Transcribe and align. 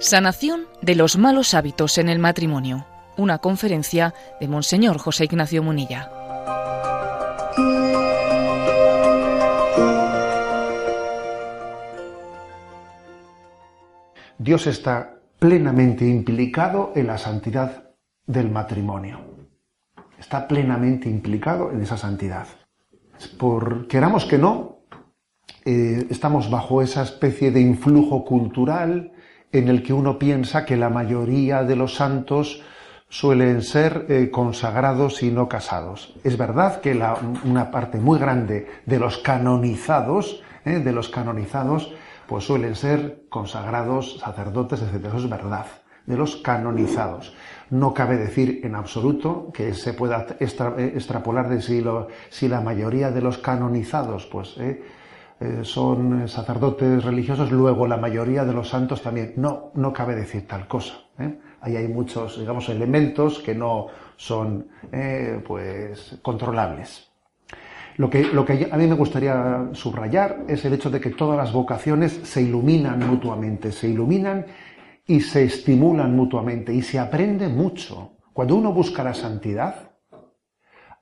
Sanación 0.00 0.66
de 0.82 0.94
los 0.94 1.16
malos 1.16 1.54
hábitos 1.54 1.98
en 1.98 2.08
el 2.08 2.18
matrimonio. 2.18 2.86
Una 3.16 3.38
conferencia 3.38 4.12
de 4.40 4.48
Monseñor 4.48 4.98
José 4.98 5.24
Ignacio 5.24 5.62
Munilla. 5.62 6.10
Dios 14.38 14.66
está 14.66 15.20
plenamente 15.38 16.06
implicado 16.06 16.92
en 16.94 17.06
la 17.06 17.16
santidad 17.16 17.94
del 18.26 18.50
matrimonio. 18.50 19.20
Está 20.18 20.46
plenamente 20.46 21.08
implicado 21.08 21.70
en 21.70 21.80
esa 21.80 21.96
santidad. 21.96 22.46
Por 23.38 23.88
queramos 23.88 24.26
que 24.26 24.38
no, 24.38 24.73
eh, 25.64 26.06
estamos 26.10 26.50
bajo 26.50 26.82
esa 26.82 27.02
especie 27.02 27.50
de 27.50 27.60
influjo 27.60 28.24
cultural 28.24 29.12
en 29.50 29.68
el 29.68 29.82
que 29.82 29.92
uno 29.92 30.18
piensa 30.18 30.66
que 30.66 30.76
la 30.76 30.90
mayoría 30.90 31.62
de 31.62 31.76
los 31.76 31.94
santos 31.94 32.62
suelen 33.08 33.62
ser 33.62 34.06
eh, 34.08 34.30
consagrados 34.30 35.22
y 35.22 35.30
no 35.30 35.48
casados. 35.48 36.16
Es 36.24 36.36
verdad 36.36 36.80
que 36.80 37.00
una 37.44 37.70
parte 37.70 37.98
muy 37.98 38.18
grande 38.18 38.66
de 38.84 38.98
los 38.98 39.18
canonizados, 39.18 40.42
eh, 40.64 40.80
de 40.80 40.92
los 40.92 41.08
canonizados, 41.08 41.94
pues 42.26 42.44
suelen 42.44 42.74
ser 42.74 43.24
consagrados, 43.28 44.18
sacerdotes, 44.18 44.82
etc. 44.82 45.06
Eso 45.06 45.18
es 45.18 45.30
verdad, 45.30 45.66
de 46.04 46.16
los 46.16 46.36
canonizados. 46.36 47.32
No 47.70 47.94
cabe 47.94 48.16
decir 48.16 48.60
en 48.64 48.74
absoluto 48.74 49.50
que 49.54 49.72
se 49.72 49.94
pueda 49.94 50.26
extrapolar 50.40 51.48
de 51.48 51.62
si, 51.62 51.82
si, 52.30 52.48
la 52.48 52.60
mayoría 52.60 53.10
de 53.10 53.22
los 53.22 53.38
canonizados, 53.38 54.26
pues, 54.26 54.56
son 55.62 56.28
sacerdotes 56.28 57.04
religiosos, 57.04 57.50
luego 57.50 57.86
la 57.86 57.96
mayoría 57.96 58.44
de 58.44 58.52
los 58.52 58.68
santos 58.68 59.02
también. 59.02 59.34
No, 59.36 59.72
no 59.74 59.92
cabe 59.92 60.14
decir 60.14 60.46
tal 60.46 60.66
cosa. 60.66 60.94
¿eh? 61.18 61.38
Ahí 61.60 61.76
hay 61.76 61.88
muchos, 61.88 62.38
digamos, 62.38 62.68
elementos 62.68 63.40
que 63.40 63.54
no 63.54 63.88
son, 64.16 64.68
eh, 64.92 65.42
pues, 65.46 66.18
controlables. 66.22 67.10
Lo 67.96 68.10
que, 68.10 68.24
lo 68.24 68.44
que 68.44 68.68
a 68.70 68.76
mí 68.76 68.86
me 68.86 68.94
gustaría 68.94 69.68
subrayar 69.72 70.44
es 70.48 70.64
el 70.64 70.72
hecho 70.72 70.90
de 70.90 71.00
que 71.00 71.10
todas 71.10 71.36
las 71.36 71.52
vocaciones 71.52 72.12
se 72.24 72.42
iluminan 72.42 72.98
mutuamente, 73.06 73.70
se 73.70 73.88
iluminan 73.88 74.46
y 75.06 75.20
se 75.20 75.44
estimulan 75.44 76.16
mutuamente 76.16 76.74
y 76.74 76.82
se 76.82 76.98
aprende 76.98 77.48
mucho. 77.48 78.16
Cuando 78.32 78.56
uno 78.56 78.72
busca 78.72 79.04
la 79.04 79.14
santidad, 79.14 79.92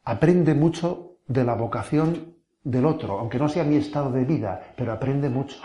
aprende 0.04 0.54
mucho 0.54 1.16
de 1.26 1.44
la 1.44 1.54
vocación 1.54 2.31
del 2.64 2.86
otro, 2.86 3.18
aunque 3.18 3.38
no 3.38 3.48
sea 3.48 3.64
mi 3.64 3.76
estado 3.76 4.10
de 4.10 4.24
vida, 4.24 4.72
pero 4.76 4.92
aprende 4.92 5.28
mucho. 5.28 5.60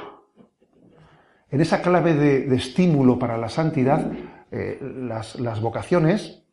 En 1.49 1.61
esa 1.61 1.81
clave 1.81 2.13
de, 2.13 2.55
estímulo 2.55 3.17
para 3.17 3.37
la 3.37 3.49
santidad, 3.49 4.11
eh, 4.51 4.79
las, 4.81 5.61
vocaciones 5.61 6.43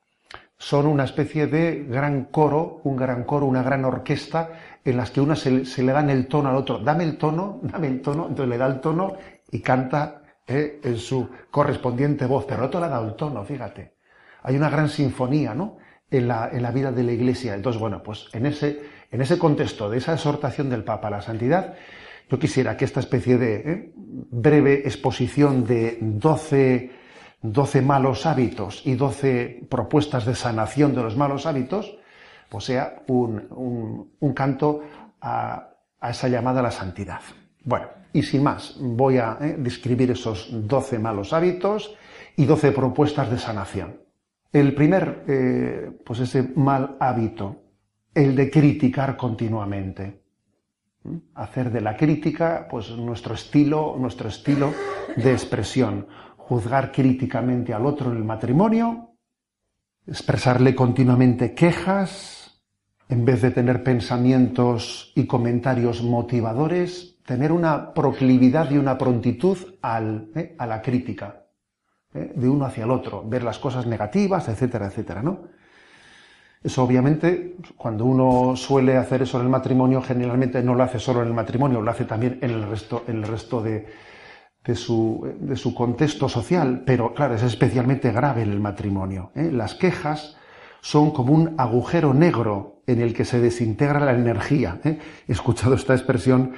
son 0.57 0.87
una 0.87 1.05
especie 1.05 1.47
de 1.47 1.85
gran 1.85 2.27
coro, 2.27 2.81
un 2.85 2.97
gran 2.97 3.25
coro, 3.25 3.47
una 3.47 3.63
gran 3.63 3.85
orquesta, 3.85 4.51
en 4.85 4.97
las 4.97 5.11
que 5.11 5.21
una 5.21 5.35
se, 5.35 5.83
le 5.83 5.93
dan 5.93 6.11
el 6.11 6.29
tono 6.29 6.51
al 6.51 6.57
otro. 6.57 6.79
Dame 6.79 7.05
el 7.05 7.19
tono, 7.19 7.59
dame 7.63 7.89
el 7.89 8.03
tono, 8.03 8.29
entonces 8.29 8.49
le 8.49 8.59
da 8.59 8.67
el 8.67 8.81
tono 8.81 9.15
y 9.51 9.61
canta 9.61 10.23
eh, 10.47 10.81
en 10.85 10.97
su 10.97 11.29
correspondiente 11.51 12.27
voz, 12.27 12.45
pero 12.45 12.61
el 12.61 12.67
otro 12.67 12.81
le 12.81 12.87
ha 12.87 12.91
dado 12.91 13.09
el 13.09 13.15
tono, 13.15 13.45
fíjate. 13.45 13.95
Hay 14.43 14.57
una 14.57 14.69
gran 14.69 14.89
sinfonía, 14.89 15.55
¿no? 15.55 15.79
En 16.11 16.29
la, 16.29 16.51
en 16.53 16.63
la 16.63 16.71
vida 16.71 16.93
de 16.93 17.03
la 17.03 17.13
Iglesia. 17.13 17.55
Entonces, 17.55 17.81
bueno, 17.81 18.03
pues 18.03 18.29
en 18.33 18.47
ese, 18.47 18.83
en 19.15 19.21
ese 19.21 19.39
contexto 19.39 19.89
de 19.89 19.99
esa 19.99 20.15
exhortación 20.15 20.69
del 20.69 20.83
Papa 20.83 21.07
a 21.07 21.13
la 21.13 21.23
santidad, 21.23 21.75
yo 22.29 22.37
quisiera 22.37 22.77
que 22.77 22.85
esta 22.85 22.99
especie 22.99 23.39
de 23.39 23.55
¿eh? 23.55 23.93
breve 23.95 24.81
exposición 24.87 25.65
de 25.65 25.99
12, 26.01 26.91
malos 27.81 28.27
hábitos 28.27 28.83
y 28.85 28.97
12 28.97 29.67
propuestas 29.71 30.27
de 30.27 30.35
sanación 30.35 30.97
de 30.97 31.05
los 31.05 31.17
malos 31.17 31.47
hábitos, 31.47 31.97
pues 32.49 32.65
sea 32.65 33.05
un, 33.07 34.11
canto 34.35 34.83
a, 35.21 35.69
esa 36.03 36.27
llamada 36.27 36.59
a 36.59 36.65
la 36.65 36.73
santidad. 36.73 37.21
Bueno, 37.63 37.87
y 38.13 38.21
sin 38.25 38.43
más, 38.43 38.75
voy 38.81 39.19
a 39.19 39.39
¿eh? 39.41 39.55
describir 39.59 40.11
esos 40.11 40.49
12 40.51 40.99
malos 40.99 41.33
hábitos 41.33 41.95
y 42.35 42.47
12 42.47 42.73
propuestas 42.73 43.31
de 43.31 43.39
sanación. 43.39 43.97
El 44.53 44.75
primer, 44.75 45.23
eh, 45.29 45.93
pues 46.05 46.19
ese 46.19 46.43
mal 46.57 46.97
hábito 46.99 47.64
el 48.15 48.37
de 48.37 48.51
criticar 48.51 49.17
continuamente. 49.17 50.23
¿Mm? 51.03 51.17
Hacer 51.35 51.71
de 51.71 51.81
la 51.81 51.97
crítica, 51.97 52.67
pues 52.71 52.91
nuestro 52.91 53.35
estilo, 53.35 53.97
nuestro 53.99 54.29
estilo 54.29 54.73
de 55.17 55.33
expresión. 55.33 56.07
Juzgar 56.37 56.93
críticamente 56.93 57.73
al 57.73 57.87
otro 57.87 58.11
en 58.11 58.19
el 58.19 58.25
matrimonio, 58.25 59.15
expresarle 60.07 60.75
continuamente 60.75 61.55
quejas, 61.55 62.63
en 63.09 63.25
vez 63.25 63.43
de 63.43 63.51
tener 63.51 63.83
pensamientos 63.83 65.13
y 65.15 65.27
comentarios 65.27 66.03
motivadores, 66.03 67.17
tener 67.25 67.53
una 67.53 67.93
proclividad 67.93 68.71
y 68.71 68.79
una 68.79 68.99
prontitud 68.99 69.59
al, 69.83 70.31
¿eh? 70.35 70.55
a 70.59 70.67
la 70.67 70.83
crítica, 70.83 71.47
¿eh? 72.13 72.33
de 72.35 72.49
uno 72.49 72.67
hacia 72.67 72.85
el 72.85 72.91
otro, 72.91 73.27
ver 73.27 73.43
las 73.43 73.59
cosas 73.59 73.87
negativas, 73.87 74.49
etcétera, 74.49 74.87
etcétera, 74.87 75.23
¿no? 75.23 75.43
Eso 76.65 76.83
obviamente, 76.83 77.57
cuando 77.77 78.07
uno 78.07 78.57
suele 78.57 78.97
hacer 78.97 79.21
eso 79.21 79.37
en 79.37 79.45
el 79.45 79.51
matrimonio, 79.51 80.01
generalmente 80.01 80.63
no 80.63 80.75
lo 80.75 80.83
hace 80.83 80.99
solo 80.99 81.21
en 81.21 81.29
el 81.29 81.35
matrimonio, 81.35 81.83
lo 81.83 81.91
hace 81.91 82.07
también 82.07 82.39
en 82.41 82.53
el 82.53 82.67
resto, 82.67 83.05
en 83.07 83.17
el 83.17 83.25
resto 83.25 83.63
de, 83.63 83.87
su, 84.75 85.75
contexto 85.77 86.27
social, 86.27 86.83
pero 86.87 87.13
claro, 87.13 87.35
es 87.35 87.43
especialmente 87.43 88.11
grave 88.13 88.43
en 88.43 88.51
el 88.51 88.61
matrimonio. 88.61 89.31
¿eh? 89.35 89.51
Las 89.53 89.75
quejas 89.75 90.39
son 90.81 91.11
como 91.11 91.35
un 91.35 91.55
agujero 91.59 92.15
negro 92.15 92.81
en 92.87 93.03
el 93.03 93.13
que 93.13 93.27
se 93.27 93.43
desintegra 93.43 94.01
la 94.01 94.13
energía. 94.13 94.81
¿eh? 94.85 94.99
He 95.29 95.33
escuchado 95.33 95.75
esta 95.75 95.93
expresión 95.93 96.55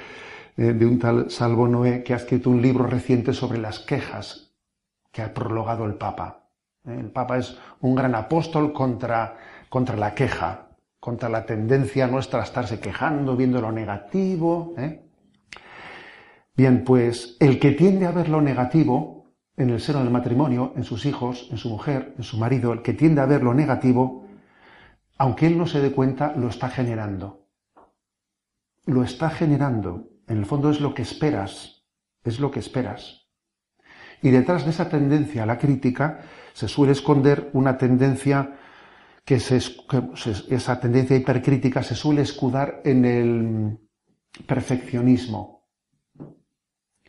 eh, 0.55 0.71
de 0.71 0.85
un 0.85 0.99
tal 0.99 1.29
Salvo 1.29 1.67
Noé 1.67 2.03
que 2.03 2.13
ha 2.13 2.17
escrito 2.17 2.49
un 2.49 2.61
libro 2.61 2.85
reciente 2.85 3.33
sobre 3.33 3.57
las 3.57 3.79
quejas 3.79 4.53
que 5.11 5.21
ha 5.21 5.33
prologado 5.33 5.83
el 5.83 5.95
Papa. 5.95 6.47
El 6.85 7.11
Papa 7.11 7.37
es 7.37 7.57
un 7.81 7.95
gran 7.95 8.15
apóstol 8.15 8.71
contra 8.71 9.35
contra 9.69 9.95
la 9.95 10.13
queja, 10.13 10.69
contra 10.99 11.29
la 11.29 11.45
tendencia 11.45 12.07
nuestra 12.07 12.41
a 12.41 12.43
estarse 12.43 12.79
quejando, 12.79 13.35
viendo 13.35 13.61
lo 13.61 13.71
negativo. 13.71 14.73
¿eh? 14.77 15.03
Bien, 16.55 16.83
pues 16.83 17.37
el 17.39 17.59
que 17.59 17.71
tiende 17.71 18.05
a 18.05 18.11
ver 18.11 18.29
lo 18.29 18.41
negativo 18.41 19.33
en 19.55 19.69
el 19.71 19.81
seno 19.81 19.99
del 19.99 20.11
matrimonio, 20.11 20.73
en 20.75 20.83
sus 20.83 21.05
hijos, 21.05 21.47
en 21.51 21.57
su 21.57 21.69
mujer, 21.69 22.13
en 22.17 22.23
su 22.23 22.37
marido, 22.37 22.73
el 22.73 22.81
que 22.81 22.93
tiende 22.93 23.21
a 23.21 23.25
ver 23.25 23.43
lo 23.43 23.53
negativo, 23.53 24.25
aunque 25.17 25.47
él 25.47 25.57
no 25.57 25.65
se 25.65 25.81
dé 25.81 25.91
cuenta, 25.91 26.33
lo 26.35 26.47
está 26.47 26.69
generando. 26.69 27.47
Lo 28.85 29.03
está 29.03 29.29
generando. 29.29 30.09
En 30.27 30.37
el 30.37 30.45
fondo 30.45 30.69
es 30.69 30.79
lo 30.79 30.93
que 30.93 31.01
esperas, 31.01 31.83
es 32.23 32.39
lo 32.39 32.51
que 32.51 32.59
esperas. 32.59 33.27
Y 34.21 34.29
detrás 34.29 34.63
de 34.63 34.71
esa 34.71 34.89
tendencia 34.89 35.43
a 35.43 35.45
la 35.45 35.57
crítica 35.57 36.21
se 36.53 36.67
suele 36.67 36.91
esconder 36.91 37.49
una 37.53 37.77
tendencia 37.77 38.57
que, 39.27 39.35
esa 39.35 40.79
tendencia 40.79 41.17
hipercrítica 41.17 41.83
se 41.83 41.95
suele 41.95 42.21
escudar 42.21 42.81
en 42.85 43.03
el 43.03 43.77
perfeccionismo. 44.45 45.67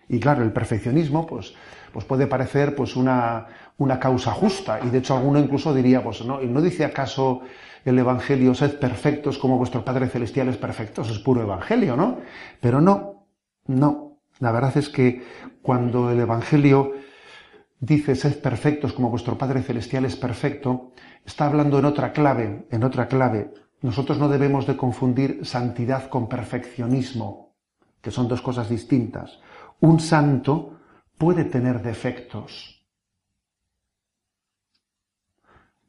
Y 0.08 0.18
claro, 0.18 0.42
el 0.42 0.52
perfeccionismo 0.52 1.24
pues, 1.24 1.54
pues 1.92 2.04
puede 2.04 2.26
parecer 2.26 2.74
pues 2.74 2.96
una, 2.96 3.46
una 3.76 4.00
causa 4.00 4.32
justa, 4.32 4.80
y 4.84 4.90
de 4.90 4.98
hecho 4.98 5.16
alguno 5.16 5.38
incluso 5.38 5.72
diría, 5.72 6.02
pues 6.02 6.24
no, 6.24 6.40
¿no 6.40 6.60
dice 6.60 6.84
acaso 6.84 7.42
el 7.84 7.96
Evangelio, 7.96 8.52
sed 8.52 8.80
perfectos 8.80 9.38
como 9.38 9.56
vuestro 9.56 9.84
Padre 9.84 10.08
Celestial 10.08 10.48
es 10.48 10.56
perfecto? 10.56 11.02
Eso 11.02 11.12
es 11.12 11.20
puro 11.20 11.42
Evangelio, 11.42 11.96
¿no? 11.96 12.18
Pero 12.60 12.80
no, 12.80 13.28
no. 13.68 14.18
La 14.40 14.50
verdad 14.50 14.76
es 14.76 14.88
que 14.88 15.22
cuando 15.62 16.10
el 16.10 16.18
Evangelio 16.18 16.94
dice, 17.80 18.14
sed 18.14 18.40
perfectos 18.40 18.92
como 18.92 19.10
vuestro 19.10 19.38
Padre 19.38 19.62
Celestial 19.62 20.04
es 20.04 20.16
perfecto, 20.16 20.92
está 21.24 21.46
hablando 21.46 21.78
en 21.78 21.84
otra 21.84 22.12
clave, 22.12 22.66
en 22.70 22.84
otra 22.84 23.06
clave. 23.06 23.52
Nosotros 23.82 24.18
no 24.18 24.28
debemos 24.28 24.66
de 24.66 24.76
confundir 24.76 25.46
santidad 25.46 26.08
con 26.08 26.28
perfeccionismo, 26.28 27.54
que 28.00 28.10
son 28.10 28.26
dos 28.26 28.42
cosas 28.42 28.68
distintas. 28.68 29.38
Un 29.80 30.00
santo 30.00 30.80
puede 31.16 31.44
tener 31.44 31.80
defectos, 31.82 32.84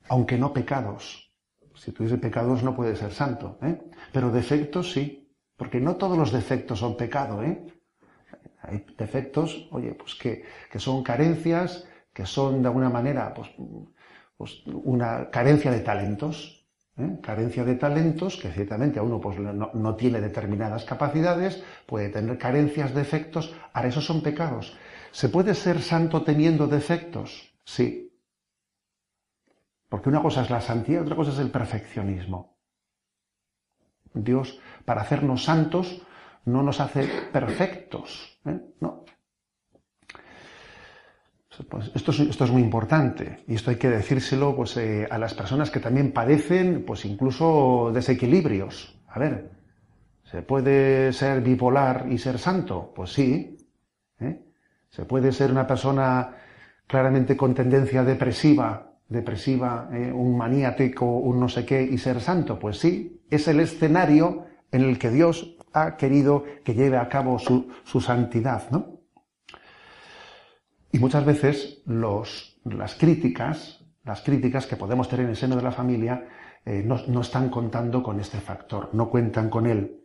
aunque 0.08 0.38
no 0.38 0.54
pecados. 0.54 1.32
Si 1.76 1.92
tuviese 1.92 2.18
pecados 2.18 2.62
no 2.62 2.76
puede 2.76 2.96
ser 2.96 3.14
santo, 3.14 3.58
¿eh? 3.62 3.80
pero 4.12 4.32
defectos 4.32 4.92
sí, 4.92 5.34
porque 5.56 5.80
no 5.80 5.96
todos 5.96 6.18
los 6.18 6.32
defectos 6.32 6.80
son 6.80 6.98
pecado. 6.98 7.42
¿eh? 7.42 7.66
Hay 8.70 8.86
defectos, 8.98 9.68
oye, 9.72 9.94
pues 9.94 10.16
que, 10.16 10.44
que 10.72 10.80
son 10.80 11.04
carencias, 11.04 11.88
que 12.14 12.26
son 12.26 12.62
de 12.62 12.68
alguna 12.68 12.90
manera, 12.90 13.34
pues 13.34 13.50
pues, 14.40 14.64
una 14.66 15.30
carencia 15.30 15.70
de 15.70 15.82
talentos. 15.82 16.66
¿eh? 16.98 17.20
carencia 17.22 17.66
de 17.66 17.76
talentos, 17.76 18.38
que 18.38 18.52
ciertamente 18.52 18.98
a 18.98 19.04
uno 19.04 19.20
pues, 19.20 19.38
no, 19.38 19.96
tiene 19.96 20.22
determinadas 20.22 20.86
capacidades, 20.86 21.62
puede 21.86 22.08
tener 22.08 22.38
carencias, 22.38 22.94
defectos, 22.94 23.54
ahora 23.74 23.90
esos 23.90 24.06
son 24.06 24.22
pecados. 24.22 24.78
¿Se 25.12 25.28
puede 25.28 25.56
ser 25.56 25.82
santo 25.82 26.24
teniendo 26.24 26.68
defectos? 26.68 27.54
Sí. 27.66 28.14
Porque 29.90 30.08
una 30.08 30.22
cosa 30.22 30.42
es 30.44 30.50
la 30.50 30.62
santidad, 30.62 31.02
otra 31.02 31.18
cosa 31.18 31.32
es 31.32 31.40
el 31.40 31.52
perfeccionismo. 31.52 32.56
Dios, 34.14 34.60
para 34.86 35.02
hacernos 35.02 35.44
santos, 35.44 36.02
no 36.46 36.64
nos 36.64 36.80
hace 36.80 37.08
perfectos. 37.32 38.40
¿eh? 38.46 38.60
No, 38.82 39.06
pues 41.68 41.92
esto, 41.94 42.12
es, 42.12 42.52
muy 42.52 42.62
importante 42.62 43.40
y 43.48 43.56
esto 43.56 43.72
hay 43.72 43.78
que 43.78 43.90
decírselo 43.90 44.56
pues, 44.56 44.78
eh, 44.78 45.08
a 45.10 45.18
las 45.18 45.34
personas 45.34 45.70
que 45.70 45.80
también 45.80 46.12
padecen 46.12 46.84
pues, 46.86 47.06
incluso 47.06 47.92
desequilibrios. 47.94 48.98
A 49.08 49.20
ver, 49.20 49.52
¿se 50.24 50.42
puede 50.42 51.12
ser 51.12 51.42
bipolar 51.42 52.06
y 52.10 52.18
ser 52.18 52.40
santo? 52.40 52.94
Pues 52.96 53.12
sí. 53.12 53.58
¿eh? 54.20 54.42
¿Se 54.90 55.06
puede 55.06 55.32
ser 55.32 55.52
una 55.52 55.68
persona 55.68 56.36
claramente 56.88 57.36
con 57.36 57.54
tendencia 57.54 58.04
depresiva, 58.04 58.94
depresiva, 59.08 59.90
un 60.14 60.38
maniático, 60.38 61.06
un 61.06 61.40
no 61.40 61.50
sé 61.50 61.66
qué 61.66 61.82
y 61.82 61.98
ser 61.98 62.22
santo? 62.22 62.58
Pues 62.58 62.78
sí. 62.78 63.22
Es 63.30 63.48
el 63.48 63.60
escenario 63.60 64.46
en 64.72 64.82
el 64.82 65.00
que 65.00 65.10
Dios 65.10 65.56
ha 65.74 65.98
querido 65.98 66.46
que 66.64 66.74
lleve 66.74 66.98
a 66.98 67.10
cabo 67.10 67.40
su, 67.40 67.70
su 67.84 68.02
santidad, 68.02 68.70
¿no? 68.72 69.00
Y 70.92 71.00
muchas 71.00 71.24
veces 71.26 71.84
las 71.86 72.96
críticas, 72.96 73.86
las 74.04 74.22
críticas 74.22 74.66
que 74.66 74.76
podemos 74.76 75.08
tener 75.08 75.26
en 75.26 75.32
el 75.32 75.38
seno 75.38 75.56
de 75.56 75.62
la 75.62 75.72
familia, 75.72 76.28
eh, 76.66 76.84
no, 76.86 77.00
no 77.08 77.22
están 77.22 77.50
contando 77.50 78.02
con 78.02 78.20
este 78.20 78.40
factor, 78.40 78.90
no 78.94 79.10
cuentan 79.10 79.50
con 79.50 79.68
él. 79.68 80.04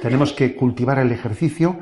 Tenemos 0.00 0.32
que 0.32 0.56
cultivar 0.56 0.98
el 0.98 1.12
ejercicio 1.12 1.78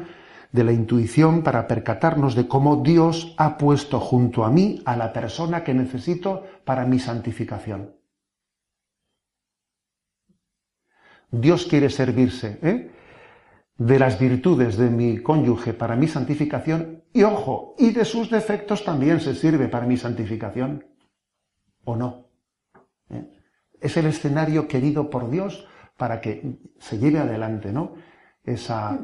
de 0.50 0.64
la 0.64 0.72
intuición 0.72 1.42
para 1.42 1.66
percatarnos 1.66 2.34
de 2.34 2.46
cómo 2.46 2.76
Dios 2.76 3.34
ha 3.38 3.56
puesto 3.56 4.00
junto 4.00 4.44
a 4.44 4.50
mí 4.50 4.82
a 4.84 4.96
la 4.96 5.12
persona 5.12 5.64
que 5.64 5.72
necesito 5.72 6.44
para 6.64 6.84
mi 6.84 6.98
santificación. 6.98 8.01
Dios 11.32 11.67
quiere 11.67 11.88
servirse 11.88 12.58
¿eh? 12.62 12.90
de 13.79 13.99
las 13.99 14.20
virtudes 14.20 14.76
de 14.76 14.90
mi 14.90 15.19
cónyuge 15.19 15.73
para 15.73 15.96
mi 15.96 16.06
santificación 16.06 17.02
y 17.12 17.23
ojo, 17.23 17.75
y 17.79 17.90
de 17.90 18.05
sus 18.05 18.31
defectos 18.31 18.84
también 18.84 19.20
se 19.20 19.34
sirve 19.34 19.69
para 19.69 19.87
mi 19.87 19.96
santificación. 19.96 20.84
¿O 21.84 21.96
no? 21.96 22.29
¿Eh? 23.11 23.29
Es 23.81 23.96
el 23.96 24.06
escenario 24.06 24.69
querido 24.69 25.11
por 25.11 25.31
Dios 25.31 25.67
para 25.96 26.20
que 26.20 26.58
se 26.79 26.99
lleve 26.99 27.19
adelante, 27.19 27.73
¿no? 27.73 27.94
Esa, 28.44 28.99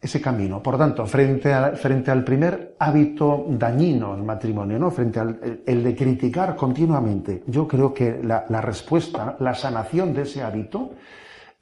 ese 0.00 0.20
camino. 0.20 0.62
Por 0.62 0.78
tanto, 0.78 1.06
frente, 1.06 1.52
frente 1.76 2.10
al 2.10 2.22
primer 2.22 2.76
hábito 2.78 3.46
dañino 3.48 4.14
en 4.14 4.24
matrimonio, 4.24 4.78
¿no? 4.78 4.90
Frente 4.90 5.18
al 5.18 5.62
el 5.66 5.82
de 5.82 5.96
criticar 5.96 6.54
continuamente, 6.54 7.42
yo 7.46 7.66
creo 7.66 7.92
que 7.92 8.22
la, 8.22 8.44
la 8.48 8.60
respuesta, 8.60 9.36
la 9.40 9.54
sanación 9.54 10.14
de 10.14 10.22
ese 10.22 10.42
hábito 10.42 10.92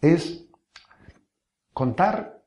es 0.01 0.47
contar 1.73 2.43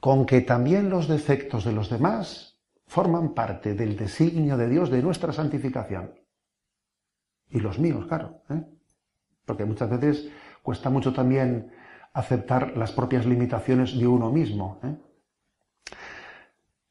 con 0.00 0.24
que 0.24 0.40
también 0.42 0.88
los 0.90 1.08
defectos 1.08 1.64
de 1.64 1.72
los 1.72 1.90
demás 1.90 2.60
forman 2.86 3.34
parte 3.34 3.74
del 3.74 3.96
designio 3.96 4.56
de 4.56 4.68
Dios 4.68 4.90
de 4.90 5.02
nuestra 5.02 5.32
santificación. 5.32 6.14
Y 7.50 7.60
los 7.60 7.78
míos, 7.78 8.06
claro. 8.06 8.42
¿eh? 8.50 8.62
Porque 9.44 9.64
muchas 9.64 9.90
veces 9.90 10.28
cuesta 10.62 10.90
mucho 10.90 11.12
también 11.12 11.72
aceptar 12.12 12.76
las 12.76 12.92
propias 12.92 13.26
limitaciones 13.26 13.98
de 13.98 14.06
uno 14.06 14.30
mismo. 14.30 14.80
¿eh? 14.82 14.96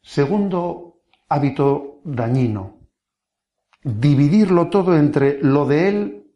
Segundo 0.01 1.01
hábito 1.29 1.99
dañino, 2.03 2.77
dividirlo 3.83 4.69
todo 4.69 4.97
entre 4.97 5.39
lo 5.41 5.65
de 5.65 5.87
él 5.89 6.31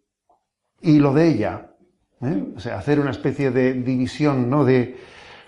y 0.81 0.99
lo 0.99 1.13
de 1.13 1.27
ella. 1.27 1.71
¿eh? 2.21 2.53
Hacer 2.75 2.99
una 2.99 3.11
especie 3.11 3.51
de 3.51 3.73
división, 3.73 4.49
¿no? 4.49 4.65
De, 4.65 4.97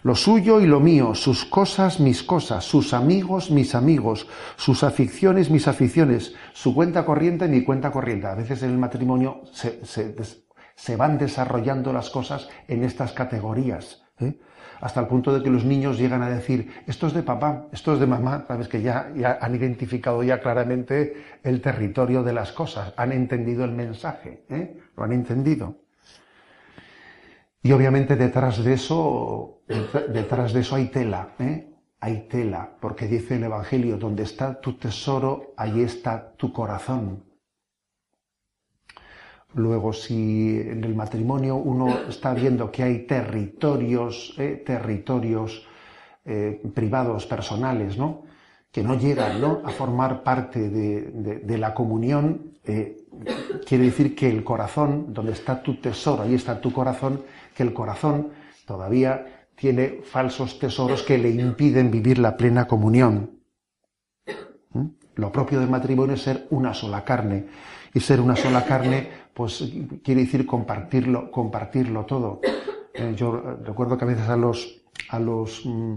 lo 0.03 0.15
suyo 0.15 0.59
y 0.59 0.65
lo 0.67 0.81
mío, 0.81 1.15
sus 1.15 1.45
cosas, 1.45 2.01
mis 2.01 2.23
cosas, 2.23 2.65
sus 2.65 2.94
amigos, 2.94 3.49
mis 3.51 3.73
amigos, 3.73 4.27
sus 4.57 4.83
aficiones, 4.83 5.49
mis 5.49 5.67
aficiones, 5.69 6.35
su 6.51 6.75
cuenta 6.75 7.06
corriente, 7.06 7.47
mi 7.47 7.63
cuenta 7.63 7.89
corriente. 7.89 8.27
A 8.27 8.35
veces 8.35 8.63
en 8.63 8.71
el 8.71 8.77
matrimonio 8.77 9.44
se, 9.53 10.95
van 10.97 11.17
desarrollando 11.17 11.94
las 11.94 12.09
cosas 12.09 12.49
en 12.67 12.83
estas 12.83 13.13
categorías. 13.13 14.03
¿eh? 14.19 14.38
Hasta 14.83 15.00
el 15.00 15.07
punto 15.07 15.33
de 15.33 15.41
que 15.41 15.50
los 15.50 15.63
niños 15.63 15.97
llegan 15.97 16.24
a 16.24 16.30
decir, 16.30 16.69
esto 16.88 17.07
es 17.07 17.13
de 17.13 17.24
papá, 17.24 17.68
esto 17.71 17.94
es 17.94 18.01
de 18.01 18.06
mamá, 18.06 18.44
sabes 18.45 18.68
que 18.68 18.81
ya, 18.81 19.13
ya 19.15 19.38
han 19.39 19.56
identificado 19.56 20.21
ya 20.24 20.41
claramente 20.41 21.24
el 21.41 21.62
territorio 21.62 22.21
de 22.21 22.33
las 22.33 22.51
cosas, 22.51 22.94
han 22.97 23.13
entendido 23.13 23.63
el 23.63 23.71
mensaje, 23.71 24.44
¿eh? 24.50 24.77
lo 24.97 25.06
han 25.06 25.13
entendido. 25.13 25.77
Y 27.62 27.71
obviamente 27.71 28.18
detrás 28.18 28.62
de 28.62 28.74
eso, 28.74 29.62
detrás 30.09 30.51
de 30.51 30.59
eso 30.59 30.75
hay 30.75 30.88
tela, 30.88 31.30
¿eh? 31.39 31.65
hay 32.01 32.27
tela, 32.27 32.69
porque 32.81 33.07
dice 33.07 33.38
el 33.38 33.45
Evangelio, 33.45 33.95
donde 33.95 34.24
está 34.24 34.59
tu 34.59 34.74
tesoro, 34.74 35.53
ahí 35.56 35.80
está 35.81 36.33
tu 36.35 36.51
corazón. 36.51 37.24
Luego, 39.55 39.94
si 39.94 40.59
en 40.59 40.83
el 40.83 40.95
matrimonio 40.95 41.55
uno 41.55 42.00
está 42.09 42.33
viendo 42.33 42.71
que 42.71 42.83
hay 42.83 43.00
territorios, 43.05 44.33
¿eh? 44.38 44.63
territorios 44.65 45.65
eh, 46.25 46.61
privados, 46.73 47.25
personales, 47.25 47.97
¿no? 47.97 48.23
que 48.71 48.81
no 48.81 48.97
llegan 48.97 49.39
¿no? 49.39 49.61
a 49.63 49.69
formar 49.69 50.23
parte 50.23 50.69
de, 50.69 51.39
de 51.44 51.57
la 51.59 51.73
comunión, 51.75 52.53
eh, 52.65 53.05
quiere 53.65 53.85
decir 53.85 54.15
que 54.15 54.29
el 54.29 54.44
corazón, 54.44 55.13
donde 55.13 55.33
está 55.33 55.61
tu 55.61 55.75
tesoro, 55.75 56.23
ahí 56.23 56.33
está 56.33 56.59
tu 56.59 56.71
corazón, 56.71 57.23
que 57.53 57.63
el 57.63 57.73
corazón 57.73 58.29
todavía 58.65 59.47
tiene 59.56 60.01
falsos 60.03 60.59
tesoros 60.59 61.03
que 61.03 61.17
le 61.17 61.29
impiden 61.29 61.91
vivir 61.91 62.19
la 62.19 62.35
plena 62.38 62.65
comunión. 62.65 63.39
¿Mm? 64.71 64.88
Lo 65.15 65.31
propio 65.31 65.59
del 65.59 65.69
matrimonio 65.69 66.15
es 66.15 66.21
ser 66.21 66.47
una 66.49 66.73
sola 66.73 67.03
carne. 67.03 67.45
Y 67.94 67.99
ser 67.99 68.19
una 68.19 68.35
sola 68.35 68.65
carne, 68.65 69.09
pues 69.33 69.71
quiere 70.03 70.21
decir 70.21 70.45
compartirlo, 70.45 71.31
compartirlo 71.31 72.06
todo. 72.06 72.41
Eh, 72.94 73.13
yo 73.15 73.57
recuerdo 73.63 73.97
que 73.97 74.06
a 74.06 74.07
veces 74.07 74.30
a 74.30 74.38
los, 74.38 74.83
a 75.09 75.19
los, 75.19 75.65
mm, 75.65 75.95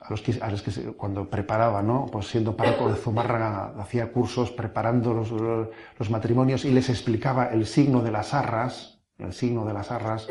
a 0.00 0.10
los 0.10 0.22
que, 0.22 0.38
a 0.40 0.50
los 0.50 0.62
que 0.62 0.92
cuando 0.92 1.28
preparaba, 1.28 1.82
¿no? 1.82 2.06
Pues 2.10 2.26
siendo 2.26 2.56
párroco 2.56 2.88
de 2.88 2.96
Zumárraga, 2.96 3.74
hacía 3.78 4.12
cursos 4.12 4.50
preparando 4.50 5.14
los, 5.14 5.30
los 5.30 6.10
matrimonios 6.10 6.64
y 6.64 6.72
les 6.72 6.88
explicaba 6.88 7.46
el 7.46 7.66
signo 7.66 8.02
de 8.02 8.10
las 8.10 8.34
arras, 8.34 9.00
el 9.18 9.32
signo 9.32 9.64
de 9.64 9.72
las 9.72 9.90
arras, 9.90 10.28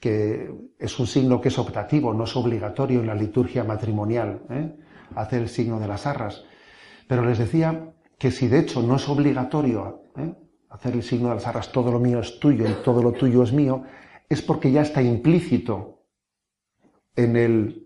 que 0.00 0.52
es 0.78 0.98
un 0.98 1.06
signo 1.06 1.40
que 1.40 1.48
es 1.48 1.58
optativo, 1.58 2.12
no 2.12 2.24
es 2.24 2.36
obligatorio 2.36 3.00
en 3.00 3.06
la 3.06 3.14
liturgia 3.14 3.64
matrimonial, 3.64 4.42
¿eh? 4.50 4.76
hacer 5.14 5.42
el 5.42 5.48
signo 5.48 5.80
de 5.80 5.88
las 5.88 6.06
arras. 6.06 6.44
Pero 7.08 7.24
les 7.24 7.38
decía 7.38 7.94
que 8.18 8.30
si 8.30 8.48
de 8.48 8.60
hecho 8.60 8.82
no 8.82 8.96
es 8.96 9.08
obligatorio 9.08 10.10
¿eh? 10.16 10.34
Hacer 10.74 10.94
el 10.94 11.02
signo 11.02 11.28
de 11.28 11.36
las 11.36 11.46
arras, 11.46 11.70
todo 11.70 11.92
lo 11.92 12.00
mío 12.00 12.18
es 12.18 12.40
tuyo 12.40 12.68
y 12.68 12.72
todo 12.84 13.02
lo 13.02 13.12
tuyo 13.12 13.44
es 13.44 13.52
mío, 13.52 13.84
es 14.28 14.42
porque 14.42 14.72
ya 14.72 14.82
está 14.82 15.00
implícito 15.02 16.00
en 17.14 17.36
el 17.36 17.84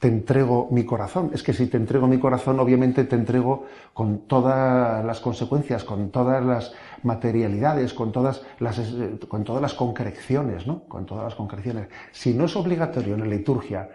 te 0.00 0.08
entrego 0.08 0.68
mi 0.70 0.84
corazón. 0.84 1.30
Es 1.32 1.42
que 1.42 1.52
si 1.52 1.66
te 1.68 1.76
entrego 1.76 2.08
mi 2.08 2.18
corazón, 2.18 2.58
obviamente 2.58 3.04
te 3.04 3.14
entrego 3.14 3.66
con 3.94 4.26
todas 4.26 5.04
las 5.04 5.20
consecuencias, 5.20 5.84
con 5.84 6.10
todas 6.10 6.44
las 6.44 6.74
materialidades, 7.04 7.94
con 7.94 8.10
todas 8.10 8.42
las, 8.58 8.80
con 9.28 9.44
todas 9.44 9.62
las 9.62 9.74
concreciones, 9.74 10.66
¿no? 10.66 10.84
Con 10.88 11.06
todas 11.06 11.24
las 11.24 11.34
concreciones. 11.36 11.88
Si 12.10 12.34
no 12.34 12.46
es 12.46 12.56
obligatorio 12.56 13.14
en 13.14 13.20
la 13.20 13.26
liturgia 13.26 13.88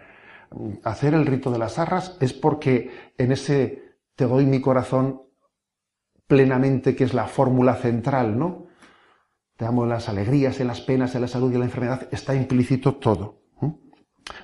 mm, 0.50 0.78
hacer 0.82 1.14
el 1.14 1.26
rito 1.26 1.50
de 1.50 1.58
las 1.58 1.78
arras, 1.78 2.16
es 2.20 2.32
porque 2.32 2.90
en 3.18 3.32
ese 3.32 3.96
te 4.16 4.24
doy 4.24 4.46
mi 4.46 4.60
corazón 4.60 5.22
plenamente, 6.30 6.94
que 6.94 7.02
es 7.02 7.12
la 7.12 7.26
fórmula 7.26 7.74
central, 7.74 8.38
¿no? 8.38 8.68
Te 9.56 9.66
amo 9.66 9.82
en 9.82 9.90
las 9.90 10.08
alegrías, 10.08 10.60
en 10.60 10.68
las 10.68 10.80
penas, 10.80 11.12
en 11.16 11.22
la 11.22 11.26
salud 11.26 11.50
y 11.50 11.54
en 11.54 11.60
la 11.60 11.66
enfermedad, 11.66 12.06
está 12.12 12.36
implícito 12.36 12.94
todo. 12.94 13.40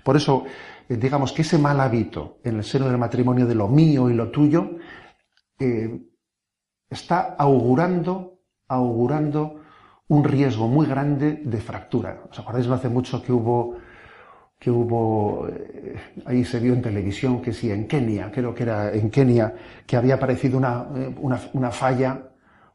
Por 0.03 0.17
eso, 0.17 0.45
eh, 0.89 0.97
digamos 0.97 1.33
que 1.33 1.43
ese 1.43 1.59
mal 1.59 1.81
hábito 1.81 2.41
en 2.43 2.57
el 2.57 2.65
seno 2.65 2.89
del 2.89 2.99
matrimonio 2.99 3.47
de 3.47 3.55
lo 3.55 3.69
mío 3.69 4.11
y 4.11 4.15
lo 4.15 4.33
tuyo 4.33 4.79
eh, 5.61 6.01
está 6.91 7.37
augurando, 7.39 8.41
augurando 8.67 9.63
un 10.09 10.25
riesgo 10.25 10.67
muy 10.67 10.87
grande 10.87 11.41
de 11.45 11.61
fractura. 11.61 12.25
¿Os 12.29 12.37
acordáis 12.41 12.67
no 12.67 12.75
hace 12.75 12.89
mucho 12.89 13.23
que 13.23 13.33
hubo 13.33 13.77
que 14.59 14.71
hubo, 14.71 15.49
eh, 15.49 15.97
ahí 16.25 16.45
se 16.45 16.61
vio 16.61 16.73
en 16.73 16.83
televisión 16.83 17.43
que 17.43 17.53
sí, 17.53 17.71
en 17.71 17.87
Kenia, 17.87 18.31
creo 18.33 18.55
que 18.55 18.63
era 18.63 18.93
en 18.93 19.11
Kenia, 19.11 19.55
que 19.87 19.97
había 19.97 20.15
aparecido 20.15 20.59
una, 20.59 20.87
una, 21.21 21.41
una 21.53 21.71
falla, 21.71 22.23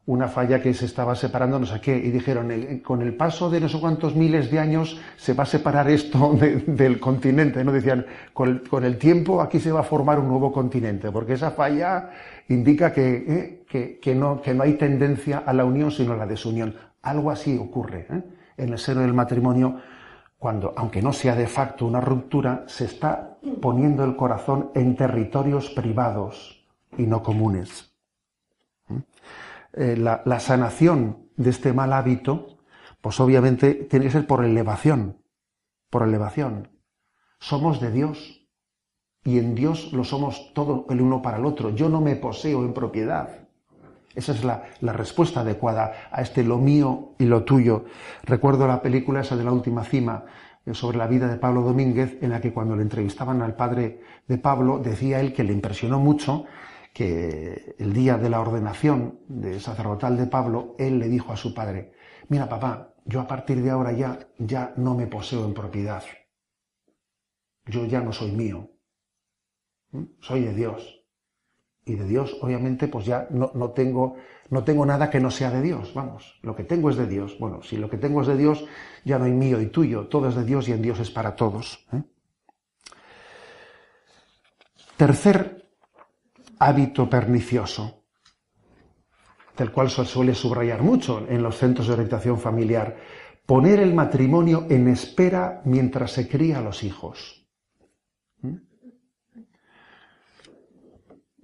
una 0.06 0.28
falla 0.28 0.60
que 0.60 0.74
se 0.74 0.86
estaba 0.86 1.14
separando 1.14 1.60
no 1.60 1.66
sé 1.66 1.80
qué, 1.80 1.96
y 1.96 2.10
dijeron, 2.10 2.50
con 2.82 3.02
el 3.02 3.14
paso 3.14 3.48
de 3.48 3.60
no 3.60 3.68
sé 3.68 3.78
cuántos 3.78 4.16
miles 4.16 4.50
de 4.50 4.58
años 4.58 5.00
se 5.16 5.32
va 5.32 5.44
a 5.44 5.46
separar 5.46 5.88
esto 5.88 6.36
del 6.66 6.98
continente, 6.98 7.62
¿no? 7.64 7.72
Decían, 7.72 8.06
con 8.32 8.84
el, 8.84 8.98
tiempo 8.98 9.40
aquí 9.40 9.60
se 9.60 9.70
va 9.70 9.80
a 9.80 9.84
formar 9.84 10.18
un 10.18 10.28
nuevo 10.28 10.52
continente, 10.52 11.10
porque 11.12 11.34
esa 11.34 11.52
falla 11.52 12.10
indica 12.48 12.92
que, 12.92 13.62
¿eh? 13.70 13.98
que, 14.00 14.14
no, 14.14 14.42
que 14.42 14.54
no 14.54 14.64
hay 14.64 14.74
tendencia 14.74 15.42
a 15.46 15.52
la 15.52 15.64
unión 15.64 15.90
sino 15.90 16.14
a 16.14 16.16
la 16.16 16.26
desunión. 16.26 16.74
Algo 17.02 17.30
así 17.30 17.56
ocurre 17.56 18.06
¿eh? 18.10 18.22
en 18.56 18.72
el 18.72 18.78
seno 18.78 19.02
del 19.02 19.14
matrimonio, 19.14 19.78
cuando, 20.42 20.74
aunque 20.76 21.00
no 21.00 21.12
sea 21.12 21.36
de 21.36 21.46
facto 21.46 21.86
una 21.86 22.00
ruptura, 22.00 22.64
se 22.66 22.86
está 22.86 23.38
poniendo 23.60 24.02
el 24.02 24.16
corazón 24.16 24.72
en 24.74 24.96
territorios 24.96 25.70
privados 25.70 26.66
y 26.98 27.04
no 27.04 27.22
comunes. 27.22 27.94
¿eh? 28.90 29.02
Eh, 29.72 29.96
la, 29.96 30.40
sanación 30.40 31.28
de 31.36 31.50
este 31.50 31.72
mal 31.72 31.92
hábito, 31.92 32.58
pues 33.00 33.20
obviamente 33.20 33.72
tiene 33.88 34.06
que 34.06 34.10
ser 34.10 34.26
por 34.26 34.44
elevación, 34.44 35.22
por 35.88 36.02
elevación. 36.02 36.76
Somos 37.38 37.80
de 37.80 37.92
Dios 37.92 38.44
y 39.22 39.38
en 39.38 39.54
Dios 39.54 39.92
lo 39.92 40.02
somos 40.02 40.52
todo 40.54 40.86
el 40.90 41.00
uno 41.02 41.22
para 41.22 41.36
el 41.36 41.46
otro. 41.46 41.70
Yo 41.70 41.88
no 41.88 42.00
me 42.00 42.16
poseo 42.16 42.64
en 42.64 42.74
propiedad. 42.74 43.41
Esa 44.14 44.32
es 44.32 44.44
la, 44.44 44.92
respuesta 44.92 45.40
adecuada 45.40 46.08
a 46.10 46.22
este 46.22 46.44
lo 46.44 46.58
mío 46.58 47.14
y 47.18 47.24
lo 47.24 47.44
tuyo. 47.44 47.84
Recuerdo 48.24 48.66
la 48.66 48.82
película 48.82 49.20
esa 49.20 49.36
de 49.36 49.44
la 49.44 49.52
última 49.52 49.84
cima 49.84 50.24
eh, 50.66 50.74
sobre 50.74 50.98
la 50.98 51.06
vida 51.06 51.28
de 51.28 51.36
Pablo 51.36 51.62
Domínguez, 51.62 52.18
en 52.20 52.30
la 52.30 52.40
que 52.40 52.52
cuando 52.52 52.76
le 52.76 52.82
entrevistaban 52.82 53.42
al 53.42 53.56
padre 53.56 54.00
de 54.28 54.38
Pablo, 54.38 54.78
decía 54.78 55.20
él 55.20 55.32
que 55.32 55.44
le 55.44 55.52
impresionó 55.52 55.98
mucho 55.98 56.44
que 56.92 57.74
el 57.78 57.92
día 57.92 58.18
de 58.18 58.28
la 58.28 58.40
ordenación 58.40 59.20
de 59.28 59.60
sacerdotal 59.60 60.16
de 60.16 60.26
Pablo, 60.26 60.76
él 60.78 60.98
le 60.98 61.08
dijo 61.08 61.32
a 61.32 61.36
su 61.36 61.54
padre, 61.54 61.92
mira 62.28 62.48
papá, 62.48 62.94
yo 63.04 63.20
a 63.20 63.26
partir 63.26 63.62
de 63.62 63.70
ahora 63.70 63.92
ya, 63.92 64.18
ya 64.38 64.74
no 64.76 64.94
me 64.94 65.06
poseo 65.06 65.44
en 65.44 65.54
propiedad. 65.54 66.02
Yo 67.66 67.86
ya 67.86 68.00
no 68.00 68.12
soy 68.12 68.32
mío. 68.32 68.70
¿Mm? 69.92 70.04
Soy 70.20 70.42
de 70.44 70.54
Dios. 70.54 71.01
Y 71.84 71.96
de 71.96 72.06
Dios, 72.06 72.36
obviamente, 72.40 72.86
pues 72.86 73.06
ya 73.06 73.26
no, 73.30 73.50
no, 73.54 73.70
tengo, 73.70 74.16
no 74.50 74.62
tengo 74.62 74.86
nada 74.86 75.10
que 75.10 75.18
no 75.18 75.30
sea 75.30 75.50
de 75.50 75.62
Dios. 75.62 75.92
Vamos, 75.94 76.38
lo 76.42 76.54
que 76.54 76.62
tengo 76.62 76.90
es 76.90 76.96
de 76.96 77.08
Dios. 77.08 77.36
Bueno, 77.40 77.62
si 77.62 77.76
lo 77.76 77.90
que 77.90 77.96
tengo 77.96 78.20
es 78.20 78.28
de 78.28 78.36
Dios, 78.36 78.64
ya 79.04 79.18
no 79.18 79.24
hay 79.24 79.32
mío 79.32 79.60
y 79.60 79.66
tuyo. 79.66 80.06
Todo 80.06 80.28
es 80.28 80.36
de 80.36 80.44
Dios 80.44 80.68
y 80.68 80.72
en 80.72 80.82
Dios 80.82 81.00
es 81.00 81.10
para 81.10 81.34
todos. 81.34 81.84
¿eh? 81.92 82.02
Tercer 84.96 85.66
hábito 86.60 87.10
pernicioso, 87.10 88.04
del 89.56 89.72
cual 89.72 89.90
se 89.90 90.04
suele 90.04 90.34
subrayar 90.34 90.82
mucho 90.82 91.26
en 91.28 91.42
los 91.42 91.58
centros 91.58 91.88
de 91.88 91.94
orientación 91.94 92.38
familiar, 92.38 92.96
poner 93.44 93.80
el 93.80 93.92
matrimonio 93.92 94.66
en 94.70 94.86
espera 94.86 95.60
mientras 95.64 96.12
se 96.12 96.28
cría 96.28 96.58
a 96.58 96.62
los 96.62 96.84
hijos. 96.84 97.41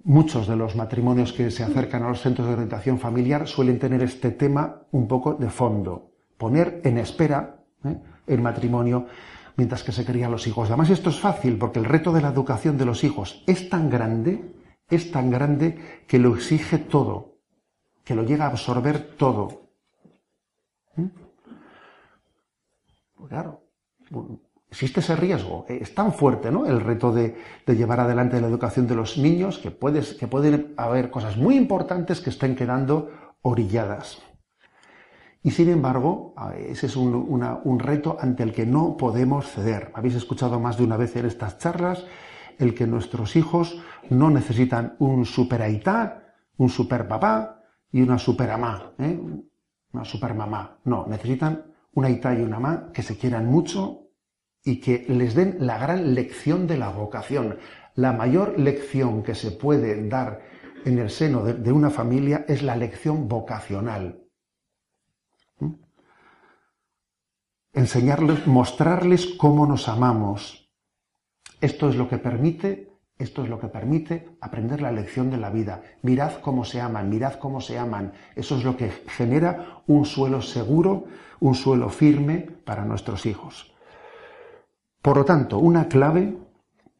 Muchos 0.03 0.47
de 0.47 0.55
los 0.55 0.75
matrimonios 0.75 1.33
que 1.33 1.51
se 1.51 1.63
acercan 1.63 2.03
a 2.03 2.09
los 2.09 2.21
centros 2.21 2.47
de 2.47 2.53
orientación 2.53 2.99
familiar 2.99 3.47
suelen 3.47 3.79
tener 3.79 4.01
este 4.01 4.31
tema 4.31 4.83
un 4.91 5.07
poco 5.07 5.33
de 5.33 5.49
fondo, 5.49 6.11
poner 6.37 6.81
en 6.83 6.97
espera 6.97 7.63
¿eh? 7.83 7.97
el 8.27 8.41
matrimonio 8.41 9.07
mientras 9.57 9.83
que 9.83 9.91
se 9.91 10.05
crían 10.05 10.31
los 10.31 10.47
hijos. 10.47 10.69
Además 10.69 10.89
esto 10.89 11.09
es 11.09 11.19
fácil 11.19 11.57
porque 11.57 11.79
el 11.79 11.85
reto 11.85 12.13
de 12.13 12.21
la 12.21 12.29
educación 12.29 12.77
de 12.77 12.85
los 12.85 13.03
hijos 13.03 13.43
es 13.45 13.69
tan 13.69 13.89
grande 13.89 14.55
es 14.89 15.11
tan 15.11 15.29
grande 15.29 16.03
que 16.07 16.19
lo 16.19 16.35
exige 16.35 16.79
todo, 16.79 17.37
que 18.03 18.15
lo 18.15 18.23
llega 18.23 18.45
a 18.45 18.49
absorber 18.49 19.15
todo. 19.15 19.69
¿Mm? 20.95 21.07
Pues 23.15 23.29
claro, 23.29 23.63
existe 24.69 24.99
ese 24.99 25.15
riesgo. 25.15 25.65
Es 25.67 25.93
tan 25.93 26.13
fuerte 26.13 26.51
¿no? 26.51 26.65
el 26.65 26.81
reto 26.81 27.11
de, 27.11 27.35
llevar 27.67 27.99
adelante 27.99 28.39
la 28.39 28.47
educación 28.47 28.87
de 28.87 28.95
los 28.95 29.17
niños 29.17 29.57
que, 29.57 29.75
que 30.17 30.27
pueden 30.27 30.73
haber 30.77 31.09
cosas 31.09 31.37
muy 31.37 31.55
importantes 31.55 32.21
que 32.21 32.29
estén 32.29 32.55
quedando 32.55 33.09
orilladas. 33.41 34.21
Y 35.41 35.51
sin 35.51 35.69
embargo, 35.69 36.33
ese 36.57 36.87
es 36.87 36.97
un, 36.97 37.79
reto 37.79 38.17
ante 38.19 38.43
el 38.43 38.53
que 38.53 38.65
no 38.65 38.97
podemos 38.97 39.47
ceder. 39.49 39.91
Habéis 39.95 40.15
escuchado 40.15 40.59
más 40.59 40.77
de 40.77 40.83
una 40.83 40.97
vez 40.97 41.15
en 41.15 41.25
estas 41.25 41.57
charlas 41.57 42.05
el 42.57 42.75
que 42.75 42.85
nuestros 42.85 43.37
hijos 43.37 43.81
no 44.09 44.29
necesitan 44.29 44.95
un 44.99 45.25
super 45.25 45.61
aitá, 45.61 46.35
un 46.57 46.67
super 46.67 47.07
papá 47.07 47.61
y 47.89 48.01
una 48.01 48.17
super 48.17 48.49
mamá, 48.49 48.91
¿eh? 48.99 49.17
una 49.93 50.03
super 50.03 50.33
mamá. 50.33 50.79
No, 50.83 51.07
necesitan 51.07 51.63
una 51.93 52.09
aitá 52.09 52.33
y 52.33 52.41
una 52.41 52.59
mamá 52.59 52.91
que 52.93 53.01
se 53.01 53.17
quieran 53.17 53.45
mucho 53.45 54.08
y 54.63 54.79
que 54.79 55.05
les 55.07 55.35
den 55.35 55.57
la 55.59 55.77
gran 55.77 56.13
lección 56.13 56.67
de 56.67 56.77
la 56.77 56.89
vocación. 56.89 57.57
La 57.95 58.13
mayor 58.13 58.59
lección 58.59 59.23
que 59.23 59.35
se 59.35 59.51
puede 59.51 60.07
dar 60.07 60.41
en 60.85 60.99
el 60.99 61.09
seno 61.09 61.43
de, 61.43 61.71
una 61.71 61.89
familia 61.89 62.45
es 62.47 62.61
la 62.63 62.75
lección 62.75 63.27
vocacional. 63.27 64.23
¿Mm? 65.59 65.73
Enseñarles, 67.73 68.47
mostrarles 68.47 69.25
cómo 69.37 69.65
nos 69.65 69.87
amamos, 69.87 70.69
esto 71.61 71.89
es 71.89 71.95
lo 71.95 72.07
que 72.07 72.17
permite, 72.17 72.89
esto 73.17 73.43
es 73.43 73.49
lo 73.49 73.59
que 73.59 73.67
permite 73.67 74.29
aprender 74.39 74.81
la 74.81 74.93
lección 74.93 75.29
de 75.29 75.37
la 75.37 75.49
vida. 75.49 75.81
Mirad 76.03 76.39
cómo 76.41 76.63
se 76.63 76.79
aman, 76.79 77.09
mirad 77.09 77.33
cómo 77.33 77.59
se 77.59 77.77
aman. 77.77 78.13
Eso 78.35 78.57
es 78.57 78.63
lo 78.63 78.77
que 78.77 78.89
genera 79.07 79.81
un 79.87 80.05
suelo 80.05 80.41
seguro, 80.41 81.05
un 81.41 81.53
suelo 81.53 81.89
firme 81.89 82.39
para 82.63 82.85
nuestros 82.85 83.25
hijos. 83.25 83.73
Por 85.01 85.17
lo 85.17 85.25
tanto, 85.25 85.59
una 85.59 85.87
clave 85.87 86.37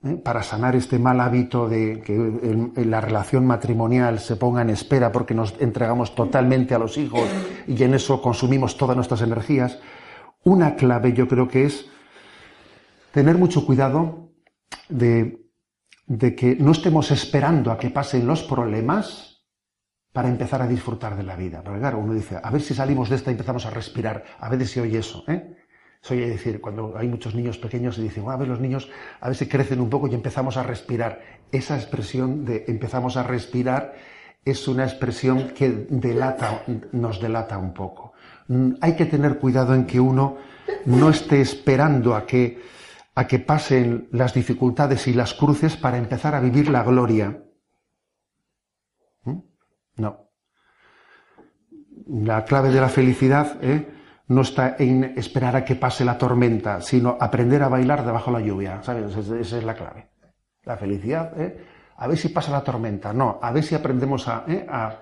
¿eh? 0.04 0.16
para 0.24 0.44
sanar 0.44 0.76
este 0.76 1.00
mal 1.00 1.20
hábito 1.20 1.68
de 1.68 2.02
que 2.02 2.86
la 2.86 3.02
relación 3.02 3.46
matrimonial 3.46 4.20
se 4.20 4.36
ponga 4.36 4.62
en 4.62 4.70
espera 4.70 5.12
porque 5.12 5.34
nos 5.34 5.56
entregamos 5.60 6.16
totalmente 6.16 6.74
a 6.74 6.80
los 6.80 6.98
hijos 6.98 7.28
y 7.68 7.82
en 7.84 7.94
eso 7.94 8.22
consumimos 8.22 8.78
todas 8.78 8.96
nuestras 8.96 9.22
energías, 9.22 9.80
una 10.44 10.76
clave 10.76 11.14
yo 11.14 11.28
creo 11.28 11.48
que 11.48 11.66
es 11.66 11.88
tener 13.12 13.38
mucho 13.38 13.66
cuidado 13.66 14.30
de, 14.88 15.46
que 16.08 16.58
no 16.60 16.72
estemos 16.72 17.12
esperando 17.12 17.72
a 17.72 17.78
que 17.78 17.90
pasen 17.90 18.26
los 18.26 18.44
problemas 18.44 19.46
para 20.14 20.30
empezar 20.30 20.62
a 20.62 20.68
disfrutar 20.68 21.16
de 21.16 21.24
la 21.24 21.36
vida. 21.36 21.62
Porque 21.64 21.80
claro, 21.80 22.00
uno 22.00 22.14
dice, 22.14 22.40
a 22.42 22.50
ver 22.50 22.62
si 22.62 22.74
salimos 22.74 23.10
de 23.10 23.18
esta 23.18 23.30
y 23.30 23.34
empezamos 23.34 23.66
a 23.66 23.70
respirar, 23.70 24.24
a 24.40 24.50
ver 24.50 24.66
si 24.66 24.80
oye 24.80 25.00
eso, 25.00 25.24
¿eh? 25.28 25.59
Se 26.02 26.14
oye 26.14 26.30
decir, 26.30 26.62
cuando 26.62 26.98
hay 26.98 27.08
muchos 27.08 27.36
niños 27.36 27.58
pequeños 27.58 27.98
y 27.98 28.04
dicen, 28.04 28.28
a 28.30 28.38
ver 28.38 28.48
los 28.48 28.60
niños, 28.60 28.90
a 29.20 29.28
ver 29.28 29.36
si 29.36 29.48
crecen 29.48 29.82
un 29.82 29.90
poco 29.90 30.08
y 30.08 30.16
empezamos 30.16 30.56
a 30.58 30.64
respirar. 30.64 31.22
Esa 31.52 31.76
expresión 31.76 32.46
de 32.46 32.66
empezamos 32.68 33.18
a 33.18 33.24
respirar 33.24 33.96
es 34.46 34.68
una 34.68 34.86
expresión 34.86 35.50
que 35.50 35.70
delata, 35.90 36.64
nos 36.94 37.20
delata 37.22 37.58
un 37.58 37.74
poco. 37.74 38.14
Mm, 38.48 38.76
hay 38.80 38.96
que 38.96 39.06
tener 39.06 39.38
cuidado 39.40 39.76
en 39.76 39.86
que 39.86 40.00
uno 40.00 40.38
no 40.86 41.10
esté 41.10 41.42
esperando 41.42 42.16
a 42.16 42.26
que 42.26 42.60
a 43.20 43.28
que 43.28 43.40
pasen 43.40 44.08
las 44.14 44.34
dificultades 44.34 45.06
y 45.08 45.14
las 45.14 45.34
cruces 45.34 45.76
para 45.76 45.98
empezar 45.98 46.36
a 46.36 46.40
vivir 46.40 46.70
la 46.70 46.84
gloria. 46.84 47.44
¿Mm? 49.24 49.40
No. 49.98 50.32
La 52.08 52.46
clave 52.46 52.70
de 52.70 52.80
la 52.80 52.88
felicidad 52.88 53.58
¿eh? 53.62 53.86
No 54.30 54.42
está 54.42 54.76
en 54.78 55.04
esperar 55.18 55.56
a 55.56 55.66
que 55.66 55.76
pase 55.76 56.06
la 56.06 56.18
tormenta, 56.18 56.82
sino 56.82 57.18
aprender 57.20 57.64
a 57.64 57.68
bailar 57.68 58.06
debajo 58.06 58.32
de 58.32 58.40
la 58.40 58.46
lluvia. 58.46 58.82
¿Sabes? 58.84 59.16
Esa 59.16 59.58
es 59.58 59.64
la 59.64 59.74
clave. 59.74 60.10
La 60.64 60.78
felicidad, 60.78 61.40
¿eh? 61.40 61.66
a 61.98 62.08
ver 62.08 62.18
si 62.18 62.30
pasa 62.30 62.52
la 62.52 62.64
tormenta. 62.64 63.12
No, 63.12 63.40
a 63.42 63.52
ver 63.52 63.64
si 63.64 63.74
aprendemos 63.74 64.28
a, 64.28 64.46
¿eh? 64.48 64.66
a, 64.70 65.00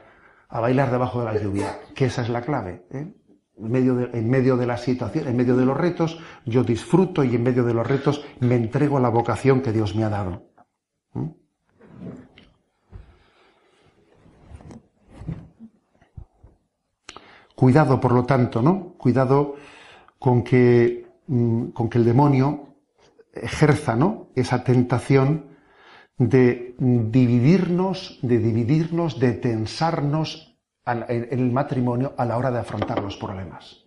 bailar 0.49 0.91
debajo 0.91 1.19
de 1.19 1.25
la 1.25 1.41
lluvia, 1.41 1.77
que 1.93 2.05
esa 2.05 2.21
es 2.21 2.29
la 2.29 2.41
clave. 2.41 2.85
¿eh? 2.91 3.13
En 3.57 3.71
medio, 3.71 3.95
de, 3.95 4.17
en 4.17 4.29
medio 4.29 4.55
de 4.55 4.65
la 4.65 4.77
situación, 4.77 5.27
en 5.27 5.35
medio 5.35 5.57
de 5.57 5.65
los 5.65 5.75
retos, 5.75 6.19
yo 6.45 6.63
disfruto 6.63 7.23
y 7.23 7.35
en 7.35 7.43
medio 7.43 7.65
de 7.65 7.73
los 7.73 7.85
retos 7.85 8.25
me 8.39 8.55
entrego 8.55 8.97
a 8.97 9.01
la 9.01 9.09
vocación 9.09 9.61
que 9.61 9.73
Dios 9.73 9.93
me 9.93 10.05
ha 10.05 10.09
dado. 10.09 10.43
¿Mm? 11.13 11.31
Cuidado, 17.57 17.99
por 17.99 18.11
lo 18.11 18.23
tanto, 18.23 18.61
¿no? 18.61 18.93
Cuidado 19.07 19.55
con 20.19 20.43
que, 20.43 21.07
mm, 21.27 21.67
con 21.67 21.87
que 21.89 21.97
el 21.97 22.03
demonio 22.03 22.75
ejerza, 23.33 23.95
¿no? 23.95 24.27
Esa 24.35 24.65
tentación 24.65 25.45
de 26.17 26.75
dividirnos, 26.77 28.19
de 28.21 28.37
dividirnos, 28.37 29.17
de 29.17 29.31
tensarnos 29.31 30.59
en 30.85 31.39
el 31.39 31.51
matrimonio 31.53 32.15
a 32.17 32.25
la 32.25 32.37
hora 32.37 32.51
de 32.51 32.59
afrontar 32.59 33.01
los 33.01 33.15
problemas. 33.15 33.85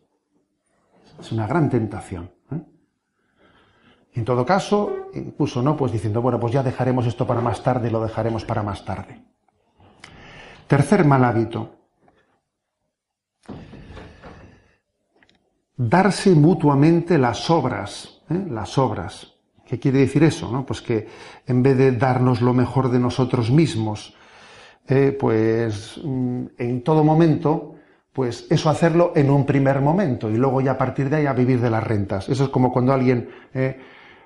Es 1.20 1.32
una 1.32 1.46
gran 1.46 1.68
tentación. 1.68 2.30
¿eh? 2.50 2.62
En 4.14 4.24
todo 4.24 4.46
caso, 4.46 5.10
incluso 5.12 5.60
no, 5.60 5.76
pues 5.76 5.92
diciendo, 5.92 6.22
bueno, 6.22 6.40
pues 6.40 6.54
ya 6.54 6.62
dejaremos 6.62 7.04
esto 7.04 7.26
para 7.26 7.42
más 7.42 7.62
tarde, 7.62 7.90
lo 7.90 8.02
dejaremos 8.02 8.46
para 8.46 8.62
más 8.62 8.86
tarde. 8.86 9.22
Tercer 10.66 11.04
mal 11.04 11.24
hábito. 11.24 11.79
Darse 15.88 16.30
mutuamente 16.32 17.16
las 17.16 17.48
obras, 17.48 18.20
¿eh? 18.28 18.44
las 18.50 18.76
obras. 18.76 19.32
¿Qué 19.66 19.78
quiere 19.78 20.00
decir 20.00 20.22
eso? 20.24 20.50
No? 20.50 20.66
Pues 20.66 20.82
que 20.82 21.06
en 21.46 21.62
vez 21.62 21.78
de 21.78 21.92
darnos 21.92 22.42
lo 22.42 22.52
mejor 22.52 22.90
de 22.90 22.98
nosotros 22.98 23.50
mismos, 23.50 24.14
eh, 24.86 25.16
pues 25.18 25.98
mm, 26.02 26.44
en 26.58 26.82
todo 26.82 27.02
momento, 27.02 27.76
pues 28.12 28.46
eso 28.50 28.68
hacerlo 28.68 29.12
en 29.14 29.30
un 29.30 29.46
primer 29.46 29.80
momento 29.80 30.28
y 30.28 30.36
luego 30.36 30.60
ya 30.60 30.72
a 30.72 30.78
partir 30.78 31.08
de 31.08 31.16
ahí 31.16 31.26
a 31.26 31.32
vivir 31.32 31.60
de 31.60 31.70
las 31.70 31.82
rentas. 31.82 32.28
Eso 32.28 32.44
es 32.44 32.50
como 32.50 32.72
cuando 32.72 32.92
alguien 32.92 33.30
eh, 33.54 33.78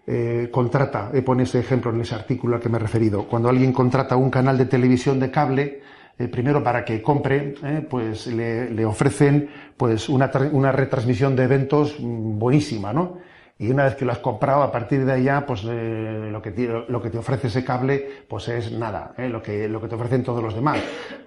eh, 0.07 0.49
contrata, 0.51 1.11
eh, 1.15 1.23
pone 1.23 1.45
ese 1.45 1.61
ejemplo 1.61 1.93
en 1.93 2.01
ese 2.01 2.17
artículo 2.17 2.57
al 2.57 2.63
que 2.63 2.69
me 2.69 2.79
he 2.79 2.81
referido, 2.81 3.29
cuando 3.29 3.49
alguien 3.49 3.73
contrata 3.73 4.17
un 4.17 4.31
canal 4.31 4.59
de 4.59 4.67
televisión 4.67 5.21
de 5.21 5.31
cable, 5.31 5.83
primero 6.31 6.63
para 6.63 6.85
que 6.85 7.03
compre, 7.03 7.55
pues 7.91 8.27
le, 8.29 8.71
le, 8.71 8.85
ofrecen 8.85 9.49
pues 9.77 10.09
una, 10.09 10.31
una 10.53 10.71
retransmisión 10.73 11.35
de 11.35 11.45
eventos 11.45 11.97
mm, 11.99 12.39
buenísima, 12.39 12.93
¿no? 12.93 13.19
y 13.59 13.71
una 13.71 13.85
vez 13.85 13.95
que 13.95 14.05
lo 14.05 14.13
has 14.13 14.19
comprado, 14.19 14.63
a 14.63 14.73
partir 14.73 15.05
de 15.05 15.13
allá, 15.13 15.47
pues 15.47 15.63
eh, 15.65 16.29
lo, 16.31 16.43
que 16.43 16.51
te, 16.51 16.67
lo 16.89 17.01
que 17.01 17.11
te 17.11 17.19
ofrece 17.19 17.47
ese 17.47 17.65
cable, 17.65 18.25
pues 18.29 18.49
es 18.49 18.73
nada, 18.73 19.15
eh, 19.17 19.29
lo, 19.29 19.41
que, 19.41 19.69
lo 19.69 19.81
que 19.81 19.87
te 19.87 19.95
ofrecen 19.95 20.25
todos 20.25 20.43
los 20.43 20.55
demás. 20.55 20.79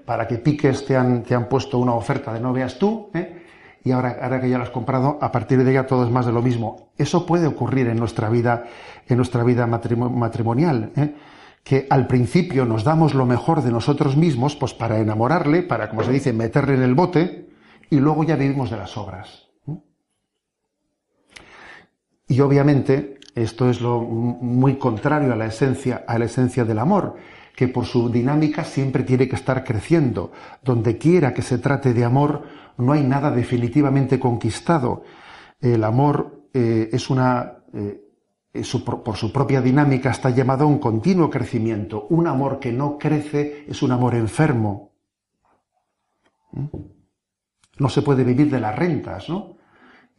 Para 0.06 0.28
que 0.28 0.38
piques 0.38 0.86
te 0.86 0.96
han, 0.96 1.24
te 1.24 1.36
han 1.36 1.48
puesto 1.48 1.80
una 1.80 1.94
oferta 1.94 2.34
de 2.34 2.42
no 2.42 2.52
veas 2.52 2.78
tú, 2.78 3.10
eh, 3.14 3.44
y 3.84 3.92
ahora, 3.92 4.18
ahora 4.22 4.42
que 4.42 4.50
ya 4.50 4.58
lo 4.58 4.64
has 4.64 4.70
comprado, 4.70 5.18
a 5.22 5.32
partir 5.32 5.64
de 5.64 5.70
allá 5.70 5.88
todo 5.88 6.04
es 6.04 6.12
más 6.12 6.26
de 6.26 6.34
lo 6.34 6.42
mismo. 6.42 6.90
Eso 6.98 7.26
puede 7.26 7.48
ocurrir 7.48 7.88
en 7.88 7.98
nuestra 7.98 8.30
vida, 8.30 8.66
en 9.08 9.16
nuestra 9.16 9.44
vida 9.46 9.66
matrimonial, 9.66 10.92
que 11.68 11.86
al 11.90 12.08
principio 12.08 12.66
nos 12.66 12.86
damos 12.86 13.14
lo 13.14 13.26
mejor 13.26 13.62
de 13.62 13.72
nosotros 13.72 14.16
mismos, 14.16 14.56
pues 14.56 14.74
para 14.74 15.00
enamorarle, 15.00 15.64
para, 15.64 15.90
como 15.90 16.02
se 16.02 16.14
dice, 16.14 16.32
meterle 16.32 16.76
en 16.76 16.82
el 16.82 16.96
bote, 16.96 17.50
y 17.90 17.98
luego 17.98 18.24
ya 18.24 18.38
vivimos 18.38 18.70
de 18.70 18.78
las 18.78 18.96
obras. 18.96 19.50
Y 22.26 22.40
obviamente 22.40 23.20
esto 23.36 23.70
es 23.70 23.82
lo 23.82 24.00
muy 24.00 24.78
contrario 24.78 25.34
a 25.34 25.36
la 25.36 25.48
esencia, 25.48 26.06
a 26.08 26.18
la 26.18 26.26
esencia 26.26 26.64
del 26.64 26.80
amor, 26.80 27.18
que 27.54 27.68
por 27.68 27.86
su 27.86 28.10
dinámica 28.10 28.64
siempre 28.64 29.04
tiene 29.04 29.28
que 29.28 29.36
estar 29.36 29.66
creciendo. 29.66 30.32
Donde 30.64 30.98
quiera 30.98 31.34
que 31.34 31.42
se 31.42 31.58
trate 31.58 31.94
de 31.94 32.06
amor, 32.06 32.44
no 32.78 32.94
hay 32.94 33.04
nada 33.04 33.30
definitivamente 33.30 34.20
conquistado. 34.20 35.04
El 35.60 35.84
amor 35.84 36.44
eh, 36.54 36.88
es 36.94 37.10
una, 37.10 37.58
eh, 37.74 38.07
por 39.04 39.16
su 39.18 39.32
propia 39.32 39.62
dinámica 39.62 40.12
está 40.12 40.30
llamado 40.30 40.64
a 40.64 40.68
un 40.68 40.80
continuo 40.80 41.30
crecimiento. 41.30 42.08
Un 42.10 42.28
amor 42.28 42.60
que 42.60 42.72
no 42.72 42.98
crece 42.98 43.66
es 43.68 43.82
un 43.84 43.92
amor 43.92 44.16
enfermo. 44.16 44.94
¿Mm? 46.52 46.66
No 47.80 47.90
se 47.90 48.02
puede 48.02 48.24
vivir 48.24 48.50
de 48.50 48.60
las 48.60 48.76
rentas, 48.76 49.30
¿no? 49.30 49.58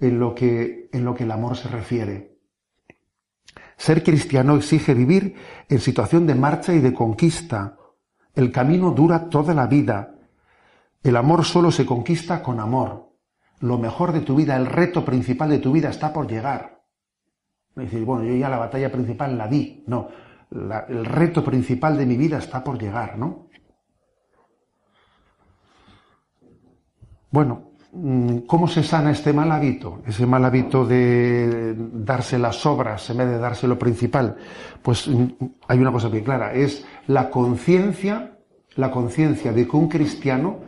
en 0.01 0.19
lo 0.19 0.35
que, 0.35 0.89
en 0.93 1.05
lo 1.05 1.15
que 1.15 1.25
el 1.25 1.31
amor 1.31 1.57
se 1.57 1.69
refiere. 1.69 2.39
Ser 3.77 4.03
cristiano 4.03 4.57
exige 4.57 4.95
vivir 4.95 5.37
en 5.69 5.81
situación 5.81 6.27
de 6.27 6.35
marcha 6.35 6.73
y 6.73 6.81
de 6.81 6.93
conquista. 6.93 7.77
El 8.35 8.51
camino 8.53 8.91
dura 8.91 9.29
toda 9.29 9.55
la 9.55 9.67
vida. 9.67 10.15
El 11.03 11.17
amor 11.17 11.45
solo 11.45 11.71
se 11.71 11.87
conquista 11.87 12.43
con 12.43 12.61
amor. 12.61 13.13
Lo 13.61 13.79
mejor 13.79 14.13
de 14.13 14.21
tu 14.21 14.37
vida, 14.37 14.57
el 14.57 14.67
reto 14.67 15.05
principal 15.05 15.51
de 15.51 15.59
tu 15.59 15.73
vida 15.73 15.91
está 15.91 16.13
por 16.13 16.29
llegar. 16.29 16.78
Bueno, 18.05 18.25
yo 18.25 18.35
ya 18.35 18.49
la 18.49 18.59
batalla 18.59 18.91
principal 18.91 19.37
la 19.37 19.47
di. 19.47 19.85
No, 19.87 20.09
el 20.51 21.05
reto 21.05 21.45
principal 21.45 21.97
de 21.97 22.07
mi 22.07 22.17
vida 22.17 22.39
está 22.39 22.63
por 22.63 22.79
llegar, 22.79 23.17
¿no? 23.19 23.49
Bueno, 27.31 27.69
Mm, 27.91 28.41
¿Cómo 28.47 28.69
se 28.69 28.83
sana 28.83 29.11
este 29.13 29.33
mal 29.33 29.51
hábito? 29.51 30.03
Ese 30.07 30.27
mal 30.27 30.45
hábito 30.45 30.85
de 30.85 31.75
darse 31.75 32.39
las 32.39 32.67
obras 32.67 33.09
en 33.09 33.17
vez 33.17 33.29
de 33.29 33.39
darse 33.39 33.67
lo 33.67 33.79
principal. 33.79 34.37
Pues 34.83 35.09
mm, 35.09 35.27
hay 35.69 35.79
una 35.79 35.93
cosa 35.93 36.09
bien 36.09 36.25
clara, 36.25 36.53
es 36.53 36.85
la 37.07 37.31
conciencia, 37.31 38.39
la 38.77 38.91
conciencia 38.91 39.53
de 39.53 39.67
que 39.67 39.77
un 39.77 39.89
cristiano 39.89 40.59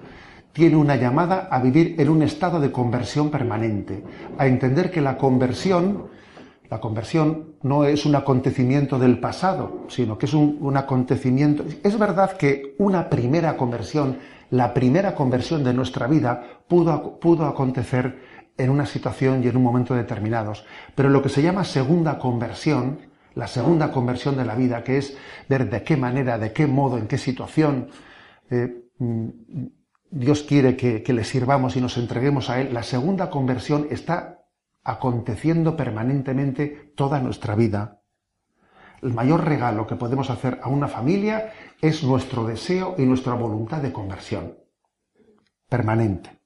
tiene 0.53 0.77
una 0.77 0.97
llamada 0.97 1.49
a 1.51 1.61
vivir 1.61 1.95
en 1.99 2.09
un 2.09 2.23
estado 2.23 2.59
de 2.59 2.73
conversión 2.73 3.31
permanente, 3.31 4.03
a 4.39 4.47
entender 4.47 4.91
que 4.91 5.01
la 5.01 5.17
conversión, 5.17 6.09
la 6.71 6.81
conversión 6.81 7.57
no 7.63 7.85
es 7.85 8.07
un 8.07 8.15
acontecimiento 8.15 8.99
del 8.99 9.19
pasado, 9.19 9.87
sino 9.89 10.17
que 10.17 10.27
es 10.27 10.35
un, 10.35 10.59
un 10.61 10.77
acontecimiento. 10.77 11.65
Es 11.83 11.99
verdad 11.99 12.37
que 12.37 12.77
una 12.79 13.11
primera 13.11 13.57
conversión 13.57 14.19
la 14.51 14.75
primera 14.75 15.15
conversión 15.15 15.65
de 15.65 15.73
nuestra 15.73 16.07
vida 16.07 16.43
pudo, 16.69 17.19
pudo 17.21 17.47
acontecer 17.47 18.19
en 18.59 18.71
una 18.71 18.85
situación 18.85 19.43
y 19.43 19.49
en 19.49 19.57
un 19.57 19.63
momento 19.63 19.95
determinados. 19.95 20.65
Pero 20.95 21.09
lo 21.09 21.23
que 21.23 21.29
se 21.29 21.43
llama 21.43 21.65
segunda 21.65 22.19
conversión, 22.19 22.99
la 23.35 23.47
segunda 23.47 23.93
conversión 23.93 24.37
de 24.37 24.45
la 24.45 24.57
vida, 24.57 24.83
que 24.85 24.99
es 24.99 25.17
ver 25.49 25.71
de 25.71 25.83
qué 25.83 25.97
manera, 25.97 26.37
de 26.39 26.53
qué 26.53 26.67
modo, 26.67 26.99
en 26.99 27.07
qué 27.07 27.17
situación 27.17 27.89
eh, 28.51 28.83
mm, 28.99 29.29
Dios 30.11 30.43
quiere 30.43 30.77
que, 30.77 31.05
que, 31.05 31.13
le 31.13 31.23
sirvamos 31.23 31.77
y 31.77 31.81
nos 31.81 31.97
entreguemos 31.97 32.51
a 32.51 32.61
Él, 32.61 32.75
la 32.75 32.83
segunda 32.83 33.31
conversión 33.31 33.87
está 33.91 34.40
aconteciendo 34.85 35.77
permanentemente 35.77 36.93
toda 36.97 37.21
nuestra 37.21 37.55
vida. 37.55 38.03
El 39.03 39.15
mayor 39.15 39.45
regalo 39.45 39.87
que 39.87 39.97
podemos 39.97 40.31
hacer 40.31 40.61
a 40.63 40.69
una 40.69 40.89
familia 40.89 41.53
es 41.81 42.05
nuestro 42.05 42.45
deseo 42.45 42.95
y 42.99 43.03
nuestra 43.03 43.35
voluntad 43.35 43.81
de 43.81 43.93
conversión 43.93 44.59
permanente. 45.69 46.39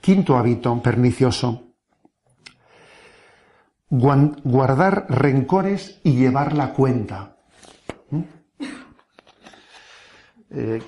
Quinto 0.00 0.36
hábito 0.38 0.80
pernicioso, 0.80 1.74
guardar 3.90 5.06
rencores 5.08 6.00
y 6.04 6.12
llevar 6.12 6.52
la 6.54 6.72
cuenta. 6.72 7.36
¿Mm? 8.10 8.20
Eh, 10.48 10.80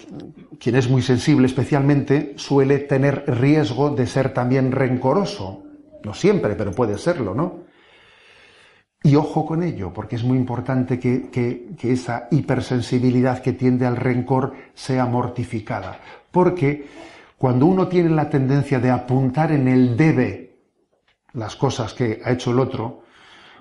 quien 0.60 0.76
es 0.76 0.88
muy 0.88 1.02
sensible 1.02 1.46
especialmente 1.46 2.34
suele 2.36 2.78
tener 2.78 3.24
riesgo 3.26 3.90
de 3.90 4.06
ser 4.06 4.32
también 4.32 4.70
rencoroso. 4.70 5.64
No 6.04 6.14
siempre, 6.14 6.54
pero 6.54 6.72
puede 6.72 6.98
serlo, 6.98 7.34
¿no? 7.34 7.68
Y 9.02 9.14
ojo 9.14 9.46
con 9.46 9.62
ello, 9.62 9.92
porque 9.92 10.16
es 10.16 10.24
muy 10.24 10.36
importante 10.36 10.98
que, 10.98 11.68
esa 11.82 12.26
hipersensibilidad 12.30 13.40
que 13.40 13.52
tiende 13.52 13.86
al 13.86 13.96
rencor 13.96 14.54
sea 14.74 15.06
mortificada. 15.06 16.00
Porque 16.30 16.88
cuando 17.36 17.66
uno 17.66 17.86
tiene 17.86 18.10
la 18.10 18.28
tendencia 18.28 18.80
de 18.80 18.90
apuntar 18.90 19.52
en 19.52 19.68
el 19.68 19.96
debe 19.96 20.58
las 21.32 21.54
cosas 21.54 21.94
que 21.94 22.20
ha 22.24 22.32
hecho 22.32 22.50
el 22.50 22.58
otro, 22.58 23.04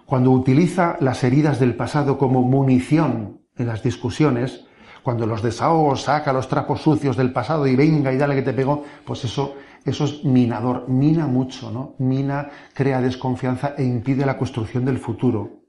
cuando 0.06 0.32
utiliza 0.32 0.98
las 1.02 1.24
heridas 1.24 1.60
del 1.60 1.76
pasado 1.76 2.18
como 2.18 2.42
munición 2.42 3.42
en 3.56 3.68
las 3.68 3.84
discusiones, 3.84 4.66
cuando 5.04 5.28
los 5.28 5.44
desahogos 5.44 6.04
saca 6.04 6.34
los 6.34 6.48
trapos 6.48 6.82
sucios 6.82 7.16
del 7.16 7.32
pasado 7.32 7.68
y 7.68 7.76
venga 7.76 8.12
y 8.12 8.18
dale 8.18 8.36
que 8.36 8.42
te 8.42 8.54
pegó, 8.54 8.84
pues 9.06 9.24
eso 9.24 9.56
eso 9.90 10.04
es 10.04 10.24
minador, 10.26 10.90
mina 10.90 11.28
mucho, 11.28 11.72
¿no? 11.72 11.96
Mina, 12.00 12.50
crea 12.74 13.00
desconfianza 13.00 13.74
e 13.78 13.84
impide 13.84 14.26
la 14.26 14.38
construcción 14.38 14.84
del 14.84 14.98
futuro. 14.98 15.62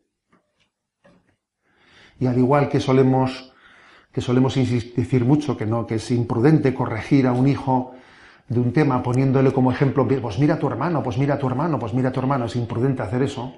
Y 2.19 2.27
al 2.27 2.37
igual 2.37 2.69
que 2.69 2.81
solemos, 2.81 3.53
que 4.13 4.21
solemos 4.21 4.57
decir 4.57 5.25
mucho 5.25 5.57
que 5.57 5.67
no, 5.67 5.87
que 5.87 5.97
es 5.97 6.11
imprudente 6.11 6.75
corregir 6.75 7.29
a 7.29 7.33
un 7.33 7.47
hijo 7.47 7.95
de 8.49 8.59
un 8.59 8.73
tema 8.73 9.03
poniéndole 9.03 9.53
como 9.53 9.71
ejemplo, 9.71 10.09
pues 10.21 10.39
mira 10.39 10.55
a 10.55 10.59
tu 10.59 10.67
hermano, 10.67 11.03
pues 11.03 11.17
mira 11.17 11.35
a 11.35 11.39
tu 11.39 11.47
hermano, 11.47 11.79
pues 11.79 11.95
mira 11.95 12.09
a 12.09 12.13
tu 12.13 12.19
hermano, 12.19 12.47
es 12.47 12.57
imprudente 12.57 13.03
hacer 13.03 13.23
eso. 13.23 13.55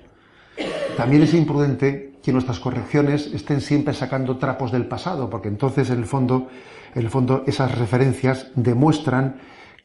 También 0.97 1.23
es 1.23 1.33
imprudente 1.33 2.19
que 2.23 2.33
nuestras 2.33 2.61
correcciones 2.61 3.29
estén 3.33 3.63
siempre 3.63 3.95
sacando 3.95 4.37
trapos 4.37 4.73
del 4.73 4.85
pasado, 4.87 5.31
porque 5.31 5.49
entonces 5.49 5.89
en 5.89 6.01
el 6.01 6.05
fondo, 6.05 6.49
en 6.95 7.03
el 7.03 7.09
fondo 7.09 7.45
esas 7.47 7.79
referencias 7.79 8.49
demuestran 8.57 9.37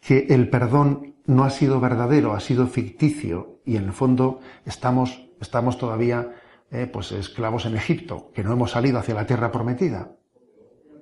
que 0.05 0.27
el 0.29 0.49
perdón 0.49 1.15
no 1.25 1.43
ha 1.43 1.49
sido 1.49 1.79
verdadero, 1.79 2.33
ha 2.33 2.39
sido 2.39 2.67
ficticio 2.67 3.59
y 3.65 3.77
en 3.77 3.85
el 3.85 3.93
fondo 3.93 4.39
estamos, 4.63 5.27
estamos 5.41 5.79
todavía 5.79 6.31
eh, 6.69 6.87
pues 6.91 7.11
esclavos 7.11 7.65
en 7.65 7.75
Egipto, 7.75 8.31
que 8.33 8.43
no 8.43 8.53
hemos 8.53 8.71
salido 8.71 8.99
hacia 8.99 9.15
la 9.15 9.25
tierra 9.25 9.51
prometida. 9.51 10.11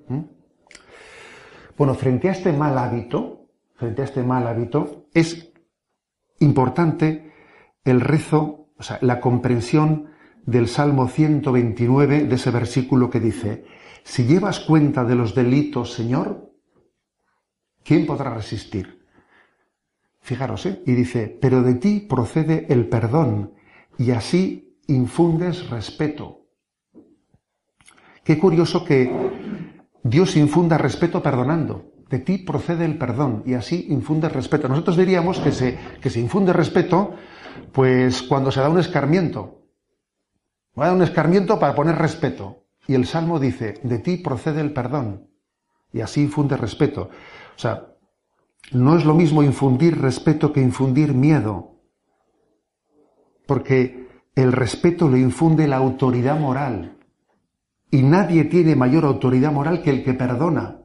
¿Mm? 0.08 0.20
Bueno, 1.76 1.94
frente 1.94 2.30
a 2.30 2.32
este 2.32 2.52
mal 2.52 2.78
hábito, 2.78 3.50
frente 3.74 4.02
a 4.02 4.04
este 4.06 4.22
mal 4.22 4.46
hábito, 4.46 5.06
es 5.12 5.52
importante 6.40 7.32
el 7.84 8.00
rezo, 8.00 8.68
o 8.78 8.82
sea, 8.82 8.98
la 9.02 9.20
comprensión 9.20 10.10
del 10.46 10.66
Salmo 10.66 11.08
129, 11.08 12.24
de 12.24 12.34
ese 12.34 12.50
versículo 12.50 13.10
que 13.10 13.20
dice, 13.20 13.64
si 14.02 14.24
llevas 14.24 14.60
cuenta 14.60 15.04
de 15.04 15.14
los 15.14 15.34
delitos, 15.34 15.92
Señor, 15.92 16.53
¿quién 17.84 18.06
podrá 18.06 18.34
resistir? 18.34 19.04
Fijaros, 20.20 20.66
¿eh? 20.66 20.82
Y 20.86 20.92
dice, 20.92 21.38
pero 21.40 21.62
de 21.62 21.74
ti 21.74 22.00
procede 22.00 22.66
el 22.70 22.88
perdón 22.88 23.52
y 23.98 24.10
así 24.10 24.78
infundes 24.86 25.68
respeto. 25.68 26.46
Qué 28.24 28.38
curioso 28.38 28.84
que 28.84 29.12
Dios 30.02 30.36
infunda 30.36 30.78
respeto 30.78 31.22
perdonando. 31.22 31.92
de 32.10 32.18
ti 32.20 32.38
procede 32.38 32.84
el 32.84 32.96
perdón 32.96 33.42
y 33.44 33.54
así 33.54 33.86
infunde 33.88 34.28
respeto. 34.28 34.68
Nosotros 34.68 34.96
diríamos 34.96 35.40
que 35.40 35.50
se, 35.50 35.78
que 36.00 36.10
se 36.10 36.20
infunde 36.20 36.52
respeto 36.52 37.14
pues 37.72 38.22
cuando 38.22 38.52
se 38.52 38.60
da 38.60 38.68
un 38.68 38.78
escarmiento. 38.78 39.62
Va 40.78 40.84
a 40.84 40.88
dar 40.88 40.96
un 40.96 41.02
escarmiento 41.02 41.58
para 41.58 41.74
poner 41.74 41.96
respeto. 41.96 42.64
Y 42.86 42.94
el 42.94 43.06
Salmo 43.06 43.40
dice, 43.40 43.80
de 43.82 43.98
ti 43.98 44.16
procede 44.18 44.60
el 44.60 44.72
perdón. 44.72 45.28
Y 45.92 46.00
así 46.00 46.22
infunde 46.22 46.56
respeto. 46.56 47.10
O 47.56 47.58
sea, 47.58 47.86
no 48.72 48.96
es 48.96 49.04
lo 49.04 49.14
mismo 49.14 49.42
infundir 49.42 50.00
respeto 50.00 50.52
que 50.52 50.60
infundir 50.60 51.14
miedo. 51.14 51.80
Porque 53.46 54.08
el 54.34 54.52
respeto 54.52 55.08
le 55.08 55.18
infunde 55.18 55.68
la 55.68 55.76
autoridad 55.76 56.38
moral. 56.38 56.98
Y 57.90 58.02
nadie 58.02 58.44
tiene 58.44 58.74
mayor 58.74 59.04
autoridad 59.04 59.52
moral 59.52 59.82
que 59.82 59.90
el 59.90 60.04
que 60.04 60.14
perdona. 60.14 60.80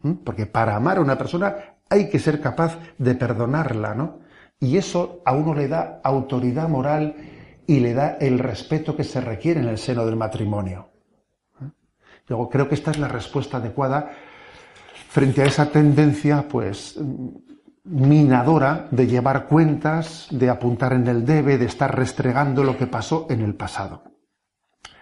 ¿Mm? 0.00 0.14
Porque 0.24 0.46
para 0.46 0.74
amar 0.74 0.98
a 0.98 1.02
una 1.02 1.16
persona 1.16 1.54
hay 1.88 2.08
que 2.08 2.18
ser 2.18 2.40
capaz 2.40 2.78
de 2.98 3.14
perdonarla, 3.14 3.94
¿no? 3.94 4.20
Y 4.58 4.76
eso 4.76 5.22
a 5.24 5.32
uno 5.34 5.54
le 5.54 5.68
da 5.68 6.00
autoridad 6.02 6.68
moral 6.68 7.16
y 7.66 7.80
le 7.80 7.94
da 7.94 8.16
el 8.20 8.38
respeto 8.38 8.96
que 8.96 9.04
se 9.04 9.20
requiere 9.20 9.60
en 9.60 9.68
el 9.68 9.78
seno 9.78 10.06
del 10.06 10.16
matrimonio. 10.16 10.91
Luego 12.28 12.48
creo 12.48 12.68
que 12.68 12.74
esta 12.74 12.90
es 12.90 12.98
la 12.98 13.08
respuesta 13.08 13.58
adecuada 13.58 14.12
frente 15.08 15.42
a 15.42 15.46
esa 15.46 15.70
tendencia, 15.70 16.46
pues, 16.48 16.98
minadora 17.84 18.88
de 18.90 19.06
llevar 19.06 19.46
cuentas, 19.46 20.28
de 20.30 20.48
apuntar 20.48 20.92
en 20.92 21.06
el 21.06 21.24
debe, 21.26 21.58
de 21.58 21.66
estar 21.66 21.94
restregando 21.94 22.62
lo 22.64 22.76
que 22.76 22.86
pasó 22.86 23.26
en 23.28 23.42
el 23.42 23.54
pasado. 23.54 24.04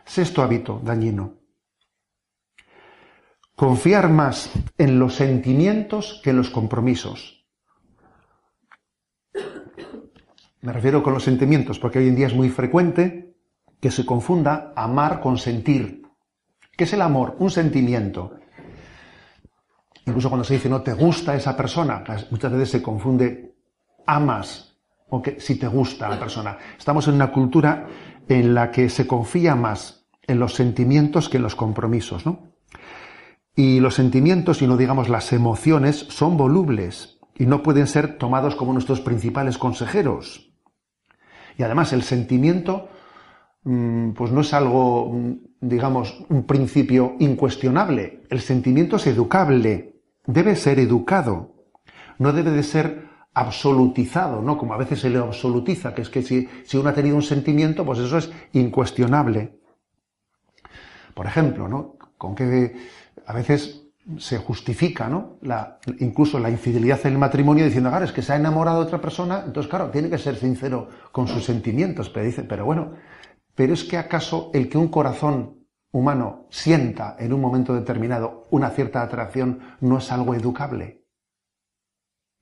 Sexto 0.04 0.42
hábito 0.42 0.80
dañino. 0.82 1.34
Confiar 3.54 4.08
más 4.08 4.50
en 4.78 4.98
los 4.98 5.14
sentimientos 5.14 6.20
que 6.24 6.30
en 6.30 6.38
los 6.38 6.50
compromisos. 6.50 7.46
Me 10.62 10.72
refiero 10.72 11.02
con 11.02 11.14
los 11.14 11.24
sentimientos, 11.24 11.78
porque 11.78 11.98
hoy 11.98 12.08
en 12.08 12.16
día 12.16 12.26
es 12.26 12.34
muy 12.34 12.48
frecuente 12.50 13.36
que 13.80 13.90
se 13.90 14.04
confunda 14.04 14.72
amar 14.76 15.20
con 15.20 15.38
sentir. 15.38 15.99
¿Qué 16.80 16.84
es 16.84 16.94
el 16.94 17.02
amor? 17.02 17.36
Un 17.40 17.50
sentimiento. 17.50 18.36
Incluso 20.06 20.30
cuando 20.30 20.44
se 20.44 20.54
dice 20.54 20.70
no 20.70 20.80
te 20.80 20.94
gusta 20.94 21.34
esa 21.34 21.54
persona, 21.54 22.02
muchas 22.30 22.52
veces 22.52 22.70
se 22.70 22.80
confunde 22.80 23.54
amas 24.06 24.78
o 25.10 25.20
que 25.20 25.38
si 25.38 25.56
te 25.56 25.66
gusta 25.66 26.08
la 26.08 26.18
persona. 26.18 26.56
Estamos 26.78 27.06
en 27.06 27.16
una 27.16 27.30
cultura 27.30 27.86
en 28.26 28.54
la 28.54 28.70
que 28.70 28.88
se 28.88 29.06
confía 29.06 29.54
más 29.54 30.06
en 30.26 30.38
los 30.38 30.54
sentimientos 30.54 31.28
que 31.28 31.36
en 31.36 31.42
los 31.42 31.54
compromisos, 31.54 32.24
¿no? 32.24 32.54
Y 33.54 33.80
los 33.80 33.94
sentimientos, 33.94 34.62
y 34.62 34.66
no 34.66 34.78
digamos 34.78 35.10
las 35.10 35.34
emociones, 35.34 36.06
son 36.08 36.38
volubles 36.38 37.18
y 37.36 37.44
no 37.44 37.62
pueden 37.62 37.88
ser 37.88 38.16
tomados 38.16 38.56
como 38.56 38.72
nuestros 38.72 39.02
principales 39.02 39.58
consejeros. 39.58 40.50
Y 41.58 41.62
además 41.62 41.92
el 41.92 42.04
sentimiento, 42.04 42.88
pues 43.62 44.32
no 44.32 44.40
es 44.40 44.54
algo, 44.54 45.12
mm, 45.12 45.32
digamos, 45.60 46.24
un 46.28 46.44
principio 46.44 47.16
incuestionable. 47.18 48.22
El 48.30 48.40
sentimiento 48.40 48.96
es 48.96 49.06
educable, 49.06 49.94
debe 50.26 50.56
ser 50.56 50.78
educado, 50.78 51.54
no 52.18 52.32
debe 52.32 52.50
de 52.50 52.62
ser 52.62 53.10
absolutizado, 53.34 54.42
¿no? 54.42 54.58
Como 54.58 54.74
a 54.74 54.78
veces 54.78 55.00
se 55.00 55.10
le 55.10 55.18
absolutiza, 55.18 55.94
que 55.94 56.02
es 56.02 56.10
que 56.10 56.22
si, 56.22 56.48
si 56.64 56.76
uno 56.76 56.88
ha 56.88 56.94
tenido 56.94 57.16
un 57.16 57.22
sentimiento, 57.22 57.84
pues 57.84 57.98
eso 57.98 58.18
es 58.18 58.30
incuestionable. 58.52 59.58
Por 61.14 61.26
ejemplo, 61.26 61.68
¿no? 61.68 61.96
Con 62.16 62.34
qué 62.34 62.74
a 63.26 63.32
veces 63.32 63.86
se 64.18 64.38
justifica, 64.38 65.08
¿no? 65.08 65.38
Incluso 66.00 66.38
la 66.38 66.50
infidelidad 66.50 67.00
en 67.04 67.12
el 67.12 67.18
matrimonio 67.18 67.64
diciendo, 67.64 67.90
claro, 67.90 68.04
es 68.04 68.12
que 68.12 68.22
se 68.22 68.32
ha 68.32 68.36
enamorado 68.36 68.80
de 68.80 68.86
otra 68.86 69.00
persona, 69.00 69.42
entonces, 69.46 69.70
claro, 69.70 69.90
tiene 69.90 70.10
que 70.10 70.18
ser 70.18 70.36
sincero 70.36 70.88
con 71.12 71.28
sus 71.28 71.44
sentimientos. 71.44 72.08
Pero 72.10 72.26
dice, 72.26 72.42
pero 72.42 72.64
bueno, 72.64 72.92
pero 73.60 73.74
es 73.74 73.84
que 73.84 73.98
acaso 73.98 74.50
el 74.54 74.70
que 74.70 74.78
un 74.78 74.88
corazón 74.88 75.66
humano 75.92 76.46
sienta 76.48 77.14
en 77.18 77.30
un 77.34 77.42
momento 77.42 77.74
determinado 77.74 78.46
una 78.50 78.70
cierta 78.70 79.02
atracción 79.02 79.60
no 79.82 79.98
es 79.98 80.10
algo 80.10 80.34
educable. 80.34 81.04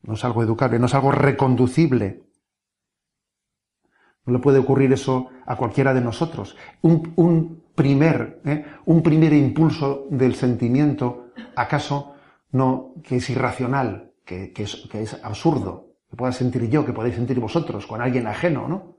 No 0.03 0.15
es 0.15 0.25
algo 0.25 0.45
educable, 0.45 0.79
no 0.79 0.87
es 0.87 0.95
algo 0.95 1.11
reconducible. 1.11 2.23
No 4.27 4.33
le 4.33 4.39
puede 4.39 4.61
ocurrir 4.61 4.93
eso 4.93 5.31
a 5.45 5.57
cualquiera 5.57 5.93
de 5.93 6.03
nosotros. 6.03 6.57
Un, 6.83 7.65
primer, 7.75 8.41
¿eh? 8.45 8.65
un 8.85 9.03
primer 9.03 9.33
impulso 9.33 10.07
del 10.11 10.37
sentimiento, 10.37 11.33
acaso 11.57 12.15
no, 12.53 12.95
que 13.03 13.17
es 13.17 13.29
irracional, 13.29 14.13
que, 14.25 14.53
es, 14.57 15.25
absurdo, 15.25 15.97
que 16.09 16.15
pueda 16.15 16.31
sentir 16.31 16.71
yo, 16.71 16.87
que 16.87 16.93
podéis 16.93 17.17
sentir 17.17 17.41
vosotros, 17.41 17.89
con 17.89 18.01
alguien 18.01 18.29
ajeno, 18.29 18.69
¿no? 18.69 18.99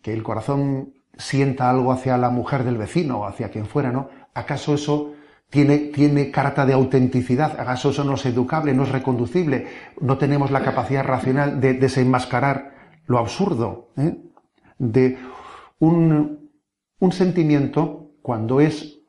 Que 0.00 0.12
el 0.12 0.22
corazón 0.22 0.94
sienta 1.16 1.70
algo 1.70 1.92
hacia 1.92 2.16
la 2.16 2.30
mujer 2.30 2.64
del 2.64 2.78
vecino 2.78 3.20
o 3.20 3.26
hacia 3.26 3.50
quien 3.50 3.66
fuera, 3.66 3.92
¿no? 3.92 4.08
¿Acaso 4.34 4.74
eso 4.74 5.12
tiene, 5.50 5.78
tiene 5.78 6.30
carta 6.30 6.64
de 6.64 6.72
autenticidad? 6.72 7.58
¿Acaso 7.58 7.90
eso 7.90 8.04
no 8.04 8.14
es 8.14 8.24
educable, 8.26 8.72
no 8.72 8.84
es 8.84 8.90
reconducible? 8.90 9.66
¿No 10.00 10.18
tenemos 10.18 10.50
la 10.50 10.62
capacidad 10.62 11.04
racional 11.04 11.60
de 11.60 11.74
desenmascarar 11.74 12.80
lo 13.06 13.18
absurdo 13.18 13.90
¿eh? 13.96 14.16
de 14.78 15.18
un, 15.80 16.48
sentimiento 17.10 18.12
cuando 18.22 18.60
es, 18.60 19.00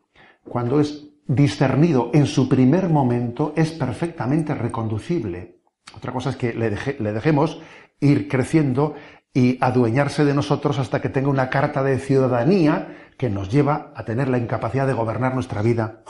cuando 0.43 0.79
es 0.79 1.07
discernido 1.27 2.09
en 2.13 2.25
su 2.25 2.49
primer 2.49 2.89
momento 2.89 3.53
es 3.55 3.71
perfectamente 3.71 4.55
reconducible. 4.55 5.59
Otra 5.95 6.11
cosa 6.11 6.31
es 6.31 6.35
que 6.35 6.53
le, 6.53 6.75
le, 6.99 7.13
dejemos 7.13 7.61
ir 7.99 8.27
creciendo 8.27 8.95
y 9.33 9.57
adueñarse 9.61 10.25
de 10.25 10.33
nosotros 10.33 10.79
hasta 10.79 11.01
que 11.01 11.09
tenga 11.09 11.29
una 11.29 11.49
carta 11.49 11.83
de 11.83 11.99
ciudadanía 11.99 13.11
que 13.17 13.29
nos 13.29 13.49
lleva 13.49 13.93
a 13.95 14.03
tener 14.03 14.27
la 14.27 14.37
incapacidad 14.37 14.87
de 14.87 14.93
gobernar 14.93 15.33
nuestra 15.33 15.61
vida. 15.61 16.01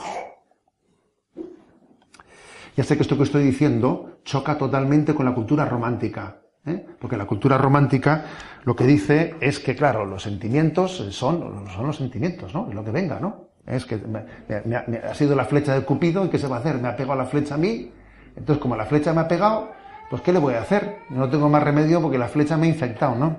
Ya 2.76 2.84
sé 2.84 2.96
que 2.96 3.02
esto 3.02 3.16
que 3.16 3.24
estoy 3.24 3.44
diciendo 3.44 4.18
choca 4.24 4.56
totalmente 4.56 5.14
con 5.14 5.26
la 5.26 5.34
cultura 5.34 5.66
romántica. 5.66 6.40
¿eh? 6.64 6.86
Porque 6.98 7.16
la 7.16 7.26
cultura 7.26 7.58
romántica 7.58 8.24
lo 8.64 8.74
que 8.74 8.84
dice 8.84 9.34
es 9.40 9.58
que, 9.58 9.76
claro, 9.76 10.06
los 10.06 10.22
sentimientos 10.22 10.96
son, 11.10 11.68
son 11.68 11.86
los 11.86 11.96
sentimientos, 11.96 12.54
¿no? 12.54 12.68
Es 12.68 12.74
lo 12.74 12.84
que 12.84 12.90
venga, 12.90 13.20
¿no? 13.20 13.48
Es 13.66 13.84
que 13.84 13.96
me, 13.98 14.96
ha 14.96 15.14
sido 15.14 15.36
la 15.36 15.44
flecha 15.44 15.74
de 15.74 15.84
Cupido 15.84 16.24
y 16.24 16.28
¿qué 16.28 16.38
se 16.38 16.48
va 16.48 16.56
a 16.56 16.58
hacer? 16.60 16.78
Me 16.78 16.88
ha 16.88 16.96
pegado 16.96 17.16
la 17.18 17.26
flecha 17.26 17.54
a 17.54 17.58
mí, 17.58 17.92
entonces 18.36 18.60
como 18.60 18.76
la 18.76 18.86
flecha 18.86 19.12
me 19.12 19.20
ha 19.20 19.28
pegado, 19.28 19.72
pues 20.12 20.20
¿qué 20.20 20.30
le 20.30 20.40
voy 20.40 20.52
a 20.52 20.60
hacer? 20.60 20.98
No 21.08 21.30
tengo 21.30 21.48
más 21.48 21.62
remedio 21.62 22.02
porque 22.02 22.18
la 22.18 22.28
flecha 22.28 22.58
me 22.58 22.66
ha 22.66 22.68
infectado, 22.68 23.14
¿no? 23.14 23.38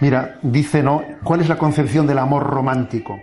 Mira, 0.00 0.38
dice, 0.42 0.82
¿no? 0.82 1.02
¿Cuál 1.24 1.40
es 1.40 1.48
la 1.48 1.56
concepción 1.56 2.06
del 2.06 2.18
amor 2.18 2.42
romántico? 2.42 3.18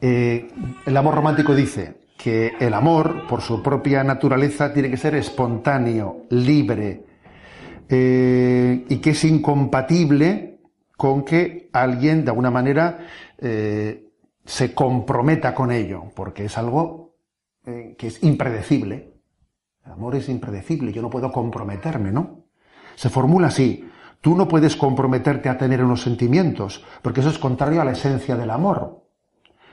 Eh, 0.00 0.46
el 0.86 0.96
amor 0.96 1.16
romántico 1.16 1.56
dice, 1.56 2.02
que 2.16 2.52
el 2.60 2.72
amor, 2.72 3.26
por 3.26 3.40
su 3.40 3.64
propia 3.64 4.04
naturaleza, 4.04 4.72
tiene 4.72 4.90
que 4.90 4.96
ser 4.96 5.16
espontáneo, 5.16 6.26
libre, 6.30 7.04
eh, 7.88 8.84
y 8.88 8.98
que 8.98 9.10
es 9.10 9.24
incompatible 9.24 10.60
con 10.96 11.24
que 11.24 11.68
alguien, 11.72 12.24
de 12.24 12.30
alguna 12.30 12.52
manera, 12.52 13.00
eh, 13.38 14.06
se 14.44 14.72
comprometa 14.72 15.52
con 15.52 15.72
ello, 15.72 16.12
porque 16.14 16.44
es 16.44 16.56
algo 16.56 17.16
que 17.64 18.06
es 18.06 18.22
impredecible. 18.22 19.13
El 19.84 19.92
amor 19.92 20.16
es 20.16 20.28
impredecible, 20.28 20.92
yo 20.92 21.02
no 21.02 21.10
puedo 21.10 21.30
comprometerme, 21.30 22.10
¿no? 22.10 22.44
Se 22.94 23.10
formula 23.10 23.48
así, 23.48 23.88
tú 24.20 24.34
no 24.34 24.48
puedes 24.48 24.76
comprometerte 24.76 25.48
a 25.48 25.58
tener 25.58 25.84
unos 25.84 26.02
sentimientos, 26.02 26.84
porque 27.02 27.20
eso 27.20 27.30
es 27.30 27.38
contrario 27.38 27.80
a 27.80 27.84
la 27.84 27.92
esencia 27.92 28.36
del 28.36 28.50
amor. 28.50 29.04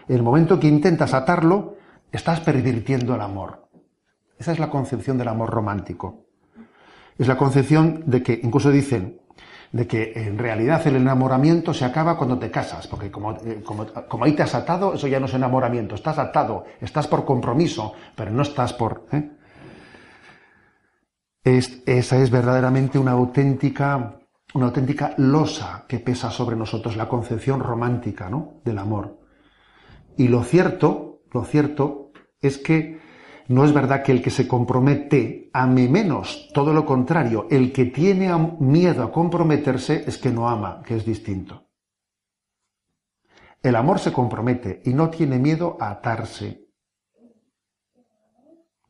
En 0.07 0.17
el 0.17 0.23
momento 0.23 0.59
que 0.59 0.67
intentas 0.67 1.13
atarlo, 1.13 1.77
estás 2.11 2.41
pervirtiendo 2.41 3.15
el 3.15 3.21
amor. 3.21 3.67
Esa 4.37 4.51
es 4.51 4.59
la 4.59 4.69
concepción 4.69 5.17
del 5.17 5.27
amor 5.27 5.49
romántico. 5.49 6.25
Es 7.17 7.27
la 7.27 7.37
concepción 7.37 8.03
de 8.07 8.23
que, 8.23 8.39
incluso 8.43 8.71
dicen, 8.71 9.21
de 9.71 9.87
que 9.87 10.11
en 10.15 10.37
realidad 10.37 10.85
el 10.87 10.97
enamoramiento 10.97 11.73
se 11.73 11.85
acaba 11.85 12.17
cuando 12.17 12.37
te 12.37 12.51
casas, 12.51 12.87
porque 12.87 13.09
como, 13.09 13.33
eh, 13.33 13.63
ahí 14.21 14.33
te 14.33 14.43
has 14.43 14.55
atado, 14.55 14.95
eso 14.95 15.07
ya 15.07 15.19
no 15.19 15.27
es 15.27 15.33
enamoramiento, 15.33 15.95
estás 15.95 16.17
atado, 16.17 16.65
estás 16.81 17.07
por 17.07 17.23
compromiso, 17.23 17.93
pero 18.15 18.31
no 18.31 18.41
estás 18.41 18.73
por... 18.73 19.05
¿eh? 19.11 19.31
Esa 21.43 22.17
es 22.21 22.29
verdaderamente 22.29 22.99
una 22.99 23.11
auténtica, 23.11 24.19
una 24.53 24.67
auténtica 24.67 25.13
losa 25.17 25.85
que 25.87 25.99
pesa 25.99 26.29
sobre 26.29 26.55
nosotros, 26.55 26.95
la 26.95 27.09
concepción 27.09 27.59
romántica 27.59 28.29
¿no? 28.29 28.61
del 28.63 28.77
amor. 28.77 29.19
Y 30.17 30.27
lo 30.27 30.43
cierto, 30.43 31.21
lo 31.31 31.43
cierto 31.43 32.11
es 32.41 32.57
que 32.57 32.99
no 33.47 33.65
es 33.65 33.73
verdad 33.73 34.03
que 34.03 34.11
el 34.11 34.21
que 34.21 34.29
se 34.29 34.47
compromete 34.47 35.49
ame 35.53 35.89
menos, 35.89 36.49
todo 36.53 36.73
lo 36.73 36.85
contrario, 36.85 37.47
el 37.49 37.73
que 37.73 37.85
tiene 37.85 38.31
miedo 38.59 39.03
a 39.03 39.11
comprometerse 39.11 40.03
es 40.07 40.17
que 40.17 40.31
no 40.31 40.47
ama, 40.47 40.81
que 40.85 40.95
es 40.95 41.05
distinto. 41.05 41.67
El 43.61 43.75
amor 43.75 43.99
se 43.99 44.11
compromete 44.13 44.81
y 44.85 44.93
no 44.93 45.09
tiene 45.09 45.37
miedo 45.37 45.77
a 45.79 45.91
atarse. 45.91 46.67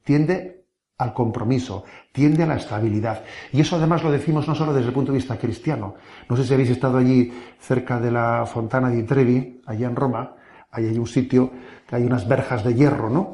Tiende 0.03 0.67
al 0.97 1.13
compromiso, 1.13 1.83
tiende 2.11 2.43
a 2.43 2.47
la 2.47 2.55
estabilidad. 2.55 3.23
Y 3.51 3.61
eso 3.61 3.77
además 3.77 4.03
lo 4.03 4.11
decimos 4.11 4.47
no 4.47 4.55
solo 4.55 4.73
desde 4.73 4.89
el 4.89 4.93
punto 4.93 5.11
de 5.11 5.17
vista 5.17 5.37
cristiano. 5.37 5.95
No 6.29 6.35
sé 6.35 6.43
si 6.43 6.53
habéis 6.53 6.69
estado 6.69 6.97
allí 6.97 7.31
cerca 7.59 7.99
de 7.99 8.11
la 8.11 8.45
Fontana 8.45 8.89
di 8.89 9.03
Trevi, 9.03 9.61
allá 9.65 9.87
en 9.87 9.95
Roma. 9.95 10.35
Ahí 10.71 10.87
hay 10.87 10.97
un 10.97 11.07
sitio 11.07 11.51
que 11.87 11.95
hay 11.95 12.03
unas 12.03 12.27
verjas 12.27 12.63
de 12.63 12.73
hierro, 12.73 13.09
¿no? 13.09 13.33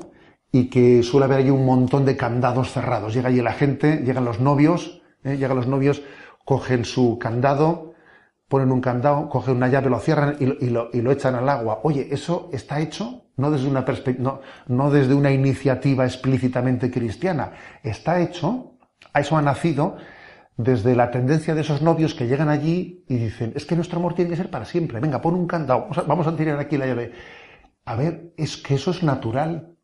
Y 0.52 0.70
que 0.70 1.04
suele 1.04 1.26
haber 1.26 1.40
allí 1.40 1.50
un 1.50 1.66
montón 1.66 2.06
de 2.06 2.16
candados 2.16 2.72
cerrados. 2.72 3.14
Llega 3.14 3.30
allí 3.30 3.42
la 3.42 3.54
gente, 3.54 3.98
llegan 3.98 4.26
los 4.26 4.40
novios, 4.40 5.02
¿eh? 5.24 5.38
llegan 5.38 5.58
los 5.58 5.68
novios, 5.68 6.02
cogen 6.46 6.86
su 6.86 7.18
candado, 7.20 7.94
ponen 8.48 8.72
un 8.72 8.82
candado, 8.82 9.30
cogen 9.30 9.58
una 9.58 9.68
llave, 9.68 9.90
lo 9.90 10.00
cierran 10.00 10.38
y 10.40 10.46
lo, 10.46 10.90
y 10.94 11.02
lo, 11.02 11.12
echan 11.12 11.36
al 11.36 11.50
agua. 11.50 11.80
Oye, 11.84 12.08
eso 12.12 12.50
está 12.54 12.80
hecho 12.80 13.26
no 13.36 13.52
desde 13.52 13.68
una 13.68 13.86
no, 14.18 14.42
no 14.68 14.90
desde 14.90 15.14
una 15.14 15.32
iniciativa 15.32 16.06
explícitamente 16.06 16.90
cristiana, 16.90 17.52
está 17.84 18.20
hecho, 18.20 18.78
eso 19.14 19.38
ha 19.38 19.42
nacido 19.44 19.98
desde 20.58 20.96
la 20.96 21.12
tendencia 21.12 21.54
de 21.54 21.62
esos 21.62 21.84
novios 21.84 22.16
que 22.16 22.28
llegan 22.28 22.50
allí 22.50 23.06
y 23.08 23.16
dicen, 23.18 23.54
es 23.56 23.66
que 23.66 23.76
nuestro 23.76 24.00
amor 24.00 24.16
tiene 24.16 24.32
que 24.32 24.38
ser 24.38 24.50
para 24.50 24.66
siempre, 24.66 25.00
venga, 25.00 25.22
pon 25.22 25.36
un 25.36 25.46
candado, 25.46 25.88
vamos 26.08 26.26
a 26.26 26.36
tirar 26.36 26.60
aquí 26.60 26.78
la 26.78 26.88
llave. 26.88 27.12
A 27.86 27.96
ver, 27.96 28.34
es 28.38 28.58
que 28.58 28.76
eso 28.76 28.92
es 28.92 29.04
natural. 29.04 29.78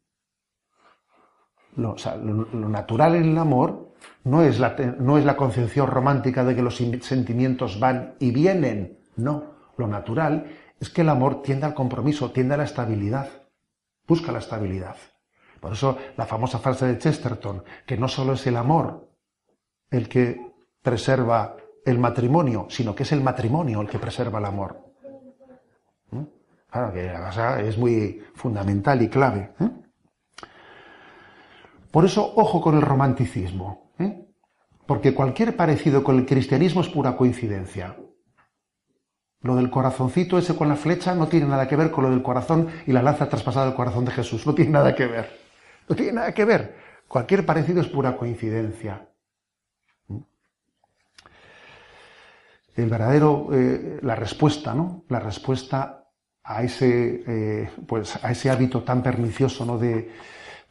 Lo, 1.75 1.95
lo 1.95 2.69
natural 2.69 3.15
en 3.15 3.29
el 3.29 3.37
amor 3.37 3.92
no 4.23 4.41
es, 4.41 4.59
la, 4.59 4.75
no 4.99 5.17
es 5.17 5.25
la 5.25 5.35
concepción 5.35 5.87
romántica 5.87 6.43
de 6.43 6.55
que 6.55 6.61
los 6.61 6.77
sentimientos 6.77 7.79
van 7.79 8.15
y 8.19 8.31
vienen. 8.31 8.99
No, 9.15 9.53
lo 9.77 9.87
natural 9.87 10.47
es 10.79 10.89
que 10.89 11.01
el 11.01 11.09
amor 11.09 11.41
tiende 11.41 11.65
al 11.65 11.73
compromiso, 11.73 12.31
tiende 12.31 12.53
a 12.53 12.57
la 12.57 12.63
estabilidad. 12.63 13.29
Busca 14.07 14.31
la 14.31 14.39
estabilidad. 14.39 14.95
Por 15.59 15.73
eso 15.73 15.97
la 16.17 16.25
famosa 16.25 16.59
frase 16.59 16.85
de 16.85 16.97
Chesterton, 16.97 17.63
que 17.85 17.97
no 17.97 18.07
solo 18.07 18.33
es 18.33 18.45
el 18.47 18.57
amor 18.57 19.09
el 19.89 20.09
que 20.09 20.53
preserva 20.81 21.55
el 21.85 21.99
matrimonio, 21.99 22.67
sino 22.69 22.95
que 22.95 23.03
es 23.03 23.11
el 23.11 23.21
matrimonio 23.21 23.81
el 23.81 23.87
que 23.87 23.99
preserva 23.99 24.39
el 24.39 24.45
amor. 24.45 24.77
¿Mm? 26.11 26.23
Claro 26.69 26.93
que 26.93 27.03
la 27.03 27.25
cosa 27.25 27.61
es 27.61 27.77
muy 27.77 28.23
fundamental 28.35 29.01
y 29.01 29.09
clave. 29.09 29.53
¿eh? 29.59 29.69
Por 31.91 32.05
eso, 32.05 32.33
ojo 32.35 32.59
con 32.59 32.75
el 32.75 32.81
romanticismo. 32.81 33.82
¿Eh? 33.99 34.25
Porque 34.85 35.13
cualquier 35.13 35.55
parecido 35.55 36.03
con 36.03 36.17
el 36.17 36.25
cristianismo 36.25 36.81
es 36.81 36.89
pura 36.89 37.15
coincidencia. 37.15 37.95
Lo 39.41 39.55
del 39.55 39.69
corazoncito 39.69 40.37
ese 40.37 40.55
con 40.55 40.69
la 40.69 40.75
flecha 40.75 41.15
no 41.15 41.27
tiene 41.27 41.47
nada 41.47 41.67
que 41.67 41.75
ver 41.75 41.91
con 41.91 42.05
lo 42.05 42.09
del 42.09 42.23
corazón 42.23 42.69
y 42.87 42.93
la 42.93 43.03
lanza 43.03 43.27
traspasada 43.27 43.65
del 43.65 43.75
corazón 43.75 44.05
de 44.05 44.11
Jesús. 44.11 44.47
No 44.47 44.55
tiene 44.55 44.71
nada 44.71 44.95
que 44.95 45.05
ver. 45.05 45.37
No 45.87 45.95
tiene 45.95 46.13
nada 46.13 46.33
que 46.33 46.45
ver. 46.45 46.77
Cualquier 47.07 47.45
parecido 47.45 47.81
es 47.81 47.87
pura 47.87 48.15
coincidencia. 48.15 49.09
¿Mm? 50.07 50.19
El 52.75 52.89
verdadero, 52.89 53.49
eh, 53.51 53.99
la 54.01 54.15
respuesta, 54.15 54.73
¿no? 54.73 55.03
La 55.09 55.19
respuesta 55.19 56.07
a 56.43 56.63
ese, 56.63 57.23
eh, 57.27 57.69
pues, 57.85 58.23
a 58.23 58.31
ese 58.31 58.49
hábito 58.49 58.83
tan 58.83 59.03
pernicioso, 59.03 59.65
¿no? 59.65 59.77
De, 59.77 60.09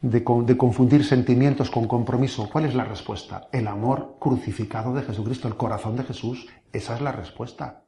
de, 0.03 0.57
confundir 0.57 1.05
sentimientos 1.05 1.71
con 1.71 1.87
compromiso. 1.87 2.49
¿Cuál 2.51 2.65
es 2.65 2.75
la 2.75 2.83
respuesta? 2.83 3.47
El 3.53 3.67
amor 3.67 4.17
crucificado 4.19 4.93
de 4.93 5.01
Jesucristo, 5.01 5.47
el 5.47 5.55
corazón 5.55 5.95
de 5.95 6.03
Jesús. 6.03 6.45
Esa 6.73 6.95
es 6.95 7.01
la 7.01 7.13
respuesta. 7.13 7.85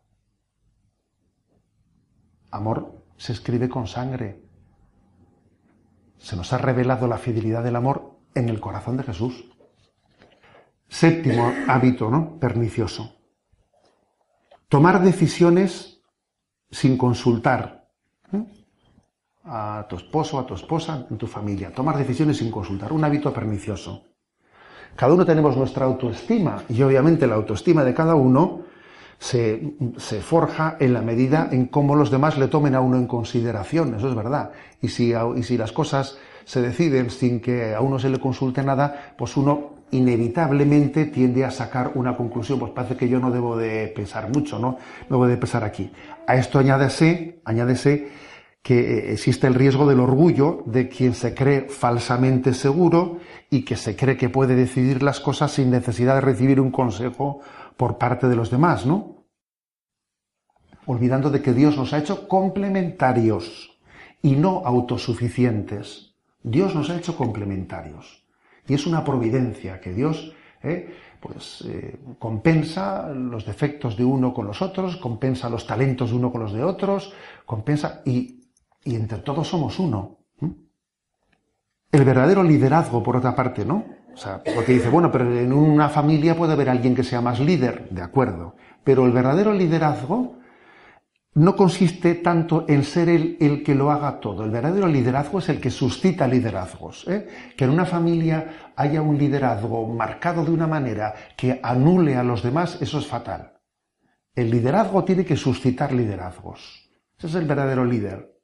Amor 2.52 3.04
se 3.18 3.34
escribe 3.34 3.68
con 3.68 3.86
sangre. 3.86 4.42
Se 6.18 6.38
nos 6.38 6.54
ha 6.54 6.58
revelado 6.58 7.06
la 7.06 7.18
fidelidad 7.18 7.64
del 7.64 7.76
amor 7.76 8.18
en 8.34 8.48
el 8.48 8.62
corazón 8.62 8.96
de 8.96 9.04
Jesús. 9.04 9.52
Séptimo 10.88 11.52
hábito, 11.68 12.10
¿no? 12.10 12.40
Pernicioso. 12.40 13.14
Tomar 14.70 15.04
decisiones 15.04 16.02
sin 16.72 16.98
consultar. 16.98 17.90
¿eh? 18.32 18.65
A 19.46 19.86
tu 19.88 19.96
esposo, 19.96 20.40
a 20.40 20.46
tu 20.46 20.56
esposa, 20.56 21.06
en 21.10 21.18
tu 21.18 21.28
familia. 21.28 21.72
Tomar 21.72 21.98
decisiones 21.98 22.38
sin 22.38 22.52
consultar, 22.52 22.92
un 22.92 23.04
hábito 23.04 23.32
pernicioso. 23.32 24.04
Cada 24.96 25.14
uno 25.14 25.26
tenemos 25.26 25.56
nuestra 25.58 25.86
autoestima 25.86 26.64
y 26.70 26.82
obviamente 26.82 27.28
la 27.28 27.36
autoestima 27.36 27.84
de 27.84 27.94
cada 27.94 28.16
uno 28.16 28.62
se, 29.18 29.74
forja 30.22 30.78
en 30.80 30.94
la 30.94 31.02
medida 31.02 31.50
en 31.52 31.68
cómo 31.68 31.96
los 31.96 32.12
demás 32.12 32.38
le 32.38 32.48
tomen 32.48 32.76
a 32.76 32.82
uno 32.82 32.98
en 32.98 33.08
consideración, 33.08 33.96
eso 33.96 34.10
es 34.10 34.16
verdad. 34.16 34.52
Y 34.82 34.90
si, 34.90 35.14
y 35.36 35.44
si 35.44 35.58
las 35.58 35.72
cosas 35.72 36.18
se 36.46 36.62
deciden 36.62 37.10
sin 37.10 37.40
que 37.40 37.74
a 37.76 37.82
uno 37.82 38.00
se 38.00 38.10
le 38.10 38.20
consulte 38.20 38.64
nada, 38.64 39.14
pues 39.18 39.36
uno 39.36 39.76
inevitablemente 39.92 41.06
tiende 41.06 41.46
a 41.46 41.52
sacar 41.52 41.92
una 41.96 42.16
conclusión, 42.18 42.60
pues 42.60 42.72
parece 42.72 42.96
que 42.96 43.08
yo 43.08 43.20
no 43.20 43.32
debo 43.32 43.58
de 43.58 43.88
pensar 43.96 44.30
mucho, 44.30 44.60
¿no? 44.60 44.78
No 45.10 45.18
debo 45.18 45.28
de 45.28 45.38
pensar 45.38 45.64
aquí. 45.64 45.92
A 46.28 46.36
esto 46.36 46.60
añádese, 46.60 47.42
añádese 47.46 48.10
que 48.66 48.80
eh, 48.80 49.12
existe 49.14 49.46
el 49.46 49.54
riesgo 49.54 49.86
del 49.88 50.00
orgullo 50.00 50.64
de 50.66 50.90
quien 50.90 51.14
se 51.14 51.36
cree 51.36 51.70
falsamente 51.70 52.52
seguro 52.52 53.20
y 53.52 53.62
que 53.62 53.76
se 53.76 53.96
cree 53.96 54.18
que 54.18 54.30
puede 54.30 54.56
decidir 54.56 55.04
las 55.04 55.20
cosas 55.20 55.52
sin 55.52 55.70
necesidad 55.70 56.16
de 56.16 56.22
recibir 56.22 56.60
un 56.60 56.72
consejo 56.72 57.42
por 57.78 58.00
parte 58.00 58.28
de 58.28 58.36
los 58.36 58.50
demás, 58.50 58.88
¿no? 58.88 59.28
Olvidando 60.88 61.30
de 61.30 61.44
que 61.44 61.54
Dios 61.54 61.78
nos 61.78 61.94
ha 61.94 62.00
hecho 62.00 62.28
complementarios 62.28 63.78
y 64.24 64.32
no 64.32 64.64
autosuficientes. 64.66 66.16
Dios 66.42 66.74
nos 66.74 66.90
ha 66.90 66.98
hecho 66.98 67.16
complementarios. 67.16 68.26
Y 68.68 68.74
es 68.74 68.88
una 68.88 69.04
providencia 69.04 69.80
que 69.80 69.94
Dios 69.94 70.34
eh, 70.64 70.92
pues, 71.20 71.64
eh, 71.68 72.00
compensa 72.18 73.10
los 73.10 73.46
defectos 73.46 73.96
de 73.96 74.06
uno 74.06 74.34
con 74.34 74.48
los 74.48 74.64
otros, 74.64 74.98
compensa 74.98 75.52
los 75.52 75.68
talentos 75.68 76.10
de 76.10 76.16
uno 76.16 76.32
con 76.32 76.42
los 76.42 76.52
de 76.52 76.64
otros, 76.64 77.14
compensa 77.46 78.02
y 78.06 78.42
y 78.86 78.96
entre 78.96 79.18
todos 79.18 79.48
somos 79.48 79.78
uno. 79.80 80.20
El 81.92 82.06
verdadero 82.06 82.44
liderazgo, 82.44 83.02
por 83.02 83.18
otra 83.18 83.36
parte, 83.36 83.66
¿no? 83.66 83.86
O 84.14 84.18
sea, 84.18 84.42
porque 84.44 84.74
dice, 84.74 84.90
bueno, 84.90 85.12
pero 85.12 85.38
en 85.38 85.52
una 85.52 85.90
familia 85.90 86.38
puede 86.38 86.54
haber 86.54 86.70
alguien 86.70 86.96
que 86.96 87.04
sea 87.04 87.20
más 87.20 87.40
líder, 87.40 87.90
de 87.90 88.02
acuerdo. 88.02 88.56
Pero 88.84 89.06
el 89.06 89.12
verdadero 89.12 89.54
liderazgo 89.54 90.38
no 91.34 91.56
consiste 91.56 92.16
tanto 92.16 92.66
en 92.68 92.84
ser 92.84 93.10
el, 93.10 93.38
el 93.42 93.64
que 93.64 93.76
lo 93.76 93.92
haga 93.92 94.20
todo. 94.20 94.46
El 94.46 94.52
verdadero 94.52 94.88
liderazgo 94.88 95.40
es 95.40 95.50
el 95.50 95.60
que 95.60 95.72
suscita 95.72 96.28
liderazgos. 96.28 97.06
¿eh? 97.08 97.28
Que 97.58 97.66
en 97.66 97.72
una 97.72 97.86
familia 97.86 98.72
haya 98.76 99.02
un 99.02 99.18
liderazgo 99.18 99.88
marcado 99.88 100.46
de 100.46 100.52
una 100.52 100.68
manera 100.68 101.14
que 101.36 101.60
anule 101.64 102.16
a 102.16 102.24
los 102.24 102.44
demás, 102.44 102.78
eso 102.82 103.00
es 103.00 103.08
fatal. 103.08 103.54
El 104.34 104.52
liderazgo 104.52 105.04
tiene 105.04 105.26
que 105.26 105.38
suscitar 105.38 105.92
liderazgos. 105.92 106.90
Ese 107.18 107.28
es 107.28 107.36
el 107.36 107.46
verdadero 107.46 107.86
líder 107.86 108.35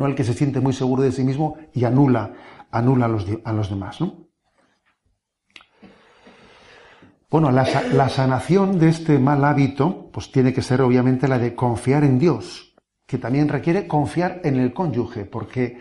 no 0.00 0.06
el 0.06 0.14
que 0.14 0.24
se 0.24 0.34
siente 0.34 0.60
muy 0.60 0.72
seguro 0.72 1.02
de 1.02 1.12
sí 1.12 1.22
mismo 1.22 1.56
y 1.74 1.84
anula, 1.84 2.32
anula 2.70 3.04
a, 3.04 3.08
los, 3.08 3.26
a 3.44 3.52
los 3.52 3.68
demás. 3.68 4.00
¿no? 4.00 4.30
Bueno, 7.30 7.50
la, 7.52 7.66
la, 7.92 8.08
sanación 8.08 8.78
de 8.78 8.88
este 8.88 9.18
mal 9.18 9.44
hábito, 9.44 10.10
pues 10.10 10.32
tiene 10.32 10.52
que 10.52 10.62
ser 10.62 10.80
obviamente 10.80 11.28
la 11.28 11.38
de 11.38 11.54
confiar 11.54 12.02
en 12.02 12.18
Dios, 12.18 12.74
que 13.06 13.18
también 13.18 13.48
requiere 13.48 13.86
confiar 13.86 14.40
en 14.42 14.56
el 14.58 14.72
cónyuge, 14.72 15.26
porque 15.26 15.78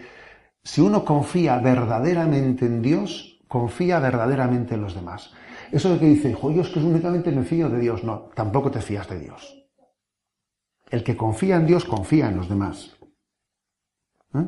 si 0.64 0.82
uno 0.82 1.06
confía 1.06 1.58
verdaderamente 1.58 2.66
en 2.66 2.82
Dios, 2.82 3.40
confía 3.48 4.00
verdaderamente 4.00 4.76
en 4.76 4.82
los 4.82 4.94
demás. 4.94 5.32
Eso 5.72 5.94
de 5.94 6.00
que 6.00 6.08
dice, 6.08 6.30
hijo, 6.30 6.52
yo 6.52 6.62
es 6.62 6.70
que 6.70 6.80
únicamente 6.80 7.32
me 7.32 7.44
fío 7.44 7.70
de 7.70 7.80
Dios. 7.80 8.04
No, 8.04 8.30
tampoco 8.36 8.70
te 8.70 8.82
fías 8.82 9.08
de 9.08 9.20
Dios. 9.20 9.66
El 10.92 11.04
que 11.04 11.16
confía 11.16 11.56
en 11.56 11.66
Dios 11.66 11.86
confía 11.86 12.28
en 12.28 12.38
los 12.38 12.50
demás. 12.50 12.99
¿Eh? 14.34 14.48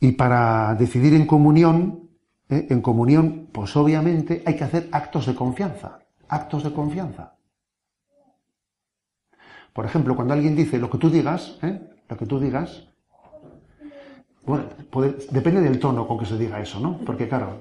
Y 0.00 0.12
para 0.12 0.74
decidir 0.74 1.14
en 1.14 1.26
comunión, 1.26 2.08
¿eh? 2.48 2.66
en 2.70 2.80
comunión, 2.80 3.48
pues 3.52 3.74
obviamente 3.76 4.42
hay 4.46 4.56
que 4.56 4.64
hacer 4.64 4.88
actos 4.92 5.26
de 5.26 5.34
confianza, 5.34 6.00
actos 6.28 6.64
de 6.64 6.72
confianza. 6.72 7.34
Por 9.72 9.84
ejemplo, 9.84 10.16
cuando 10.16 10.34
alguien 10.34 10.56
dice 10.56 10.78
lo 10.78 10.90
que 10.90 10.98
tú 10.98 11.10
digas, 11.10 11.58
¿eh? 11.62 11.80
lo 12.08 12.16
que 12.16 12.26
tú 12.26 12.40
digas, 12.40 12.88
bueno, 14.44 14.64
depende 15.30 15.60
del 15.60 15.78
tono 15.78 16.06
con 16.06 16.18
que 16.18 16.26
se 16.26 16.38
diga 16.38 16.60
eso, 16.60 16.80
¿no? 16.80 16.98
Porque 17.04 17.28
claro, 17.28 17.58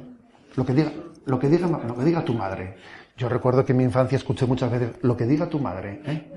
lo 0.56 0.66
que 0.66 0.74
diga, 0.74 0.92
lo 1.26 1.38
que 1.38 1.50
diga, 1.50 1.68
lo 1.68 1.96
que 1.96 2.06
diga 2.06 2.24
tu 2.24 2.34
madre. 2.34 2.78
Yo 3.18 3.28
recuerdo 3.28 3.66
que 3.66 3.74
en 3.74 3.80
mi 3.80 3.84
infancia 3.84 4.16
escuché 4.16 4.46
muchas 4.46 4.72
veces 4.72 4.92
lo 5.02 5.18
que 5.18 5.26
diga 5.26 5.50
tu 5.50 5.60
madre. 5.60 6.02
¿eh? 6.06 6.32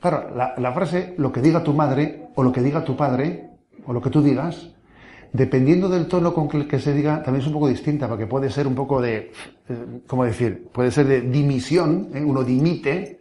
Claro, 0.00 0.30
la, 0.34 0.72
frase 0.72 1.14
lo 1.18 1.32
que 1.32 1.40
diga 1.40 1.64
tu 1.64 1.72
madre 1.72 2.28
o 2.36 2.42
lo 2.42 2.52
que 2.52 2.62
diga 2.62 2.84
tu 2.84 2.96
padre 2.96 3.50
o 3.84 3.92
lo 3.92 4.00
que 4.00 4.10
tú 4.10 4.22
digas, 4.22 4.70
dependiendo 5.32 5.88
del 5.88 6.06
tono 6.06 6.32
con 6.32 6.48
el 6.52 6.68
que 6.68 6.78
se 6.78 6.92
diga, 6.92 7.22
también 7.22 7.42
es 7.42 7.46
un 7.48 7.54
poco 7.54 7.68
distinta, 7.68 8.08
porque 8.08 8.26
puede 8.26 8.48
ser 8.50 8.66
un 8.66 8.74
poco 8.74 9.00
de, 9.00 9.32
eh, 9.68 10.02
¿cómo 10.06 10.24
decir? 10.24 10.68
Puede 10.72 10.90
ser 10.92 11.06
de 11.06 11.22
dimisión, 11.22 12.10
¿eh? 12.14 12.22
uno 12.22 12.44
dimite, 12.44 13.20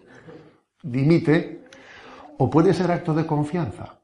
dimite, 0.84 1.64
o 2.38 2.50
puede 2.50 2.74
ser 2.74 2.92
acto 2.92 3.14
de 3.14 3.26
confianza. 3.26 3.98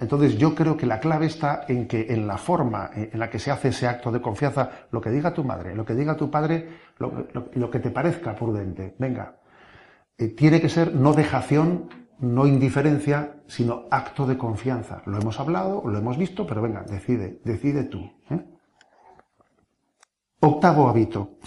Entonces 0.00 0.38
yo 0.38 0.54
creo 0.54 0.76
que 0.76 0.86
la 0.86 1.00
clave 1.00 1.26
está 1.26 1.64
en 1.68 1.88
que 1.88 2.06
en 2.10 2.26
la 2.26 2.38
forma 2.38 2.90
en 2.94 3.18
la 3.18 3.28
que 3.28 3.38
se 3.38 3.50
hace 3.50 3.68
ese 3.68 3.86
acto 3.86 4.12
de 4.12 4.20
confianza, 4.20 4.86
lo 4.92 5.00
que 5.00 5.10
diga 5.10 5.34
tu 5.34 5.42
madre, 5.42 5.74
lo 5.74 5.84
que 5.84 5.94
diga 5.94 6.16
tu 6.16 6.30
padre, 6.30 6.68
lo, 6.98 7.70
que 7.70 7.80
te 7.80 7.90
parezca 7.90 8.34
prudente, 8.34 8.94
venga, 8.98 9.37
eh, 10.18 10.28
tiene 10.28 10.60
que 10.60 10.68
ser 10.68 10.94
no 10.94 11.12
dejación, 11.12 11.88
no 12.18 12.46
indiferencia, 12.46 13.36
sino 13.46 13.84
acto 13.90 14.26
de 14.26 14.36
confianza. 14.36 15.02
Lo 15.06 15.18
hemos 15.18 15.38
hablado, 15.38 15.82
lo 15.86 15.96
hemos 15.96 16.18
visto, 16.18 16.46
pero 16.46 16.60
venga, 16.60 16.82
decide, 16.82 17.40
decide 17.44 17.84
tú. 17.84 18.00
¿eh? 18.30 18.44
Octavo 20.40 20.88
hábito, 20.88 21.38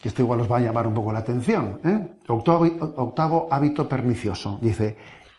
que 0.00 0.08
esto 0.08 0.20
igual 0.20 0.40
os 0.40 0.52
va 0.52 0.58
a 0.58 0.60
llamar 0.60 0.86
un 0.86 0.94
poco 0.94 1.12
la 1.12 1.20
atención. 1.20 1.80
¿eh? 1.82 2.18
Octavo, 2.28 2.66
octavo 2.96 3.48
hábito 3.50 3.88
pernicioso, 3.88 4.58
dice, 4.60 4.96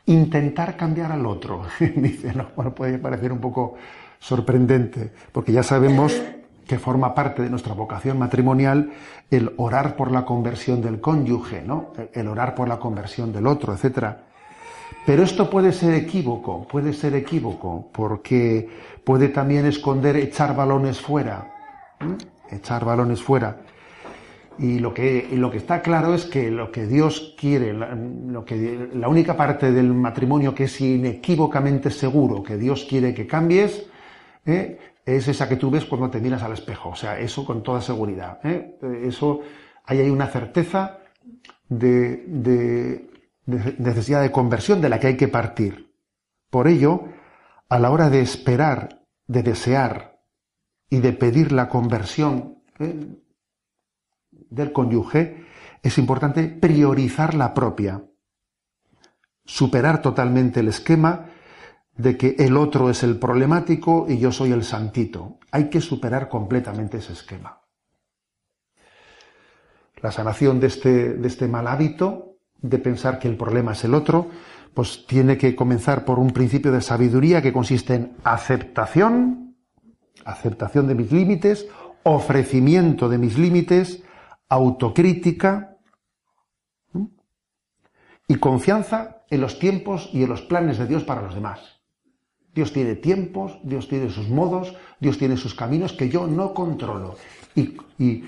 intentar 0.08 0.76
cambiar 0.76 1.12
al 1.12 1.26
otro. 1.26 1.64
Dice, 1.80 2.34
no, 2.34 2.50
bueno, 2.56 2.74
puede 2.74 2.98
parecer 2.98 3.32
un 3.32 3.40
poco 3.40 3.76
sorprendente, 4.20 5.14
porque 5.32 5.52
ya 5.52 5.64
sabemos 5.64 6.20
que 6.68 6.80
forma 6.80 7.14
parte 7.14 7.42
de 7.44 7.50
nuestra 7.50 7.74
vocación 7.74 8.18
matrimonial 8.18 8.92
el 9.30 9.54
orar 9.58 9.96
por 9.96 10.12
la 10.12 10.26
conversión 10.26 10.82
del 10.82 11.00
cónyuge, 11.00 11.62
¿no? 11.62 11.94
El 12.14 12.28
orar 12.28 12.56
por 12.56 12.68
la 12.68 12.80
conversión 12.80 13.32
del 13.32 13.48
otro, 13.48 13.74
etc. 13.74 14.16
Pero 15.06 15.24
esto 15.24 15.50
puede 15.50 15.72
ser 15.72 15.94
equívoco, 15.94 16.68
puede 16.68 16.94
ser 16.94 17.16
equívoco, 17.16 17.90
porque 17.92 18.68
puede 19.04 19.30
también 19.30 19.66
esconder 19.66 20.18
echar 20.18 20.56
balones 20.56 21.00
fuera, 21.00 21.54
echar 22.50 22.86
balones 22.86 23.22
fuera. 23.22 23.58
Y 24.58 24.80
lo 24.80 24.94
que, 24.94 25.28
lo 25.34 25.52
que 25.52 25.58
está 25.58 25.82
claro 25.82 26.14
es 26.14 26.26
que 26.26 26.50
lo 26.50 26.72
que 26.72 26.88
Dios 26.88 27.36
quiere, 27.38 27.74
lo 27.74 28.46
que, 28.46 28.90
la 28.94 29.10
única 29.10 29.36
parte 29.36 29.72
del 29.72 29.94
matrimonio 29.94 30.56
que 30.56 30.64
es 30.64 30.82
inequívocamente 30.82 31.92
seguro 31.92 32.42
que 32.42 32.58
Dios 32.58 32.86
quiere 32.90 33.14
que 33.14 33.28
cambies, 33.28 33.86
¿eh? 34.46 34.80
Es 35.06 35.28
esa 35.28 35.48
que 35.48 35.56
tú 35.56 35.70
ves 35.70 35.86
cuando 35.86 36.10
te 36.10 36.20
miras 36.20 36.44
al 36.44 36.54
espejo. 36.54 36.90
O 36.90 36.96
sea, 36.96 37.20
eso 37.20 37.46
con 37.46 37.64
toda 37.64 37.82
seguridad. 37.82 38.40
¿eh? 38.44 38.78
Eso, 39.04 39.42
ahí 39.86 40.00
hay 40.00 40.10
una 40.10 40.28
certeza 40.28 41.00
de 41.70 42.26
necesidad 43.46 44.22
de 44.22 44.32
conversión 44.32 44.82
de 44.82 44.90
la 44.90 45.00
que 45.00 45.08
hay 45.08 45.18
que 45.18 45.28
partir. 45.28 45.94
Por 46.50 46.68
ello, 46.68 47.06
a 47.70 47.80
la 47.80 47.92
hora 47.92 48.10
de 48.10 48.22
esperar, 48.22 49.04
de 49.28 49.44
desear 49.44 50.20
y 50.90 51.00
de 51.00 51.14
pedir 51.14 51.52
la 51.52 51.70
conversión, 51.70 52.60
¿eh? 52.80 53.08
del 54.32 54.72
cónyuge, 54.72 55.46
es 55.82 55.98
importante 55.98 56.48
priorizar 56.48 57.34
la 57.34 57.54
propia, 57.54 58.04
superar 59.44 60.02
totalmente 60.02 60.62
el 60.62 60.70
esquema 60.70 61.30
de 61.98 62.18
que 62.18 62.36
el 62.40 62.58
otro 62.58 62.90
es 62.90 63.04
el 63.04 63.18
problemático 63.18 64.06
y 64.10 64.18
yo 64.18 64.32
soy 64.32 64.52
el 64.52 64.64
santito. 64.64 65.40
Hay 65.52 65.70
que 65.70 65.82
superar 65.82 66.28
completamente 66.28 66.98
ese 66.98 67.14
esquema. 67.14 67.62
La 70.02 70.12
sanación 70.12 70.60
de 70.60 70.68
este, 70.68 71.14
de 71.14 71.28
este 71.28 71.48
mal 71.48 71.68
hábito, 71.68 72.36
de 72.62 72.80
pensar 72.80 73.20
que 73.20 73.28
el 73.28 73.38
problema 73.38 73.72
es 73.72 73.84
el 73.86 73.94
otro, 73.94 74.30
pues 74.74 75.06
tiene 75.08 75.38
que 75.38 75.56
comenzar 75.56 76.04
por 76.04 76.20
un 76.20 76.32
principio 76.32 76.72
de 76.72 76.82
sabiduría 76.82 77.42
que 77.42 77.54
consiste 77.54 77.96
en 77.96 78.18
aceptación, 78.24 79.56
aceptación 80.26 80.88
de 80.88 80.96
mis 80.96 81.12
límites, 81.12 81.68
ofrecimiento 82.04 83.08
de 83.08 83.18
mis 83.18 83.38
límites, 83.38 84.04
autocrítica 84.50 85.78
y 88.28 88.36
confianza 88.36 89.24
en 89.30 89.42
los 89.42 89.60
tiempos 89.60 90.10
y 90.12 90.24
en 90.24 90.30
los 90.30 90.42
planes 90.42 90.78
de 90.78 90.88
Dios 90.88 91.04
para 91.04 91.22
los 91.22 91.34
demás. 91.34 91.75
Dios 92.56 92.72
tiene 92.72 92.96
tiempos, 92.96 93.60
Dios 93.64 93.90
tiene 93.90 94.10
sus 94.10 94.30
modos, 94.30 94.74
Dios 95.02 95.18
tiene 95.18 95.36
sus 95.36 95.54
caminos 95.54 95.92
que 95.92 96.08
yo 96.08 96.26
no 96.26 96.54
controlo. 96.54 97.18
Y, 97.54 98.24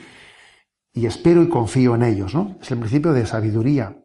espero 0.94 1.42
y 1.42 1.48
confío 1.48 1.96
en 1.96 2.04
ellos, 2.04 2.36
¿no? 2.36 2.58
Es 2.62 2.70
el 2.72 2.80
principio 2.80 3.14
de 3.14 3.26
sabiduría. 3.26 4.04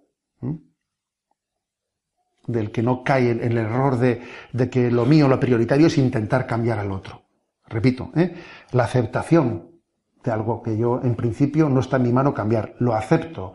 Del 2.47 2.71
que 2.71 2.83
no 2.83 3.03
cae 3.03 3.31
en 3.31 3.43
el 3.43 3.59
error 3.59 3.99
de, 3.99 4.23
de, 4.53 4.71
que 4.71 4.93
lo 4.93 5.07
mío, 5.07 5.27
lo 5.27 5.41
prioritario 5.41 5.89
es 5.89 5.99
intentar 5.99 6.47
cambiar 6.47 6.79
al 6.79 6.93
otro. 6.93 7.23
Repito, 7.67 8.13
¿eh? 8.15 8.35
la 8.73 8.85
aceptación 8.85 9.81
de 10.23 10.31
algo 10.31 10.63
que 10.63 10.77
yo 10.77 11.01
en 11.03 11.17
principio 11.17 11.69
no 11.69 11.81
está 11.81 11.97
en 11.97 12.03
mi 12.05 12.13
mano 12.13 12.33
cambiar. 12.33 12.77
Lo 12.79 12.95
acepto. 12.95 13.55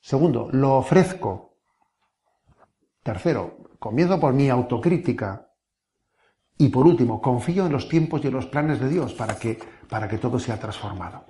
Segundo, 0.00 0.48
lo 0.52 0.76
ofrezco. 0.76 1.58
Tercero, 3.02 3.58
comienzo 3.78 4.18
por 4.18 4.32
mi 4.32 4.48
autocrítica. 4.48 5.49
Y 6.60 6.68
por 6.68 6.86
último, 6.86 7.20
confío 7.20 7.66
en 7.66 7.72
los 7.72 7.88
tiempos 7.88 8.22
y 8.22 8.28
en 8.28 8.34
los 8.34 8.46
planes 8.46 8.78
de 8.78 8.88
Dios 8.88 9.14
para 9.14 9.36
que, 9.36 9.58
para 9.88 10.08
que 10.08 10.18
todo 10.18 10.38
sea 10.38 10.58
transformado. 10.58 11.24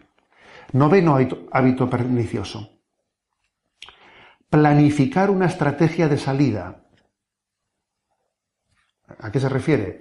Noveno 0.73 1.17
hábito 1.53 1.89
pernicioso. 1.89 2.81
Planificar 4.49 5.31
una 5.31 5.47
estrategia 5.47 6.09
de 6.09 6.19
salida. 6.19 6.85
¿A 9.19 9.31
qué 9.31 9.41
se 9.41 9.49
refiere? 9.49 10.01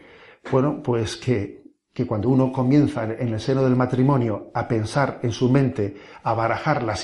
Bueno, 0.52 0.82
pues 0.82 1.16
que 1.16 1.60
que 1.94 2.08
cuando 2.08 2.30
uno 2.30 2.52
comienza 2.52 3.04
en 3.04 3.34
el 3.34 3.40
seno 3.42 3.62
del 3.62 3.76
matrimonio 3.76 4.52
a 4.54 4.68
pensar 4.70 5.20
en 5.22 5.34
su 5.34 5.50
mente, 5.50 5.98
a 6.24 6.34
barajar 6.34 6.82
las, 6.82 7.04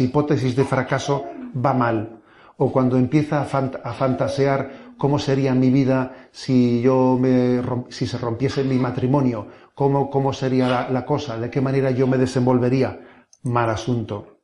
hipótesis 0.00 0.54
de 0.54 0.64
fracaso, 0.64 1.24
va 1.56 1.72
mal. 1.72 2.20
O 2.58 2.70
cuando 2.70 2.98
empieza 2.98 3.40
a, 3.40 3.44
fantasear 3.46 4.89
cómo 5.00 5.18
sería 5.18 5.54
mi 5.54 5.70
vida 5.70 6.28
si 6.30 6.82
yo 6.82 7.16
me, 7.18 7.62
si 7.88 8.06
se 8.06 8.18
rompiese 8.18 8.64
mi 8.64 8.76
matrimonio, 8.76 9.46
cómo, 9.74 10.10
cómo 10.10 10.34
sería 10.34 10.90
la, 10.90 11.06
cosa, 11.06 11.38
de 11.38 11.48
qué 11.48 11.62
manera 11.62 11.90
yo 11.90 12.06
me 12.06 12.18
desenvolvería, 12.18 13.00
mal 13.44 13.70
asunto. 13.70 14.40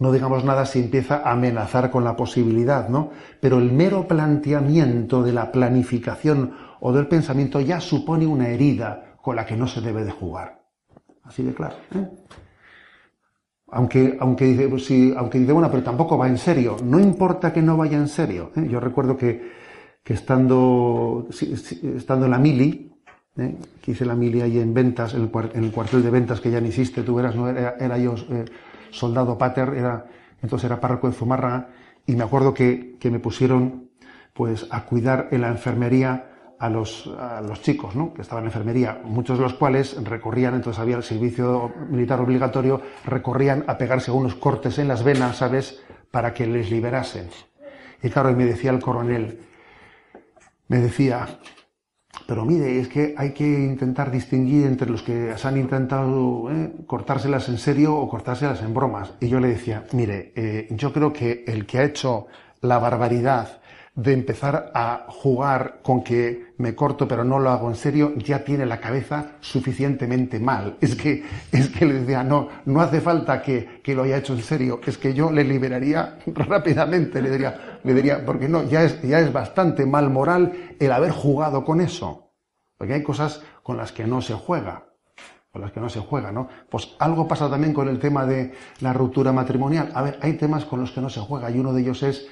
No 0.00 0.10
digamos 0.10 0.44
nada 0.44 0.66
si 0.66 0.80
empieza 0.80 1.18
a 1.18 1.30
amenazar 1.30 1.92
con 1.92 2.02
la 2.02 2.16
posibilidad, 2.16 2.88
¿no? 2.88 3.10
Pero 3.40 3.58
el 3.58 3.70
mero 3.70 4.08
planteamiento 4.08 5.22
de 5.22 5.32
la 5.32 5.52
planificación 5.52 6.54
o 6.80 6.92
del 6.92 7.06
pensamiento 7.06 7.60
ya 7.60 7.78
supone 7.78 8.26
una 8.26 8.48
herida 8.48 9.14
con 9.22 9.36
la 9.36 9.46
que 9.46 9.56
no 9.56 9.68
se 9.68 9.80
debe 9.80 10.04
de 10.04 10.10
jugar. 10.10 10.64
Así 11.22 11.44
de 11.44 11.54
claro. 11.54 11.76
¿eh? 11.94 12.08
Aunque, 13.70 14.16
aunque, 14.18 14.46
dice, 14.46 14.68
pues 14.68 14.90
aunque 15.16 15.38
dice, 15.38 15.52
bueno, 15.52 15.70
pero 15.70 15.84
tampoco 15.84 16.18
va 16.18 16.26
en 16.26 16.38
serio. 16.38 16.76
No 16.82 16.98
importa 16.98 17.52
que 17.52 17.62
no 17.62 17.76
vaya 17.76 17.96
en 17.96 18.08
serio. 18.08 18.50
¿eh? 18.56 18.66
Yo 18.68 18.80
recuerdo 18.80 19.16
que, 19.16 19.64
que 20.06 20.14
estando, 20.14 21.26
estando 21.96 22.26
en 22.26 22.30
la 22.30 22.38
mili, 22.38 22.92
¿eh? 23.36 23.56
que 23.82 23.90
hice 23.90 24.04
la 24.04 24.14
mili 24.14 24.40
ahí 24.40 24.60
en 24.60 24.72
ventas, 24.72 25.14
en 25.14 25.22
el, 25.22 25.72
cuartel 25.72 26.00
de 26.00 26.10
ventas 26.10 26.40
que 26.40 26.48
ya 26.48 26.60
no 26.60 26.68
hiciste, 26.68 27.02
tú 27.02 27.18
eras, 27.18 27.34
no 27.34 27.48
era, 27.48 27.98
yo 27.98 28.14
soldado 28.90 29.36
pater, 29.36 29.74
era, 29.74 30.06
entonces 30.40 30.66
era 30.66 30.80
párroco 30.80 31.08
de 31.08 31.12
Zumárraga, 31.12 31.70
y 32.06 32.14
me 32.14 32.22
acuerdo 32.22 32.54
que, 32.54 32.94
que 33.00 33.10
me 33.10 33.18
pusieron 33.18 33.90
pues 34.32 34.68
a 34.70 34.84
cuidar 34.84 35.26
en 35.32 35.40
la 35.40 35.48
enfermería 35.48 36.54
a 36.60 36.70
los, 36.70 37.08
a 37.18 37.40
los 37.40 37.60
chicos 37.62 37.96
¿no? 37.96 38.14
que 38.14 38.22
estaban 38.22 38.44
en 38.44 38.50
enfermería, 38.50 39.00
muchos 39.02 39.38
de 39.38 39.42
los 39.42 39.54
cuales 39.54 40.00
recorrían, 40.04 40.54
entonces 40.54 40.78
había 40.78 40.98
el 40.98 41.02
servicio 41.02 41.72
militar 41.90 42.20
obligatorio, 42.20 42.80
recorrían 43.06 43.64
a 43.66 43.76
pegarse 43.76 44.12
unos 44.12 44.36
cortes 44.36 44.78
en 44.78 44.86
las 44.86 45.02
venas, 45.02 45.38
¿sabes?, 45.38 45.82
para 46.12 46.32
que 46.32 46.46
les 46.46 46.70
liberasen. 46.70 47.28
Y 48.04 48.08
claro, 48.08 48.32
me 48.34 48.44
decía 48.44 48.70
el 48.70 48.78
coronel, 48.78 49.40
me 50.68 50.78
decía, 50.78 51.38
pero 52.26 52.44
mire, 52.44 52.80
es 52.80 52.88
que 52.88 53.14
hay 53.16 53.32
que 53.32 53.44
intentar 53.44 54.10
distinguir 54.10 54.66
entre 54.66 54.90
los 54.90 55.02
que 55.02 55.36
se 55.36 55.48
han 55.48 55.56
intentado 55.56 56.50
¿eh? 56.50 56.72
cortárselas 56.86 57.48
en 57.48 57.58
serio 57.58 57.96
o 57.96 58.08
cortárselas 58.08 58.62
en 58.62 58.74
bromas. 58.74 59.12
Y 59.20 59.28
yo 59.28 59.38
le 59.38 59.48
decía, 59.48 59.84
mire, 59.92 60.32
eh, 60.34 60.66
yo 60.70 60.92
creo 60.92 61.12
que 61.12 61.44
el 61.46 61.66
que 61.66 61.78
ha 61.78 61.84
hecho 61.84 62.26
la 62.60 62.78
barbaridad 62.78 63.60
de 63.96 64.12
empezar 64.12 64.70
a 64.74 65.06
jugar 65.08 65.80
con 65.82 66.04
que 66.04 66.52
me 66.58 66.74
corto 66.74 67.08
pero 67.08 67.24
no 67.24 67.38
lo 67.38 67.50
hago 67.50 67.68
en 67.68 67.76
serio, 67.76 68.12
ya 68.16 68.44
tiene 68.44 68.66
la 68.66 68.78
cabeza 68.78 69.32
suficientemente 69.40 70.38
mal. 70.38 70.76
Es 70.82 70.94
que, 70.94 71.24
es 71.50 71.70
que 71.70 71.86
le 71.86 71.94
decía, 72.00 72.22
no, 72.22 72.48
no 72.66 72.80
hace 72.82 73.00
falta 73.00 73.40
que, 73.40 73.80
que 73.82 73.94
lo 73.94 74.02
haya 74.02 74.18
hecho 74.18 74.34
en 74.34 74.42
serio, 74.42 74.80
es 74.86 74.98
que 74.98 75.14
yo 75.14 75.32
le 75.32 75.44
liberaría 75.44 76.18
rápidamente, 76.26 77.22
le 77.22 77.30
diría, 77.30 77.80
le 77.82 77.94
diría, 77.94 78.24
porque 78.24 78.48
no, 78.48 78.64
ya 78.64 78.84
es, 78.84 79.00
ya 79.00 79.18
es 79.18 79.32
bastante 79.32 79.86
mal 79.86 80.10
moral 80.10 80.76
el 80.78 80.92
haber 80.92 81.10
jugado 81.10 81.64
con 81.64 81.80
eso. 81.80 82.34
Porque 82.76 82.92
hay 82.92 83.02
cosas 83.02 83.42
con 83.62 83.78
las 83.78 83.92
que 83.92 84.06
no 84.06 84.20
se 84.20 84.34
juega 84.34 84.84
con 85.50 85.62
las 85.62 85.72
que 85.72 85.80
no 85.80 85.88
se 85.88 86.00
juega, 86.00 86.30
¿no? 86.30 86.50
Pues 86.68 86.94
algo 86.98 87.26
pasa 87.26 87.48
también 87.48 87.72
con 87.72 87.88
el 87.88 87.98
tema 87.98 88.26
de 88.26 88.52
la 88.80 88.92
ruptura 88.92 89.32
matrimonial. 89.32 89.90
A 89.94 90.02
ver, 90.02 90.18
hay 90.20 90.34
temas 90.34 90.66
con 90.66 90.80
los 90.80 90.92
que 90.92 91.00
no 91.00 91.08
se 91.08 91.20
juega 91.20 91.50
y 91.50 91.58
uno 91.58 91.72
de 91.72 91.80
ellos 91.80 92.02
es, 92.02 92.28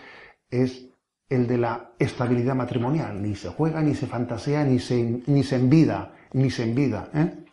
es 0.51 0.91
el 1.29 1.47
de 1.47 1.59
la 1.59 1.93
estabilidad 1.99 2.55
matrimonial. 2.55 3.21
Ni 3.23 3.35
se 3.35 3.49
juega, 3.49 3.81
ni 3.81 3.95
se 3.95 4.07
fantasea, 4.07 4.65
ni 4.65 4.79
se, 4.79 5.23
ni 5.27 5.43
se 5.43 5.57
envida, 5.57 6.13
ni 6.33 6.51
se 6.51 6.65
envida. 6.65 7.11
¿eh? 7.15 7.45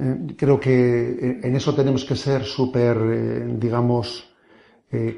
Eh, 0.00 0.34
creo 0.36 0.58
que 0.58 0.72
eh, 0.72 1.40
en 1.42 1.54
eso 1.54 1.74
tenemos 1.74 2.04
que 2.04 2.16
ser 2.16 2.44
súper, 2.44 2.96
eh, 2.96 3.46
digamos, 3.58 4.30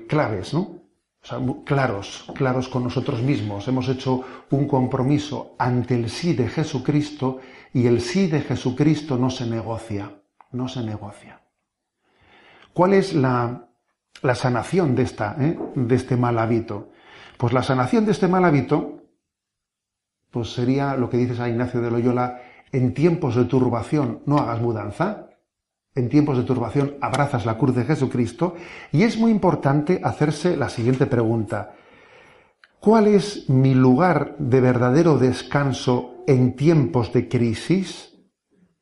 claves, 0.09 0.55
¿no? 0.55 0.61
O 0.61 1.27
sea, 1.27 1.39
claros, 1.67 2.25
claros 2.35 2.67
con 2.67 2.83
nosotros 2.85 3.21
mismos. 3.21 3.69
Hemos 3.69 3.91
hecho 3.91 4.25
un 4.51 4.67
compromiso 4.67 5.55
ante 5.59 5.95
el 5.95 6.09
sí 6.09 6.33
de 6.33 6.49
Jesucristo 6.49 7.41
y 7.75 7.87
el 7.87 8.01
sí 8.01 8.27
de 8.27 8.41
Jesucristo 8.41 9.19
no 9.19 9.29
se 9.29 9.45
negocia, 9.45 10.23
no 10.53 10.67
se 10.67 10.83
negocia. 10.83 11.43
¿Cuál 12.73 12.95
es 12.95 13.13
la, 13.13 13.66
la 14.23 14.35
sanación 14.35 14.95
de, 14.95 15.03
esta, 15.03 15.37
de 15.39 15.95
este 15.95 16.17
mal 16.17 16.39
hábito? 16.39 16.91
Pues 17.37 17.53
la 17.53 17.63
sanación 17.63 18.05
de 18.07 18.13
este 18.13 18.29
mal 18.29 18.45
hábito 18.45 18.97
pues 20.37 20.53
sería 20.53 20.97
lo 20.97 21.09
que 21.09 21.17
dice 21.17 21.35
San 21.35 21.49
Ignacio 21.49 21.81
de 21.81 21.91
Loyola, 21.91 22.43
en 22.71 22.93
tiempos 22.93 23.37
de 23.37 23.47
turbación 23.47 24.21
no 24.27 24.37
hagas 24.37 24.61
mudanza, 24.61 25.31
en 25.95 26.11
tiempos 26.11 26.37
de 26.37 26.43
turbación 26.43 26.97
abrazas 27.01 27.47
la 27.47 27.57
cruz 27.57 27.75
de 27.75 27.85
Jesucristo, 27.85 28.55
y 28.93 29.05
es 29.05 29.17
muy 29.17 29.31
importante 29.31 29.99
hacerse 30.05 30.57
la 30.57 30.69
siguiente 30.69 31.07
pregunta. 31.07 31.75
¿Cuál 32.81 33.07
es 33.07 33.49
mi 33.49 33.75
lugar 33.75 34.37
de 34.39 34.61
verdadero 34.61 35.17
descanso 35.17 36.23
en 36.27 36.55
tiempos 36.55 37.15
de 37.15 37.29
crisis? 37.29 38.13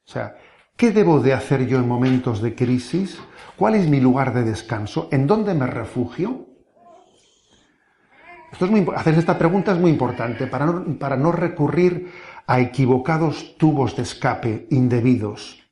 O 0.06 0.10
sea, 0.10 0.36
¿qué 0.76 0.90
debo 0.90 1.20
de 1.20 1.32
hacer 1.32 1.66
yo 1.66 1.78
en 1.78 1.88
momentos 1.88 2.42
de 2.42 2.54
crisis? 2.54 3.18
¿Cuál 3.56 3.74
es 3.74 3.88
mi 3.88 4.00
lugar 4.00 4.34
de 4.34 4.42
descanso? 4.42 5.08
¿En 5.12 5.26
dónde 5.26 5.54
me 5.54 5.66
refugio? 5.66 6.46
hacer 8.94 9.14
esta 9.18 9.36
pregunta 9.36 9.72
es 9.72 9.78
muy 9.78 9.90
importante 9.90 10.46
para 10.46 11.16
no, 11.16 11.32
recurrir 11.32 12.12
a 12.46 12.60
equivocados 12.60 13.56
tubos 13.58 13.96
de 13.96 14.02
escape 14.02 14.66
indebidos. 14.70 15.62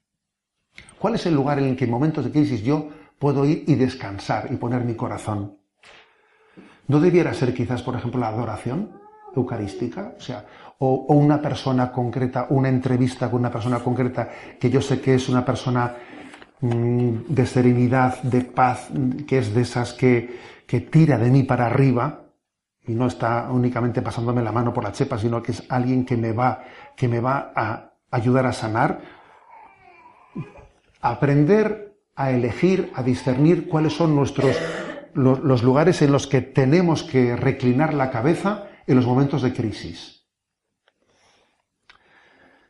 ¿Cuál 0.98 1.14
es 1.14 1.26
el 1.26 1.34
lugar 1.34 1.59
en 1.59 1.66
el 1.66 1.76
que 1.76 1.84
en 1.84 1.90
momentos 1.90 2.24
de 2.24 2.30
crisis 2.30 2.62
yo 2.62 2.88
puedo 3.18 3.44
ir 3.44 3.64
y 3.66 3.74
descansar 3.74 4.48
y 4.50 4.57
poner 4.57 4.84
mi 4.84 4.94
corazón? 4.94 5.59
¿No 6.88 7.00
debiera 7.00 7.34
ser 7.34 7.55
quizás, 7.55 7.82
por 7.82 7.94
ejemplo, 7.94 8.20
la 8.20 8.28
adoración 8.28 9.00
eucarística? 9.34 10.14
Sea, 10.18 10.46
o, 10.85 11.14
una 11.14 11.41
persona 11.41 11.93
concreta, 11.93 12.47
una 12.51 12.68
entrevista 12.68 13.30
con 13.30 13.41
una 13.41 13.51
persona 13.51 13.78
concreta 13.78 14.28
que 14.59 14.68
yo 14.68 14.80
sé 14.80 15.01
que 15.01 15.14
es 15.14 15.28
una 15.28 15.45
persona 15.45 15.95
mm, 16.61 17.11
de 17.28 17.47
serenidad, 17.47 18.20
de 18.22 18.41
paz, 18.41 18.89
que 19.26 19.39
es 19.39 19.55
de 19.55 19.62
esas 19.62 19.93
que, 19.93 20.41
que 20.66 20.80
tira 20.80 21.18
de 21.18 21.30
mí 21.30 21.45
para 21.45 21.66
arriba, 21.66 22.24
y 22.85 22.95
no 22.95 23.07
está 23.07 23.49
únicamente 23.49 24.03
pasándome 24.03 24.43
la 24.43 24.51
mano 24.51 24.72
por 24.72 24.83
la 24.83 24.91
chepa, 24.91 25.18
sino 25.18 25.41
que 25.41 25.53
es 25.53 25.62
alguien 25.68 26.05
que 26.05 26.16
me 26.16 26.33
va, 26.33 26.64
que 26.97 27.07
me 27.07 27.20
va 27.20 27.53
a 27.55 27.93
ayudar 28.11 28.47
a 28.47 28.53
sanar, 28.53 29.01
aprender 31.01 31.97
a 32.16 32.33
elegir, 32.33 32.91
a 32.97 33.05
discernir 33.05 33.68
cuáles 33.68 33.93
son 33.93 34.16
nuestros 34.16 34.59
los, 35.14 35.62
lugares 35.62 36.03
en 36.03 36.11
los 36.11 36.26
que 36.26 36.41
tenemos 36.41 37.05
que 37.05 37.37
reclinar 37.37 37.95
la 37.95 38.11
cabeza 38.11 38.64
en 38.87 38.97
los 38.97 39.07
momentos 39.07 39.43
de 39.43 39.53
crisis. 39.53 40.22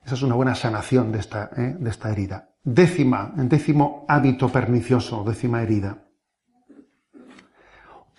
Esa 0.05 0.15
es 0.15 0.23
una 0.23 0.35
buena 0.35 0.55
sanación 0.55 1.13
de 1.13 1.19
esta, 1.19 1.51
¿eh? 1.57 1.77
de 1.79 1.91
esta 1.91 2.11
herida. 2.11 2.51
Décima, 2.65 3.33
décimo 3.37 4.05
hábito 4.09 4.49
pernicioso, 4.49 5.25
décima 5.25 5.63
herida 5.63 5.99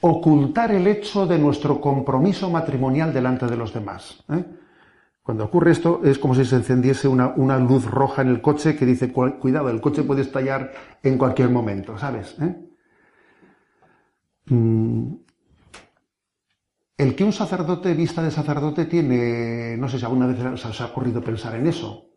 ocultar 0.06 0.72
el 0.72 0.86
hecho 0.88 1.26
de 1.26 1.40
nuestro 1.40 1.80
compromiso 1.80 2.50
matrimonial 2.50 3.14
delante 3.14 3.46
de 3.46 3.56
los 3.56 3.74
demás. 3.74 4.22
¿eh? 4.30 4.44
Cuando 5.24 5.46
ocurre 5.46 5.72
esto 5.72 6.02
es 6.04 6.20
como 6.20 6.36
si 6.36 6.44
se 6.44 6.58
encendiese 6.58 7.08
una, 7.08 7.58
luz 7.58 7.86
roja 7.86 8.22
en 8.22 8.28
el 8.28 8.42
coche 8.42 8.76
que 8.76 8.86
dice, 8.86 9.14
cuidado, 9.14 9.70
el 9.70 9.80
coche 9.80 10.04
puede 10.04 10.24
estallar 10.24 10.74
en 11.02 11.18
cualquier 11.18 11.50
momento, 11.50 11.98
¿sabes? 11.98 12.36
¿Eh? 12.42 12.56
Mm. 14.48 15.14
El 16.96 17.16
que 17.16 17.24
un 17.24 17.34
sacerdote 17.34 17.94
vista 17.94 18.22
de 18.22 18.30
sacerdote 18.30 18.86
tiene, 18.86 19.76
no 19.78 19.90
sé 19.90 19.98
si 19.98 20.06
alguna 20.06 20.28
vez 20.28 20.66
os 20.66 20.82
ha 20.82 20.86
ocurrido 20.86 21.22
pensar 21.22 21.56
en 21.56 21.68
eso. 21.68 22.12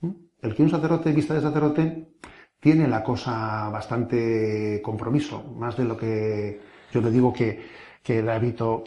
¿Mm? 0.00 0.10
El 0.42 0.54
que 0.54 0.62
un 0.62 0.70
sacerdote 0.70 1.12
vista 1.12 1.34
de 1.34 1.40
sacerdote 1.40 2.14
tiene 2.58 2.88
la 2.88 3.02
cosa 3.02 3.68
bastante 3.70 4.80
compromiso, 4.82 5.42
más 5.56 5.76
de 5.76 5.84
lo 5.84 5.96
que 5.96 6.60
yo 6.92 7.00
le 7.00 7.10
digo 7.10 7.32
que, 7.32 7.80
el, 8.06 8.28
hábito, 8.28 8.82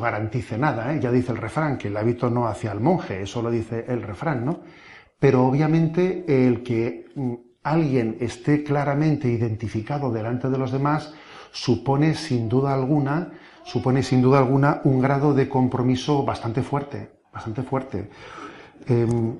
garantice 0.00 0.56
nada, 0.56 0.94
¿eh? 0.94 1.00
ya 1.00 1.12
dice 1.12 1.32
el 1.32 1.38
refrán, 1.38 1.76
que 1.76 1.88
el 1.88 1.96
hábito 1.96 2.30
no 2.30 2.46
hacia 2.46 2.72
el 2.72 2.80
monje, 2.80 3.22
eso 3.22 3.42
lo 3.42 3.50
dice 3.50 3.84
el 3.86 4.02
refrán, 4.02 4.44
¿no? 4.46 4.60
Pero 5.18 5.46
obviamente 5.46 6.24
el 6.26 6.62
que 6.62 7.04
mm, 7.14 7.34
alguien 7.62 8.16
esté 8.20 8.64
claramente 8.64 9.28
identificado 9.28 10.10
delante 10.10 10.48
de 10.48 10.58
los 10.58 10.72
demás 10.72 11.14
supone 11.52 12.14
sin 12.14 12.48
duda 12.48 12.72
alguna, 12.72 13.32
supone 13.64 14.02
sin 14.02 14.22
duda 14.22 14.38
alguna 14.38 14.80
un 14.84 15.00
grado 15.00 15.34
de 15.34 15.48
compromiso 15.48 16.24
bastante 16.24 16.62
fuerte, 16.62 17.10
bastante 17.32 17.62
fuerte. 17.62 18.10
Em, 18.86 19.36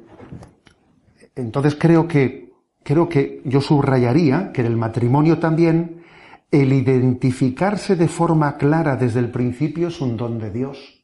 entonces 1.35 1.77
creo 1.79 2.07
que, 2.07 2.53
creo 2.83 3.09
que 3.09 3.43
yo 3.45 3.61
subrayaría 3.61 4.53
que 4.53 4.61
en 4.61 4.67
el 4.67 4.77
matrimonio 4.77 5.39
también 5.39 6.03
el 6.51 6.73
identificarse 6.73 7.97
de 7.97 8.09
forma 8.09 8.57
clara 8.59 8.97
desde 8.97 9.21
el 9.21 9.31
principio 9.31 9.89
es 9.89 10.01
un 10.01 10.17
don 10.17 10.39
de 10.39 10.51
Dios. 10.51 11.03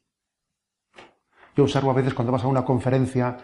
Yo 1.55 1.63
observo 1.63 1.91
a 1.91 1.95
veces 1.95 2.13
cuando 2.13 2.31
vas 2.31 2.43
a 2.43 2.47
una 2.47 2.63
conferencia 2.63 3.37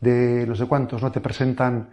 de 0.00 0.46
no 0.46 0.54
sé 0.54 0.66
cuántos, 0.66 1.02
¿no? 1.02 1.12
Te 1.12 1.20
presentan, 1.20 1.90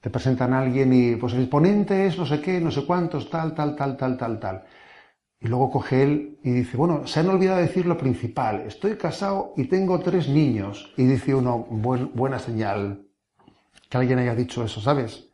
te 0.00 0.10
presentan 0.10 0.52
a 0.52 0.58
alguien 0.58 0.92
y 0.92 1.16
pues 1.16 1.32
el 1.34 1.48
ponente 1.48 2.06
es 2.06 2.18
no 2.18 2.26
sé 2.26 2.40
qué, 2.40 2.60
no 2.60 2.72
sé 2.72 2.84
cuántos, 2.84 3.30
tal, 3.30 3.54
tal, 3.54 3.76
tal, 3.76 3.96
tal, 3.96 4.16
tal, 4.16 4.40
tal. 4.40 4.64
Y 5.44 5.48
luego 5.48 5.70
coge 5.70 6.02
él 6.02 6.38
y 6.42 6.52
dice, 6.52 6.78
bueno, 6.78 7.06
se 7.06 7.20
han 7.20 7.28
olvidado 7.28 7.60
decir 7.60 7.84
lo 7.84 7.98
principal, 7.98 8.62
estoy 8.62 8.96
casado 8.96 9.52
y 9.58 9.64
tengo 9.64 10.00
tres 10.00 10.26
niños. 10.26 10.94
Y 10.96 11.04
dice 11.04 11.34
uno, 11.34 11.58
buena 11.58 12.38
señal 12.38 13.04
que 13.90 13.98
alguien 13.98 14.20
haya 14.20 14.34
dicho 14.34 14.64
eso, 14.64 14.80
¿sabes? 14.80 15.28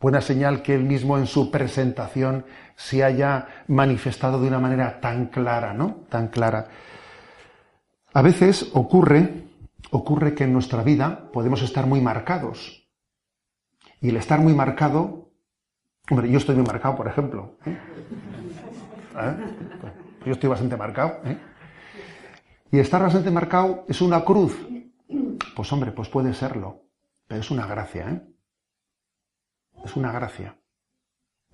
Buena 0.00 0.20
señal 0.20 0.62
que 0.62 0.74
él 0.74 0.82
mismo 0.82 1.16
en 1.16 1.28
su 1.28 1.52
presentación 1.52 2.44
se 2.74 3.04
haya 3.04 3.46
manifestado 3.68 4.40
de 4.40 4.48
una 4.48 4.58
manera 4.58 4.98
tan 5.00 5.26
clara, 5.26 5.72
¿no? 5.72 6.06
Tan 6.08 6.26
clara. 6.26 6.66
A 8.14 8.20
veces 8.20 8.68
ocurre, 8.74 9.44
ocurre 9.92 10.34
que 10.34 10.42
en 10.42 10.52
nuestra 10.52 10.82
vida 10.82 11.30
podemos 11.32 11.62
estar 11.62 11.86
muy 11.86 12.00
marcados. 12.00 12.88
Y 14.00 14.08
el 14.08 14.16
estar 14.16 14.40
muy 14.40 14.54
marcado, 14.54 15.30
hombre, 16.10 16.28
yo 16.28 16.38
estoy 16.38 16.56
muy 16.56 16.66
marcado, 16.66 16.96
por 16.96 17.06
ejemplo. 17.06 17.58
¿eh? 17.64 17.78
¿Eh? 19.14 19.36
Yo 20.24 20.32
estoy 20.32 20.48
bastante 20.48 20.76
marcado. 20.76 21.20
¿eh? 21.24 21.38
Y 22.70 22.78
estar 22.78 23.02
bastante 23.02 23.30
marcado 23.30 23.84
es 23.88 24.00
una 24.00 24.24
cruz. 24.24 24.56
Pues 25.54 25.72
hombre, 25.72 25.92
pues 25.92 26.08
puede 26.08 26.32
serlo. 26.34 26.82
Pero 27.26 27.40
es 27.40 27.50
una 27.50 27.66
gracia, 27.66 28.10
¿eh? 28.10 28.22
es 29.84 29.96
una 29.96 30.12
gracia. 30.12 30.56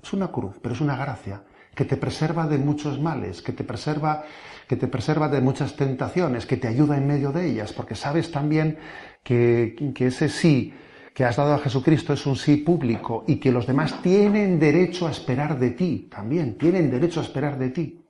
Es 0.03 0.13
una 0.13 0.29
cruz, 0.29 0.59
pero 0.63 0.75
es 0.75 0.81
una 0.81 0.97
gracia 0.97 1.43
que 1.75 1.85
te 1.85 1.97
preserva 1.97 2.47
de 2.47 2.59
muchos 2.59 3.01
males, 3.01 3.43
que 3.43 3.53
te 3.53 3.63
preserva, 3.63 4.25
que 4.69 4.77
te 4.77 4.89
preserva 4.89 5.29
de 5.29 5.41
muchas 5.41 5.77
tentaciones, 5.77 6.47
que 6.47 6.57
te 6.57 6.67
ayuda 6.67 6.97
en 6.97 7.07
medio 7.07 7.31
de 7.31 7.47
ellas, 7.47 7.73
porque 7.73 7.95
sabes 7.95 8.33
también 8.33 8.79
que, 9.23 9.93
que 9.95 10.07
ese 10.09 10.29
sí 10.29 10.75
que 11.19 11.25
has 11.25 11.35
dado 11.35 11.55
a 11.55 11.59
Jesucristo 11.59 12.13
es 12.13 12.25
un 12.27 12.37
sí 12.37 12.59
público 12.59 13.25
y 13.27 13.41
que 13.41 13.51
los 13.51 13.67
demás 13.67 14.01
tienen 14.03 14.57
derecho 14.57 15.09
a 15.09 15.11
esperar 15.11 15.59
de 15.59 15.71
ti, 15.71 16.07
también 16.09 16.57
tienen 16.57 16.89
derecho 16.93 17.19
a 17.19 17.25
esperar 17.25 17.59
de 17.59 17.71
ti. 17.71 18.05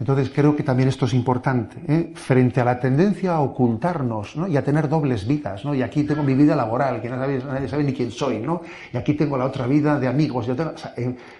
Entonces 0.00 0.32
creo 0.34 0.56
que 0.56 0.64
también 0.64 0.88
esto 0.88 1.06
es 1.06 1.14
importante, 1.14 1.76
¿eh? 1.86 2.12
frente 2.16 2.60
a 2.60 2.64
la 2.64 2.80
tendencia 2.80 3.34
a 3.34 3.40
ocultarnos 3.40 4.34
y 4.48 4.56
a 4.56 4.64
tener 4.64 4.88
dobles 4.88 5.24
vidas. 5.24 5.64
¿no? 5.64 5.72
Y 5.72 5.82
aquí 5.82 6.02
tengo 6.02 6.24
mi 6.24 6.34
vida 6.34 6.56
laboral, 6.56 7.00
que 7.00 7.08
nadie 7.08 7.68
sabe 7.68 7.84
ni 7.84 7.92
quién 7.92 8.10
soy, 8.10 8.40
¿no? 8.40 8.62
y 8.92 8.96
aquí 8.96 9.14
tengo 9.14 9.38
la 9.38 9.44
otra 9.44 9.68
vida 9.68 10.00
de 10.00 10.08
amigos. 10.08 10.48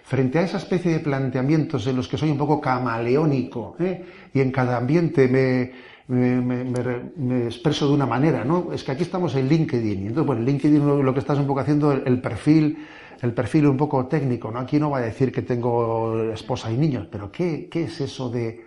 frente 0.05 0.39
a 0.39 0.43
esa 0.43 0.59
especie 0.59 0.93
de 0.93 1.01
planteamientos 1.01 1.85
en 1.89 1.97
los 1.97 2.07
que 2.07 2.17
soy 2.17 2.31
un 2.31 2.39
poco 2.39 2.61
camaleónico 2.61 3.75
¿eh? 3.81 4.05
y 4.33 4.41
en 4.41 4.53
cada 4.53 4.77
ambiente 4.77 5.27
me, 5.27 5.90
me, 6.11 7.47
expreso 7.47 7.87
de 7.87 7.95
una 7.95 8.07
manera, 8.07 8.45
¿no? 8.45 8.73
Es 8.73 8.83
que 8.85 8.93
aquí 8.93 9.03
estamos 9.03 9.35
en 9.37 9.49
LinkedIn, 9.49 10.03
y 10.03 10.07
entonces, 10.09 10.27
bueno, 10.27 10.41
en 10.41 10.47
LinkedIn 10.47 11.05
lo, 11.05 11.15
que 11.15 11.21
estás 11.21 11.39
un 11.39 11.47
poco 11.47 11.61
haciendo, 11.61 11.93
el, 11.93 12.21
perfil, 12.21 12.79
el 13.23 13.33
perfil 13.33 13.67
un 13.67 13.77
poco 13.77 14.07
técnico, 14.07 14.51
¿no? 14.51 14.59
Aquí 14.59 14.79
no 14.79 14.91
va 14.91 14.99
a 14.99 15.03
decir 15.03 15.33
que 15.33 15.43
tengo 15.43 16.33
esposa 16.33 16.71
y 16.73 16.77
niños, 16.77 17.07
pero 17.11 17.31
¿qué, 17.31 17.69
qué 17.71 17.85
es 17.85 18.01
eso 18.01 18.29
de, 18.29 18.61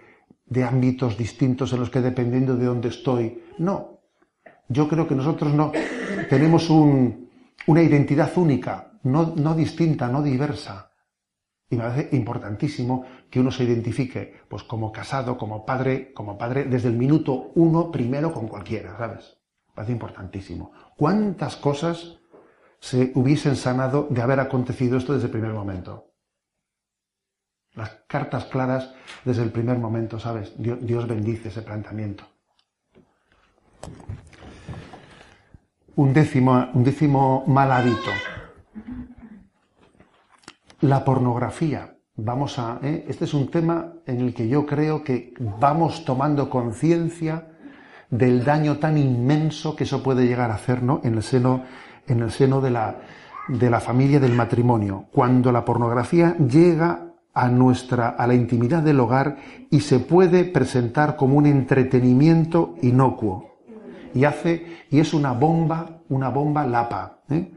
de 0.45 0.63
ámbitos 0.63 1.17
distintos 1.17 1.73
en 1.73 1.81
los 1.81 1.89
que 1.89 1.99
dependiendo 1.99 2.55
de 2.55 2.65
dónde 2.65 2.89
estoy? 2.89 3.43
No. 3.57 3.99
Yo 4.69 4.87
creo 4.87 5.07
que 5.07 5.15
nosotros 5.15 5.53
no 5.53 5.71
tenemos 6.29 6.69
un, 6.69 7.29
una 7.67 7.83
identidad 7.83 8.31
única, 8.37 8.93
no, 9.03 9.33
no 9.35 9.53
distinta, 9.53 10.07
no 10.07 10.23
diversa. 10.23 10.92
Y 11.73 11.75
me 11.75 11.85
parece 11.85 12.15
importantísimo 12.15 13.03
que 13.31 13.39
uno 13.39 13.49
se 13.49 13.63
identifique, 13.63 14.41
pues 14.47 14.61
como 14.61 14.91
casado, 14.91 15.39
como 15.39 15.65
padre, 15.65 16.13
como 16.13 16.37
padre, 16.37 16.65
desde 16.65 16.89
el 16.89 16.95
minuto 16.95 17.51
uno 17.55 17.89
primero 17.89 18.31
con 18.31 18.47
cualquiera, 18.47 18.95
¿sabes? 18.95 19.39
Parece 19.73 19.91
importantísimo. 19.91 20.71
¿Cuántas 20.95 21.55
cosas 21.55 22.19
se 22.79 23.11
hubiesen 23.15 23.55
sanado 23.55 24.05
de 24.11 24.21
haber 24.21 24.39
acontecido 24.39 24.99
esto 24.99 25.13
desde 25.13 25.25
el 25.25 25.31
primer 25.31 25.51
momento? 25.51 26.11
Las 27.73 27.89
cartas 28.07 28.45
claras 28.45 28.93
desde 29.25 29.41
el 29.41 29.51
primer 29.51 29.79
momento, 29.79 30.19
¿sabes? 30.19 30.53
Dios, 30.59 31.07
bendice 31.07 31.49
ese 31.49 31.63
planteamiento. 31.63 32.23
Un 35.95 36.13
décimo, 36.13 36.69
un 36.71 36.83
décimo 36.83 37.43
mal 37.47 37.71
hábito. 37.71 38.11
La 40.83 41.05
pornografía. 41.05 41.95
Vamos 42.17 42.59
a. 42.59 42.79
¿eh? 42.83 43.05
Este 43.07 43.23
es 43.23 43.33
un 43.33 43.49
tema 43.49 43.93
en 44.05 44.19
el 44.19 44.33
que 44.33 44.49
yo 44.49 44.65
creo 44.65 45.01
que 45.01 45.33
vamos 45.39 46.03
tomando 46.03 46.49
conciencia 46.49 47.47
del 48.09 48.43
daño 48.43 48.79
tan 48.79 48.97
inmenso 48.97 49.77
que 49.77 49.85
eso 49.85 50.03
puede 50.03 50.27
llegar 50.27 50.51
a 50.51 50.55
hacer 50.55 50.83
¿no? 50.83 50.99
en 51.05 51.13
el 51.13 51.23
seno, 51.23 51.63
en 52.05 52.19
el 52.19 52.31
seno 52.31 52.59
de, 52.59 52.71
la, 52.71 52.97
de 53.47 53.69
la 53.69 53.79
familia 53.79 54.19
del 54.19 54.33
matrimonio. 54.33 55.05
Cuando 55.13 55.53
la 55.53 55.63
pornografía 55.63 56.35
llega 56.35 57.13
a 57.33 57.47
nuestra 57.47 58.09
a 58.09 58.27
la 58.27 58.33
intimidad 58.33 58.83
del 58.83 58.99
hogar 58.99 59.37
y 59.71 59.79
se 59.79 59.99
puede 59.99 60.43
presentar 60.43 61.15
como 61.15 61.37
un 61.37 61.45
entretenimiento 61.45 62.75
inocuo 62.81 63.53
y 64.13 64.25
hace 64.25 64.83
y 64.89 64.99
es 64.99 65.13
una 65.13 65.31
bomba 65.31 66.01
una 66.09 66.29
bomba 66.29 66.67
lapa 66.67 67.21
¿eh? 67.29 67.51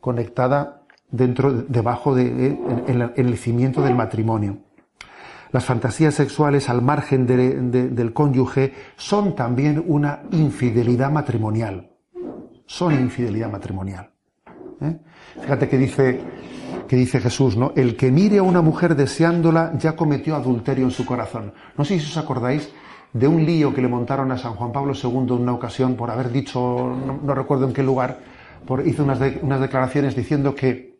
conectada 0.00 0.82
dentro 1.16 1.52
debajo 1.52 2.14
de, 2.14 2.58
en, 2.86 3.12
el 3.16 3.38
cimiento 3.38 3.82
del 3.82 3.94
matrimonio 3.94 4.58
las 5.52 5.64
fantasías 5.64 6.14
sexuales 6.14 6.68
al 6.68 6.82
margen 6.82 7.26
del 7.26 8.12
cónyuge 8.12 8.74
son 8.96 9.34
también 9.34 9.82
una 9.86 10.22
infidelidad 10.32 11.10
matrimonial 11.10 11.90
son 12.66 12.94
infidelidad 12.94 13.50
matrimonial 13.50 14.10
¿eh? 14.80 14.98
fíjate 15.40 15.68
que 15.68 15.78
dice 15.78 16.20
que 16.86 16.96
dice 16.96 17.20
Jesús, 17.20 17.56
¿no? 17.56 17.72
El 17.76 17.96
que 17.96 18.10
mire 18.10 18.38
a 18.38 18.42
una 18.42 18.62
mujer 18.62 18.94
deseándola 18.94 19.72
ya 19.78 19.96
cometió 19.96 20.36
adulterio 20.36 20.84
en 20.84 20.90
su 20.90 21.04
corazón. 21.04 21.52
No 21.76 21.84
sé 21.84 21.98
si 21.98 22.06
os 22.06 22.16
acordáis 22.16 22.70
de 23.12 23.26
un 23.26 23.44
lío 23.44 23.74
que 23.74 23.82
le 23.82 23.88
montaron 23.88 24.30
a 24.32 24.38
San 24.38 24.54
Juan 24.54 24.72
Pablo 24.72 24.92
II 24.94 25.10
en 25.10 25.32
una 25.32 25.52
ocasión 25.52 25.94
por 25.96 26.10
haber 26.10 26.30
dicho, 26.30 26.94
no, 27.22 27.34
recuerdo 27.34 27.66
en 27.66 27.72
qué 27.72 27.82
lugar, 27.82 28.18
hizo 28.84 29.04
unas, 29.04 29.20
unas 29.42 29.60
declaraciones 29.60 30.14
diciendo 30.14 30.54
que, 30.54 30.95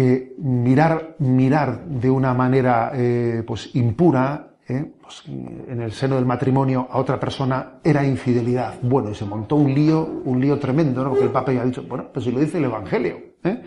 que 0.00 0.34
mirar, 0.38 1.16
mirar 1.18 1.84
de 1.84 2.08
una 2.08 2.32
manera 2.32 2.90
eh, 2.94 3.42
pues 3.46 3.74
impura 3.74 4.54
eh, 4.66 4.90
pues, 5.02 5.24
en 5.26 5.82
el 5.82 5.92
seno 5.92 6.16
del 6.16 6.24
matrimonio 6.24 6.88
a 6.90 6.98
otra 6.98 7.20
persona 7.20 7.80
era 7.84 8.06
infidelidad. 8.06 8.78
Bueno, 8.80 9.10
y 9.10 9.14
se 9.14 9.26
montó 9.26 9.56
un 9.56 9.74
lío, 9.74 10.22
un 10.24 10.40
lío 10.40 10.58
tremendo, 10.58 11.04
¿no? 11.04 11.10
Porque 11.10 11.24
el 11.24 11.30
Papa 11.30 11.52
ya 11.52 11.60
ha 11.60 11.66
dicho, 11.66 11.82
bueno, 11.82 12.08
pues 12.14 12.24
si 12.24 12.32
lo 12.32 12.40
dice 12.40 12.56
el 12.56 12.64
Evangelio. 12.64 13.18
¿eh? 13.44 13.62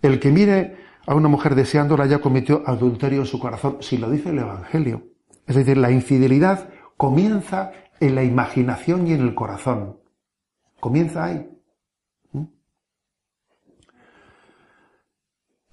El 0.00 0.18
que 0.18 0.30
mire 0.30 0.76
a 1.06 1.14
una 1.14 1.28
mujer 1.28 1.54
deseándola 1.54 2.06
ya 2.06 2.20
cometió 2.20 2.62
adulterio 2.64 3.20
en 3.20 3.26
su 3.26 3.38
corazón, 3.38 3.76
si 3.80 3.98
lo 3.98 4.10
dice 4.10 4.30
el 4.30 4.38
Evangelio. 4.38 5.02
Es 5.46 5.56
decir, 5.56 5.76
la 5.76 5.90
infidelidad 5.90 6.70
comienza 6.96 7.72
en 8.00 8.14
la 8.14 8.24
imaginación 8.24 9.06
y 9.06 9.12
en 9.12 9.20
el 9.20 9.34
corazón. 9.34 9.98
Comienza 10.80 11.24
ahí. 11.24 11.50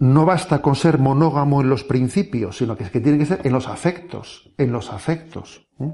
No 0.03 0.25
basta 0.25 0.61
con 0.61 0.75
ser 0.75 0.99
monógamo 0.99 1.61
en 1.61 1.69
los 1.69 1.85
principios, 1.85 2.57
sino 2.57 2.75
que 2.75 2.83
es 2.83 2.91
que 2.91 2.99
tiene 2.99 3.17
que 3.17 3.25
ser 3.25 3.39
en 3.45 3.53
los 3.53 3.69
afectos, 3.69 4.51
en 4.57 4.73
los 4.73 4.91
afectos. 4.91 5.65
¿Mm? 5.77 5.91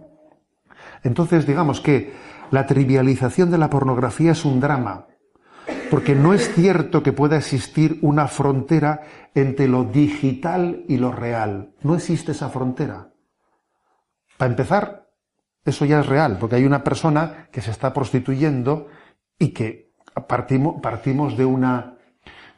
Entonces, 1.03 1.45
digamos 1.45 1.79
que 1.79 2.11
la 2.49 2.65
trivialización 2.65 3.51
de 3.51 3.59
la 3.59 3.69
pornografía 3.69 4.31
es 4.31 4.45
un 4.45 4.59
drama, 4.59 5.05
porque 5.91 6.15
no 6.15 6.33
es 6.33 6.51
cierto 6.55 7.03
que 7.03 7.13
pueda 7.13 7.37
existir 7.37 7.99
una 8.01 8.27
frontera 8.27 9.03
entre 9.35 9.67
lo 9.67 9.83
digital 9.83 10.85
y 10.87 10.97
lo 10.97 11.11
real. 11.11 11.75
No 11.83 11.93
existe 11.93 12.31
esa 12.31 12.49
frontera. 12.49 13.13
Para 14.37 14.49
empezar, 14.49 15.07
eso 15.63 15.85
ya 15.85 15.99
es 15.99 16.07
real, 16.07 16.37
porque 16.39 16.55
hay 16.55 16.65
una 16.65 16.83
persona 16.83 17.47
que 17.51 17.61
se 17.61 17.69
está 17.69 17.93
prostituyendo 17.93 18.87
y 19.37 19.49
que 19.49 19.93
partimos, 20.27 20.81
partimos 20.81 21.37
de 21.37 21.45
una 21.45 21.98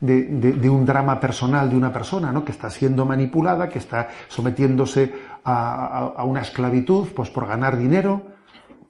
de, 0.02 0.70
un 0.70 0.86
drama 0.86 1.20
personal 1.20 1.70
de 1.70 1.78
una 1.78 1.94
persona, 1.94 2.32
¿no? 2.34 2.44
Que 2.44 2.52
está 2.52 2.70
siendo 2.70 3.06
manipulada, 3.06 3.70
que 3.70 3.80
está 3.80 4.10
sometiéndose 4.28 5.14
a, 5.46 6.14
a 6.18 6.24
una 6.26 6.42
esclavitud, 6.42 7.08
pues 7.16 7.30
por 7.30 7.48
ganar 7.48 7.78
dinero. 7.78 8.24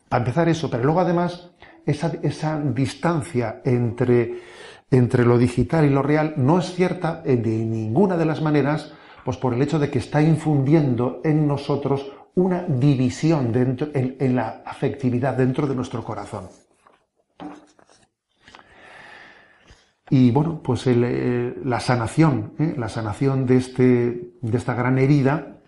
Para 0.09 0.23
empezar 0.23 0.49
eso, 0.49 0.69
pero 0.69 0.83
luego 0.83 1.01
además 1.01 1.51
esa, 1.85 2.59
distancia 2.59 3.61
entre, 3.63 4.39
entre 4.89 5.25
lo 5.25 5.37
digital 5.37 5.85
y 5.85 5.89
lo 5.89 6.01
real 6.01 6.33
no 6.37 6.59
es 6.59 6.73
cierta 6.73 7.21
de 7.21 7.37
ninguna 7.37 8.17
de 8.17 8.25
las 8.25 8.41
maneras, 8.41 8.93
pues 9.25 9.37
por 9.37 9.53
el 9.53 9.61
hecho 9.61 9.79
de 9.79 9.89
que 9.89 9.99
está 9.99 10.21
infundiendo 10.21 11.21
en 11.23 11.47
nosotros 11.47 12.11
una 12.35 12.63
división 12.63 13.51
dentro, 13.51 13.89
en, 13.93 14.35
la 14.35 14.63
afectividad 14.65 15.35
dentro 15.35 15.67
de 15.67 15.75
nuestro 15.75 16.03
corazón. 16.03 16.47
Y 20.13 20.29
bueno, 20.31 20.61
pues 20.61 20.85
eh, 20.87 21.55
la 21.63 21.79
sanación, 21.79 22.51
¿eh? 22.59 22.75
la 22.77 22.89
sanación 22.89 23.45
de, 23.45 23.55
este, 23.55 24.33
de 24.41 24.57
esta 24.57 24.73
gran 24.73 24.99
herida, 24.99 25.61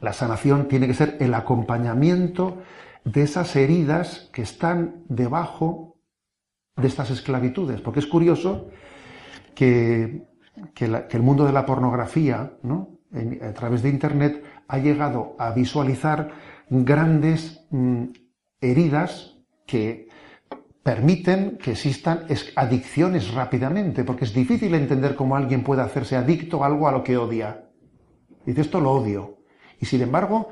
la 0.00 0.14
sanación 0.14 0.68
tiene 0.68 0.86
que 0.86 0.94
ser 0.94 1.18
el 1.20 1.34
acompañamiento 1.34 2.62
de 3.04 3.20
esas 3.20 3.54
heridas 3.56 4.30
que 4.32 4.40
están 4.40 5.04
debajo 5.10 5.98
de 6.76 6.88
estas 6.88 7.10
esclavitudes. 7.10 7.82
Porque 7.82 8.00
es 8.00 8.06
curioso 8.06 8.70
que, 9.54 10.28
el 10.80 11.22
mundo 11.22 11.44
de 11.44 11.52
la 11.52 11.66
pornografía, 11.66 12.52
a 12.62 13.52
través 13.52 13.82
de 13.82 13.90
Internet, 13.90 14.42
ha 14.66 14.78
llegado 14.78 15.36
a 15.38 15.50
visualizar 15.50 16.30
grandes 16.70 17.66
mm, 17.70 18.04
heridas 18.62 19.36
que 19.66 20.08
permiten 20.84 21.56
que 21.56 21.72
existan 21.72 22.26
adicciones 22.56 23.32
rápidamente, 23.32 24.04
porque 24.04 24.26
es 24.26 24.34
difícil 24.34 24.74
entender 24.74 25.16
cómo 25.16 25.34
alguien 25.34 25.64
puede 25.64 25.80
hacerse 25.80 26.14
adicto 26.14 26.62
a 26.62 26.66
algo 26.66 26.86
a 26.86 26.92
lo 26.92 27.02
que 27.02 27.16
odia. 27.16 27.64
Dice, 28.44 28.60
esto 28.60 28.80
lo 28.80 28.92
odio. 28.92 29.38
Y 29.80 29.86
sin 29.86 30.02
embargo, 30.02 30.50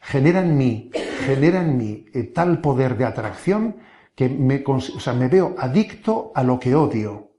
genera 0.00 0.40
en 0.40 0.56
mí, 0.56 0.90
genera 1.26 1.60
en 1.60 1.76
mí 1.76 2.06
eh, 2.14 2.22
tal 2.22 2.60
poder 2.60 2.96
de 2.96 3.04
atracción 3.04 3.76
que 4.14 4.28
me, 4.28 4.62
o 4.64 4.80
sea, 4.80 5.14
me 5.14 5.26
veo 5.26 5.56
adicto 5.58 6.30
a 6.34 6.44
lo 6.44 6.60
que 6.60 6.76
odio. 6.76 7.32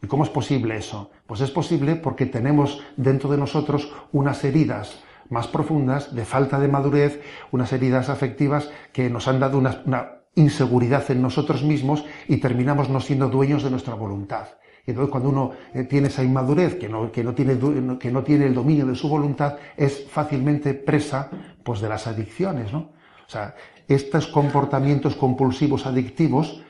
¿Y 0.00 0.06
cómo 0.06 0.24
es 0.24 0.30
posible 0.30 0.76
eso? 0.76 1.10
Pues 1.26 1.42
es 1.42 1.50
posible 1.50 1.96
porque 1.96 2.24
tenemos 2.24 2.82
dentro 2.96 3.30
de 3.30 3.36
nosotros 3.36 3.92
unas 4.12 4.42
heridas 4.44 5.04
más 5.28 5.46
profundas 5.46 6.14
de 6.14 6.24
falta 6.24 6.58
de 6.58 6.68
madurez, 6.68 7.20
unas 7.50 7.72
heridas 7.72 8.08
afectivas 8.08 8.70
que 8.92 9.10
nos 9.10 9.28
han 9.28 9.40
dado 9.40 9.58
una, 9.58 9.82
una 9.84 10.21
inseguridad 10.34 11.10
en 11.10 11.22
nosotros 11.22 11.62
mismos 11.62 12.04
y 12.28 12.38
terminamos 12.38 12.88
no 12.88 13.00
siendo 13.00 13.28
dueños 13.28 13.62
de 13.62 13.70
nuestra 13.70 13.94
voluntad. 13.94 14.48
Y 14.86 14.90
entonces 14.90 15.10
cuando 15.10 15.28
uno 15.28 15.52
eh, 15.74 15.84
tiene 15.84 16.08
esa 16.08 16.24
inmadurez, 16.24 16.74
que 16.76 16.88
no, 16.88 17.12
que 17.12 17.22
no, 17.22 17.34
tiene, 17.34 17.58
que 17.98 18.10
no 18.10 18.22
tiene 18.24 18.46
el 18.46 18.54
dominio 18.54 18.86
de 18.86 18.94
su 18.94 19.08
voluntad, 19.08 19.56
es 19.76 20.06
fácilmente 20.08 20.74
presa 20.74 21.30
pues, 21.62 21.80
de 21.80 21.88
las 21.88 22.06
adicciones. 22.06 22.72
¿no? 22.72 22.78
O 23.26 23.28
sea, 23.28 23.54
estos 23.86 24.26
comportamientos 24.26 25.14
compulsivos 25.14 25.86
adictivos 25.86 26.62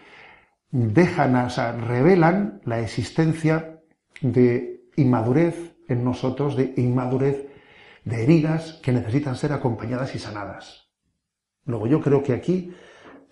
dejan, 0.71 1.37
o 1.37 1.51
sea, 1.51 1.73
revelan 1.73 2.61
la 2.65 2.81
existencia 2.81 3.81
de 4.21 4.85
inmadurez 4.97 5.77
en 5.89 6.05
nosotros, 6.05 6.57
de 6.57 6.75
inmadurez, 6.77 7.47
de 8.05 8.23
heridas 8.23 8.81
que 8.83 8.93
necesitan 8.93 9.37
ser 9.37 9.53
acompañadas 9.53 10.15
y 10.15 10.19
sanadas. 10.19 10.89
Luego 11.65 11.87
yo 11.87 12.01
creo 12.01 12.23
que 12.23 12.33
aquí 12.33 12.75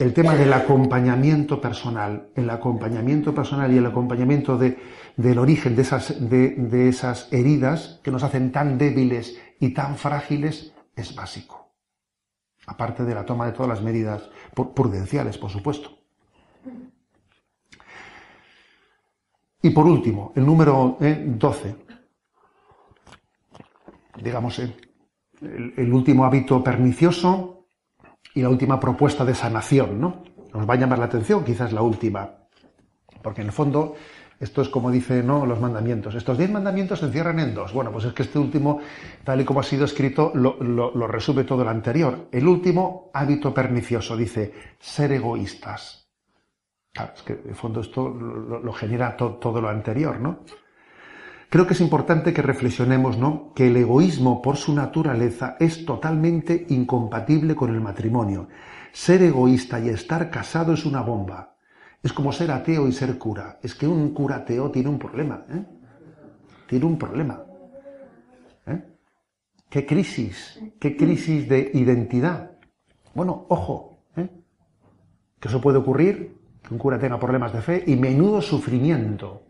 el 0.00 0.14
tema 0.14 0.34
del 0.34 0.50
acompañamiento 0.54 1.60
personal, 1.60 2.30
el 2.34 2.48
acompañamiento 2.48 3.34
personal 3.34 3.70
y 3.70 3.76
el 3.76 3.84
acompañamiento 3.84 4.56
del 4.56 5.38
origen 5.38 5.76
de 5.76 5.82
esas, 5.82 6.30
de, 6.30 6.88
esas 6.88 7.30
heridas 7.30 8.00
que 8.02 8.10
nos 8.10 8.22
hacen 8.22 8.50
tan 8.50 8.78
débiles 8.78 9.38
y 9.60 9.74
tan 9.74 9.96
frágiles 9.96 10.72
es 10.96 11.14
básico. 11.14 11.74
Aparte 12.66 13.04
de 13.04 13.14
la 13.14 13.26
toma 13.26 13.44
de 13.44 13.52
todas 13.52 13.68
las 13.68 13.82
medidas 13.82 14.30
prudenciales, 14.74 15.36
por 15.36 15.50
supuesto. 15.50 15.90
Y 19.60 19.68
por 19.68 19.84
último, 19.84 20.32
el 20.34 20.46
número 20.46 20.96
12. 20.98 21.68
Eh, 21.68 21.76
Digamos, 24.22 24.58
eh, 24.60 24.74
el 25.42 25.92
último 25.92 26.24
hábito 26.24 26.64
pernicioso 26.64 27.59
y 28.34 28.42
la 28.42 28.48
última 28.48 28.78
propuesta 28.78 29.24
de 29.24 29.34
sanación, 29.34 30.00
¿no? 30.00 30.22
Nos 30.52 30.68
va 30.68 30.74
a 30.74 30.76
llamar 30.76 30.98
la 30.98 31.06
atención, 31.06 31.44
quizás 31.44 31.72
la 31.72 31.82
última, 31.82 32.30
porque 33.22 33.40
en 33.42 33.48
el 33.48 33.52
fondo 33.52 33.94
esto 34.40 34.62
es 34.62 34.70
como 34.70 34.90
dice 34.90 35.22
¿no? 35.22 35.44
los 35.44 35.60
mandamientos. 35.60 36.14
Estos 36.14 36.38
diez 36.38 36.50
mandamientos 36.50 37.00
se 37.00 37.06
encierran 37.06 37.38
en 37.40 37.54
dos. 37.54 37.74
Bueno, 37.74 37.92
pues 37.92 38.06
es 38.06 38.14
que 38.14 38.22
este 38.22 38.38
último, 38.38 38.80
tal 39.22 39.42
y 39.42 39.44
como 39.44 39.60
ha 39.60 39.62
sido 39.62 39.84
escrito, 39.84 40.32
lo, 40.34 41.06
resume 41.06 41.44
todo 41.44 41.62
lo 41.62 41.70
anterior. 41.70 42.28
El 42.32 42.48
último 42.48 43.10
hábito 43.12 43.52
pernicioso 43.52 44.16
dice 44.16 44.54
ser 44.78 45.12
egoístas. 45.12 46.08
Claro, 46.92 47.12
es 47.14 47.22
que 47.22 47.34
de 47.34 47.54
fondo 47.54 47.82
esto 47.82 48.08
lo, 48.08 48.72
genera 48.72 49.14
todo 49.14 49.60
lo 49.60 49.68
anterior, 49.68 50.18
¿no? 50.18 50.40
Creo 51.50 51.66
que 51.66 51.74
es 51.74 51.80
importante 51.80 52.32
que 52.32 52.42
reflexionemos, 52.42 53.18
¿no? 53.18 53.52
Que 53.54 53.66
el 53.66 53.76
egoísmo 53.76 54.40
por 54.40 54.56
su 54.56 54.72
naturaleza 54.72 55.56
es 55.58 55.84
totalmente 55.84 56.64
incompatible 56.68 57.56
con 57.56 57.74
el 57.74 57.80
matrimonio. 57.80 58.46
Ser 58.92 59.22
egoísta 59.22 59.80
y 59.80 59.88
estar 59.88 60.30
casado 60.30 60.72
es 60.74 60.86
una 60.86 61.02
bomba. 61.02 61.56
Es 62.04 62.12
como 62.12 62.30
ser 62.30 62.52
ateo 62.52 62.86
y 62.86 62.92
ser 62.92 63.18
cura. 63.18 63.58
Es 63.64 63.74
que 63.74 63.88
un 63.88 64.14
cura 64.14 64.36
ateo 64.36 64.70
tiene 64.70 64.90
un 64.90 64.98
problema, 65.00 65.44
¿eh? 65.50 65.64
Tiene 66.68 66.84
un 66.84 66.96
problema. 66.96 67.42
¿eh? 68.68 68.84
¿Qué 69.68 69.84
crisis? 69.84 70.60
¿Qué 70.78 70.96
crisis 70.96 71.48
de 71.48 71.72
identidad? 71.74 72.52
Bueno, 73.12 73.46
ojo, 73.48 74.04
¿eh? 74.16 74.30
que 75.40 75.48
eso 75.48 75.60
puede 75.60 75.78
ocurrir 75.78 76.38
que 76.62 76.72
un 76.72 76.78
cura 76.78 76.96
tenga 76.96 77.18
problemas 77.18 77.52
de 77.52 77.60
fe 77.60 77.82
y 77.88 77.96
menudo 77.96 78.40
sufrimiento. 78.40 79.49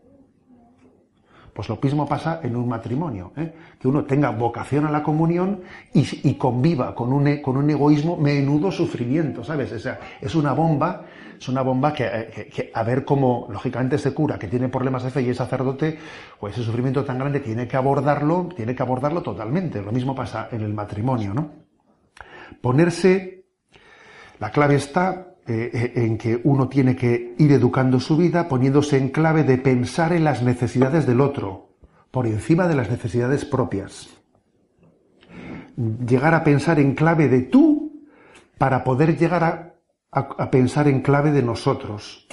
Pues 1.53 1.69
lo 1.69 1.79
mismo 1.83 2.07
pasa 2.07 2.41
en 2.43 2.57
un 2.57 2.69
matrimonio, 2.69 3.33
¿eh? 3.37 3.53
que 3.79 3.89
uno 3.89 4.05
tenga 4.05 4.31
vocación 4.31 4.87
a 4.87 4.91
la 4.91 5.03
comunión 5.03 5.63
y, 5.93 6.35
conviva 6.35 6.95
con 6.95 7.13
un, 7.13 7.27
e, 7.27 7.43
con 7.43 7.57
un, 7.57 7.69
egoísmo, 7.69 8.17
menudo 8.17 8.71
sufrimiento, 8.71 9.43
¿sabes? 9.43 9.73
O 9.73 9.79
sea, 9.79 9.99
es 10.21 10.35
una 10.35 10.53
bomba, 10.53 11.05
es 11.39 11.49
una 11.49 11.63
bomba 11.63 11.93
que, 11.93 12.71
a 12.73 12.83
ver 12.83 13.05
cómo, 13.05 13.49
lógicamente, 13.51 13.97
ese 13.97 14.15
cura 14.15 14.39
que 14.39 14.49
tiene 14.49 14.69
problemas 14.69 15.03
de 15.03 15.11
fe 15.11 15.23
y 15.23 15.31
es 15.31 15.37
sacerdote, 15.37 15.99
o 16.39 16.49
ese 16.49 16.63
sufrimiento 16.63 17.05
tan 17.05 17.19
grande, 17.19 17.41
tiene 17.41 17.67
que 17.67 17.77
abordarlo, 17.77 18.49
tiene 18.55 18.75
que 18.75 18.83
abordarlo 18.83 19.23
totalmente. 19.23 19.83
Lo 19.83 19.93
mismo 19.93 20.15
pasa 20.15 20.49
en 20.53 20.63
el 20.63 20.73
matrimonio, 20.73 21.35
¿no? 21.35 21.51
Ponerse, 22.61 23.47
la 24.39 24.51
clave 24.51 24.77
está 24.77 25.30
eh, 25.47 25.93
en 25.97 26.19
que 26.19 26.41
uno 26.45 26.69
tiene 26.69 26.95
que 26.95 27.35
ir 27.39 27.53
educando 27.53 27.99
su 27.99 28.17
vida 28.17 28.49
poniéndose 28.49 28.97
en 28.97 29.09
clave 29.09 29.43
de 29.43 29.59
pensar 29.59 30.13
en 30.13 30.25
las 30.25 30.43
necesidades 30.43 31.07
del 31.07 31.21
otro, 31.21 31.71
por 32.11 32.27
encima 32.27 32.69
de 32.69 32.75
las 32.75 32.91
necesidades 32.91 33.45
propias. 33.45 34.09
Llegar 35.77 36.35
a 36.35 36.45
pensar 36.45 36.79
en 36.79 36.95
clave 36.95 37.29
de 37.29 37.43
tú 37.43 38.05
para 38.59 38.85
poder 38.85 39.17
llegar 39.19 39.45
a, 39.45 39.75
a 40.13 40.51
pensar 40.51 40.89
en 40.89 41.01
clave 41.01 41.33
de 41.33 41.43
nosotros. 41.43 42.27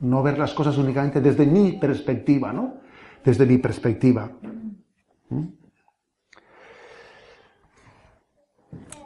No 0.00 0.22
ver 0.22 0.38
las 0.38 0.52
cosas 0.52 0.76
únicamente 0.76 1.20
desde 1.20 1.46
mi 1.46 1.72
perspectiva, 1.72 2.52
¿no? 2.52 2.74
Desde 3.24 3.46
mi 3.46 3.58
perspectiva. 3.58 4.30
¿Mm? 5.30 5.44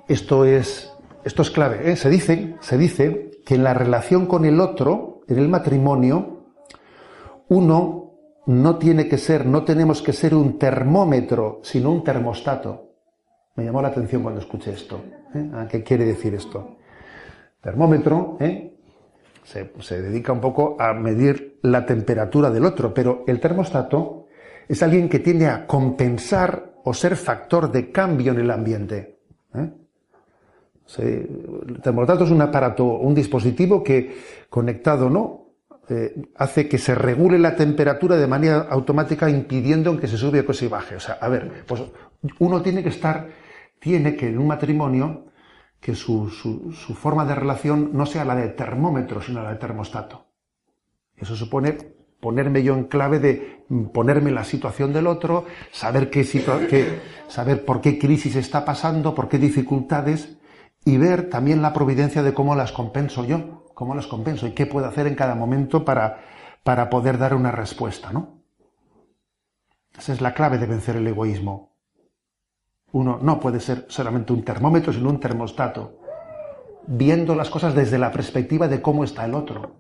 Esto 0.09 0.45
es 0.45 0.96
esto 1.27 1.43
es 1.43 1.51
clave, 1.51 1.91
¿eh? 1.91 1.97
se, 1.97 2.09
dice, 2.09 2.55
se 2.61 2.79
dice 2.79 3.33
que 3.45 3.57
en 3.57 3.65
la 3.65 3.75
relación 3.75 4.27
con 4.27 4.45
el 4.45 4.61
otro, 4.61 5.23
en 5.27 5.41
el 5.41 5.49
matrimonio, 5.49 6.45
uno 7.49 8.13
no 8.47 8.79
tiene 8.79 9.09
que 9.09 9.19
ser, 9.19 9.45
no 9.45 9.65
tenemos 9.65 10.03
que 10.03 10.13
ser 10.13 10.37
un 10.37 10.57
termómetro, 10.57 11.59
sino 11.65 11.91
un 11.91 12.05
termostato. 12.05 12.93
Me 13.57 13.65
llamó 13.65 13.83
la 13.83 13.89
atención 13.89 14.23
cuando 14.23 14.41
escuché 14.41 14.71
esto. 14.71 15.03
¿eh? 15.35 15.51
¿A 15.53 15.67
qué 15.67 15.83
quiere 15.83 16.05
decir 16.05 16.33
esto? 16.33 16.77
Termómetro, 17.61 18.37
¿eh? 18.39 18.77
se, 19.43 19.73
se 19.81 20.01
dedica 20.01 20.33
un 20.33 20.41
poco 20.41 20.77
a 20.79 20.93
medir 20.95 21.59
la 21.63 21.85
temperatura 21.85 22.51
del 22.53 22.65
otro, 22.65 22.95
pero 22.95 23.25
el 23.27 23.41
termostato 23.41 24.29
es 24.69 24.81
alguien 24.81 25.09
que 25.09 25.19
tiende 25.19 25.49
a 25.49 25.67
compensar 25.67 26.75
o 26.85 26.95
ser 26.95 27.17
factor 27.17 27.73
de 27.73 27.91
cambio 27.91 28.31
en 28.31 28.39
el 28.39 28.51
ambiente. 28.53 29.19
¿eh? 29.57 29.86
El 30.99 31.81
termostato 31.83 32.25
es 32.25 32.31
un 32.31 32.43
aparato, 32.43 32.85
un 32.85 33.15
dispositivo 33.15 33.83
que 33.83 34.17
conectado 34.49 35.11
no 35.11 35.47
eh, 35.89 36.15
hace 36.37 36.69
que 36.69 36.79
se 36.79 36.95
regule 36.95 37.39
la 37.39 37.57
temperatura 37.57 38.17
de 38.17 38.27
manera 38.27 38.67
automática 38.71 39.29
impidiendo 39.29 39.99
que 39.99 40.09
se 40.09 40.17
sube 40.17 40.41
o 40.41 40.47
que 40.47 40.55
se 40.55 40.69
baje. 40.69 40.97
O 40.97 41.01
sea, 41.01 41.19
a 41.21 41.29
ver, 41.29 41.65
pues 41.67 41.83
uno 42.39 42.63
tiene 42.63 42.83
que 42.83 42.91
estar, 42.91 43.29
tiene 43.79 44.17
que 44.17 44.29
en 44.29 44.39
un 44.39 44.47
matrimonio 44.47 45.27
que 45.81 45.95
su, 45.95 46.31
su 46.31 46.95
forma 46.95 47.25
de 47.25 47.35
relación 47.35 47.91
no 47.93 48.07
sea 48.07 48.25
la 48.25 48.35
de 48.35 48.49
termómetro, 48.49 49.21
sino 49.21 49.43
la 49.43 49.53
de 49.53 49.59
termostato. 49.59 50.27
Eso 51.17 51.37
supone 51.37 51.77
ponerme 52.21 52.63
yo 52.63 52.75
en 52.75 52.85
clave 52.85 53.19
de 53.19 53.65
ponerme 53.93 54.31
en 54.31 54.35
la 54.37 54.45
situación 54.45 54.93
del 54.93 55.07
otro, 55.07 55.45
saber 55.73 56.11
qué, 56.11 56.25
qué, 56.69 57.01
saber 57.29 57.65
por 57.65 57.81
qué 57.81 57.99
crisis 57.99 58.37
está 58.37 58.65
pasando, 58.65 59.15
por 59.15 59.29
qué 59.29 59.39
dificultades, 59.39 60.37
y 60.87 60.99
ver 60.99 61.29
también 61.29 61.63
la 61.63 61.73
providencia 61.73 62.23
de 62.23 62.33
cómo 62.33 62.55
las 62.55 62.71
compenso 62.71 63.25
yo, 63.25 63.65
cómo 63.75 63.97
las 63.97 64.07
compenso 64.07 64.47
y 64.47 64.53
qué 64.53 64.67
puedo 64.67 64.87
hacer 64.87 65.09
en 65.09 65.17
cada 65.17 65.35
momento 65.35 65.85
para, 65.85 66.21
para 66.63 66.89
poder 66.89 67.19
dar 67.19 67.35
una 67.35 67.51
respuesta, 67.51 68.13
¿no? 68.13 68.39
Esa 69.99 70.13
es 70.13 70.21
la 70.21 70.33
clave 70.33 70.59
de 70.59 70.67
vencer 70.67 70.95
el 70.95 71.07
egoísmo. 71.09 71.73
Uno 72.93 73.19
no 73.21 73.41
puede 73.41 73.59
ser 73.59 73.87
solamente 73.89 74.33
un 74.33 74.45
termómetro, 74.45 74.93
sino 74.93 75.11
un 75.11 75.19
termostato, 75.19 75.99
viendo 76.87 77.35
las 77.35 77.51
cosas 77.51 77.75
desde 77.75 77.99
la 77.99 78.13
perspectiva 78.13 78.69
de 78.69 78.81
cómo 78.81 79.03
está 79.03 79.25
el 79.25 79.35
otro. 79.35 79.73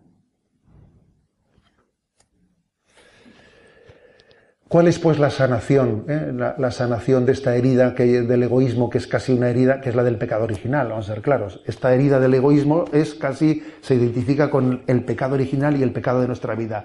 ¿Cuál 4.77 4.89
es 4.89 4.99
pues 4.99 5.18
la 5.18 5.31
sanación? 5.31 6.05
Eh? 6.07 6.35
La, 6.35 6.70
sanación 6.70 7.24
de 7.24 7.33
esta 7.33 7.57
herida 7.57 7.95
que, 7.95 8.20
del 8.20 8.43
egoísmo, 8.43 8.91
que 8.91 8.99
es 8.99 9.07
casi 9.07 9.33
una 9.33 9.49
herida, 9.49 9.81
que 9.81 9.89
es 9.89 9.95
la 9.95 10.05
del 10.05 10.18
pecado 10.18 10.45
original, 10.45 10.89
vamos 10.91 11.09
a 11.09 11.14
ser 11.14 11.22
claros. 11.22 11.62
Esta 11.64 11.95
herida 11.95 12.20
del 12.20 12.35
egoísmo 12.35 12.85
es 12.93 13.14
casi, 13.14 13.64
se 13.81 13.95
identifica 13.95 14.51
con 14.51 14.83
el 14.87 15.03
pecado 15.03 15.33
original 15.33 15.79
y 15.79 15.83
el 15.83 15.95
pecado 15.95 16.20
de 16.20 16.27
nuestra 16.27 16.55
vida. 16.55 16.85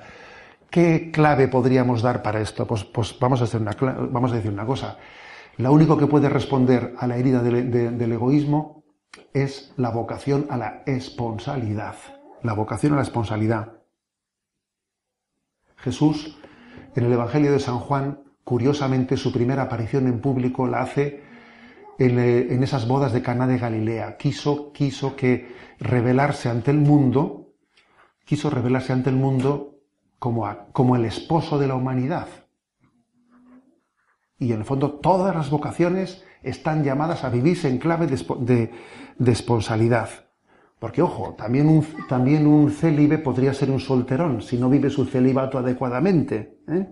¿Qué 0.69 1.11
clave 1.11 1.49
podríamos 1.49 2.01
dar 2.01 2.23
para 2.23 2.39
esto? 2.39 2.65
Pues, 2.65 2.85
pues 2.85 3.13
vamos, 3.19 3.41
a 3.41 3.43
decir 3.43 4.51
una 4.51 4.65
cosa. 4.65 4.97
Lo 5.57 5.73
único 5.73 5.97
que 5.97 6.07
puede 6.07 6.29
responder 6.29 6.93
a 6.97 7.07
la 7.07 7.17
herida 7.17 7.43
del 7.43 8.11
egoísmo 8.13 8.85
es 9.33 9.73
la 9.75 9.89
vocación 9.89 10.47
a 10.49 10.55
la 10.55 10.83
esponsalidad. 10.85 11.95
La 12.41 12.53
vocación 12.53 12.93
a 12.93 12.95
la 12.95 13.01
esponsalidad. 13.01 13.81
Jesús 15.75 16.37
en 16.95 17.05
el 17.05 17.13
Evangelio 17.13 17.51
de 17.51 17.59
San 17.59 17.79
Juan, 17.79 18.23
curiosamente, 18.43 19.17
su 19.17 19.31
primera 19.31 19.63
aparición 19.63 20.07
en 20.07 20.19
público 20.19 20.67
la 20.67 20.81
hace 20.81 21.23
en, 21.97 22.19
eh, 22.19 22.63
esas 22.63 22.87
bodas 22.87 23.13
de 23.13 23.21
Caná 23.21 23.47
de 23.47 23.57
Galilea. 23.57 24.17
Quiso, 24.17 24.71
quiso 24.73 25.15
que 25.15 25.55
revelarse 25.79 26.49
ante 26.49 26.71
el 26.71 26.77
mundo, 26.77 27.53
quiso 28.25 28.49
revelarse 28.49 28.93
ante 28.93 29.09
el 29.09 29.15
mundo 29.15 29.75
como, 30.19 30.47
como 30.71 30.95
el 30.95 31.05
esposo 31.05 31.57
de 31.59 31.67
la 31.67 31.75
humanidad. 31.75 32.27
Y 34.37 34.53
en 34.53 34.59
el 34.59 34.65
fondo 34.65 34.93
todas 34.93 35.35
las 35.35 35.49
vocaciones 35.49 36.23
están 36.41 36.83
llamadas 36.83 37.23
a 37.23 37.29
vivirse 37.29 37.69
en 37.69 37.77
clave 37.77 38.07
de, 38.07 38.71
de 39.17 39.31
esponsalidad. 39.31 40.30
Porque, 40.81 41.03
ojo, 41.03 41.35
también 41.37 41.69
un, 41.69 41.85
también 42.09 42.47
un 42.47 42.71
célibe 42.71 43.19
podría 43.19 43.53
ser 43.53 43.69
un 43.69 43.79
solterón 43.79 44.41
si 44.41 44.57
no 44.57 44.67
vive 44.67 44.89
su 44.89 45.05
celibato 45.05 45.59
adecuadamente. 45.59 46.57
¿eh? 46.67 46.87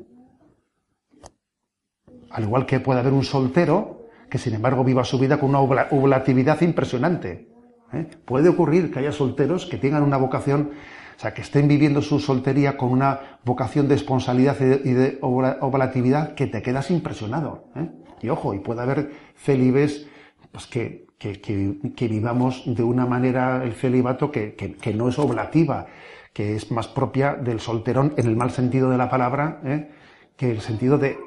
Al 2.29 2.43
igual 2.43 2.67
que 2.67 2.81
puede 2.81 2.99
haber 2.99 3.13
un 3.13 3.23
soltero 3.23 4.05
que, 4.29 4.37
sin 4.37 4.53
embargo, 4.53 4.83
viva 4.83 5.03
su 5.03 5.17
vida 5.17 5.39
con 5.39 5.49
una 5.49 5.61
oblatividad 5.61 6.61
impresionante. 6.61 7.49
¿eh? 7.91 8.07
Puede 8.25 8.49
ocurrir 8.49 8.91
que 8.91 8.99
haya 8.99 9.11
solteros 9.11 9.65
que 9.65 9.79
tengan 9.79 10.03
una 10.03 10.17
vocación, 10.17 10.69
o 11.17 11.19
sea, 11.19 11.33
que 11.33 11.41
estén 11.41 11.67
viviendo 11.67 12.03
su 12.03 12.19
soltería 12.19 12.77
con 12.77 12.91
una 12.91 13.39
vocación 13.43 13.87
de 13.87 13.95
esponsalidad 13.95 14.55
y 14.61 14.91
de, 14.91 15.17
oblatividad 15.21 16.35
que 16.35 16.45
te 16.45 16.61
quedas 16.61 16.91
impresionado. 16.91 17.71
¿eh? 17.75 17.89
Y 18.21 18.29
ojo, 18.29 18.53
y 18.53 18.59
puede 18.59 18.81
haber 18.81 19.13
célibes 19.35 20.05
pues 20.51 20.67
que 20.67 21.08
que, 21.19 22.07
vivamos 22.07 22.63
de 22.65 22.81
una 22.81 23.05
manera 23.05 23.63
el 23.63 23.73
celibato 23.73 24.31
que, 24.31 24.93
no 24.95 25.09
es 25.09 25.19
oblativa, 25.19 25.87
que 26.33 26.55
es 26.55 26.71
más 26.71 26.87
propia 26.87 27.33
del 27.33 27.59
solterón 27.59 28.13
en 28.15 28.27
el 28.27 28.37
mal 28.37 28.51
sentido 28.51 28.89
de 28.89 28.97
la 28.97 29.09
palabra 29.09 29.59
¿eh? 29.65 29.91
que 30.37 30.49
el 30.49 30.61
sentido 30.61 30.97
de, 30.97 31.17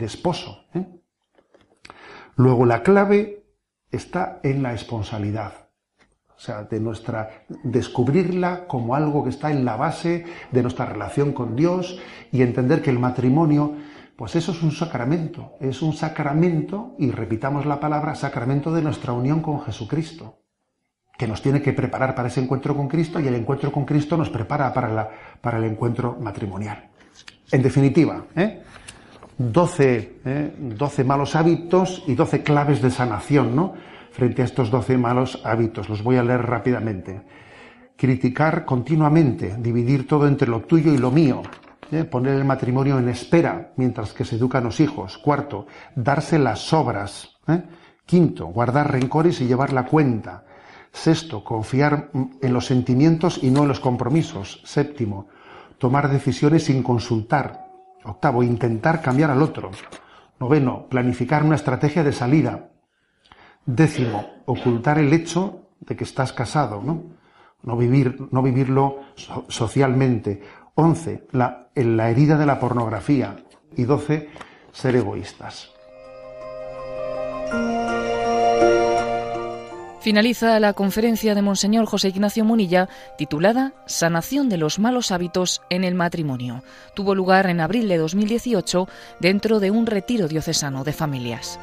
esposo. 0.00 0.64
¿eh? 0.74 0.86
Luego 2.36 2.64
la 2.64 2.82
clave 2.82 3.44
está 3.90 4.40
en 4.42 4.62
la 4.62 4.72
esponsalidad. 4.72 5.52
O 6.34 6.40
sea, 6.44 6.64
de 6.64 6.80
nuestra 6.80 7.44
descubrirla 7.62 8.66
como 8.66 8.96
algo 8.96 9.22
que 9.22 9.30
está 9.30 9.52
en 9.52 9.64
la 9.64 9.76
base 9.76 10.24
de 10.50 10.62
nuestra 10.62 10.86
relación 10.86 11.32
con 11.32 11.54
Dios 11.54 12.00
y 12.32 12.42
entender 12.42 12.82
que 12.82 12.90
el 12.90 12.98
matrimonio 12.98 13.76
pues 14.22 14.36
eso 14.36 14.52
es 14.52 14.62
un 14.62 14.70
sacramento, 14.70 15.54
es 15.58 15.82
un 15.82 15.94
sacramento, 15.94 16.94
y 16.96 17.10
repitamos 17.10 17.66
la 17.66 17.80
palabra, 17.80 18.14
sacramento 18.14 18.72
de 18.72 18.80
nuestra 18.80 19.12
unión 19.12 19.42
con 19.42 19.62
Jesucristo, 19.62 20.38
que 21.18 21.26
nos 21.26 21.42
tiene 21.42 21.60
que 21.60 21.72
preparar 21.72 22.14
para 22.14 22.28
ese 22.28 22.40
encuentro 22.40 22.76
con 22.76 22.86
Cristo 22.86 23.18
y 23.18 23.26
el 23.26 23.34
encuentro 23.34 23.72
con 23.72 23.84
Cristo 23.84 24.16
nos 24.16 24.30
prepara 24.30 24.72
para, 24.72 24.92
la, 24.92 25.10
para 25.40 25.58
el 25.58 25.64
encuentro 25.64 26.16
matrimonial. 26.20 26.88
En 27.50 27.62
definitiva, 27.64 28.26
¿eh? 28.36 28.62
12, 29.38 30.20
¿eh? 30.24 31.04
malos 31.04 31.34
hábitos 31.34 32.04
y 32.06 32.14
12 32.14 32.44
claves 32.44 32.80
de 32.80 32.92
sanación, 32.92 33.56
¿no? 33.56 33.74
Frente 34.12 34.42
a 34.42 34.44
estos 34.44 34.70
12 34.70 34.98
malos 34.98 35.42
hábitos. 35.44 35.88
Los 35.88 36.04
voy 36.04 36.18
a 36.18 36.22
leer 36.22 36.42
rápidamente 36.42 37.22
criticar 37.96 38.64
continuamente, 38.64 39.56
dividir 39.58 40.06
todo 40.06 40.28
entre 40.28 40.48
lo 40.48 40.60
tuyo 40.60 40.92
y 40.92 40.98
lo 40.98 41.10
mío, 41.10 41.42
poner 42.10 42.34
el 42.34 42.44
matrimonio 42.44 42.98
en 42.98 43.08
espera 43.08 43.72
mientras 43.76 44.12
que 44.12 44.24
se 44.24 44.36
educan 44.36 44.64
los 44.64 44.80
hijos. 44.80 45.18
Cuarto, 45.18 45.66
darse 45.94 46.38
las 46.38 46.72
obras. 46.72 47.36
¿eh? 47.48 47.62
Quinto, 48.06 48.46
guardar 48.46 48.90
rencores 48.90 49.40
y 49.40 49.46
llevar 49.46 49.72
la 49.72 49.84
cuenta. 49.84 50.44
Sexto, 50.90 51.44
confiar 51.44 52.10
en 52.14 52.52
los 52.52 52.66
sentimientos 52.66 53.42
y 53.42 53.50
no 53.50 53.62
en 53.62 53.68
los 53.68 53.80
compromisos. 53.80 54.60
Séptimo, 54.64 55.28
tomar 55.78 56.10
decisiones 56.10 56.64
sin 56.64 56.82
consultar. 56.82 57.66
Octavo, 58.04 58.42
intentar 58.42 59.00
cambiar 59.00 59.30
al 59.30 59.42
otro. 59.42 59.70
Noveno, 60.40 60.86
planificar 60.88 61.44
una 61.44 61.56
estrategia 61.56 62.02
de 62.02 62.12
salida. 62.12 62.70
Décimo, 63.64 64.42
ocultar 64.46 64.98
el 64.98 65.12
hecho 65.12 65.68
de 65.80 65.94
que 65.94 66.04
estás 66.04 66.32
casado, 66.32 66.82
¿no? 66.82 67.04
No, 67.62 67.76
vivir, 67.76 68.28
no 68.32 68.42
vivirlo 68.42 69.00
socialmente. 69.48 70.42
Once, 70.74 71.26
la, 71.32 71.68
la 71.74 72.10
herida 72.10 72.38
de 72.38 72.46
la 72.46 72.58
pornografía. 72.58 73.36
Y 73.76 73.84
doce, 73.84 74.28
ser 74.72 74.96
egoístas. 74.96 75.70
Finaliza 80.02 80.58
la 80.58 80.72
conferencia 80.72 81.36
de 81.36 81.42
Monseñor 81.42 81.86
José 81.86 82.08
Ignacio 82.08 82.44
Munilla 82.44 82.88
titulada 83.16 83.72
Sanación 83.86 84.48
de 84.48 84.56
los 84.56 84.80
malos 84.80 85.12
hábitos 85.12 85.62
en 85.70 85.84
el 85.84 85.94
matrimonio. 85.94 86.64
Tuvo 86.94 87.14
lugar 87.14 87.46
en 87.46 87.60
abril 87.60 87.86
de 87.86 87.98
2018 87.98 88.88
dentro 89.20 89.60
de 89.60 89.70
un 89.70 89.86
retiro 89.86 90.26
diocesano 90.26 90.82
de 90.82 90.92
familias. 90.92 91.60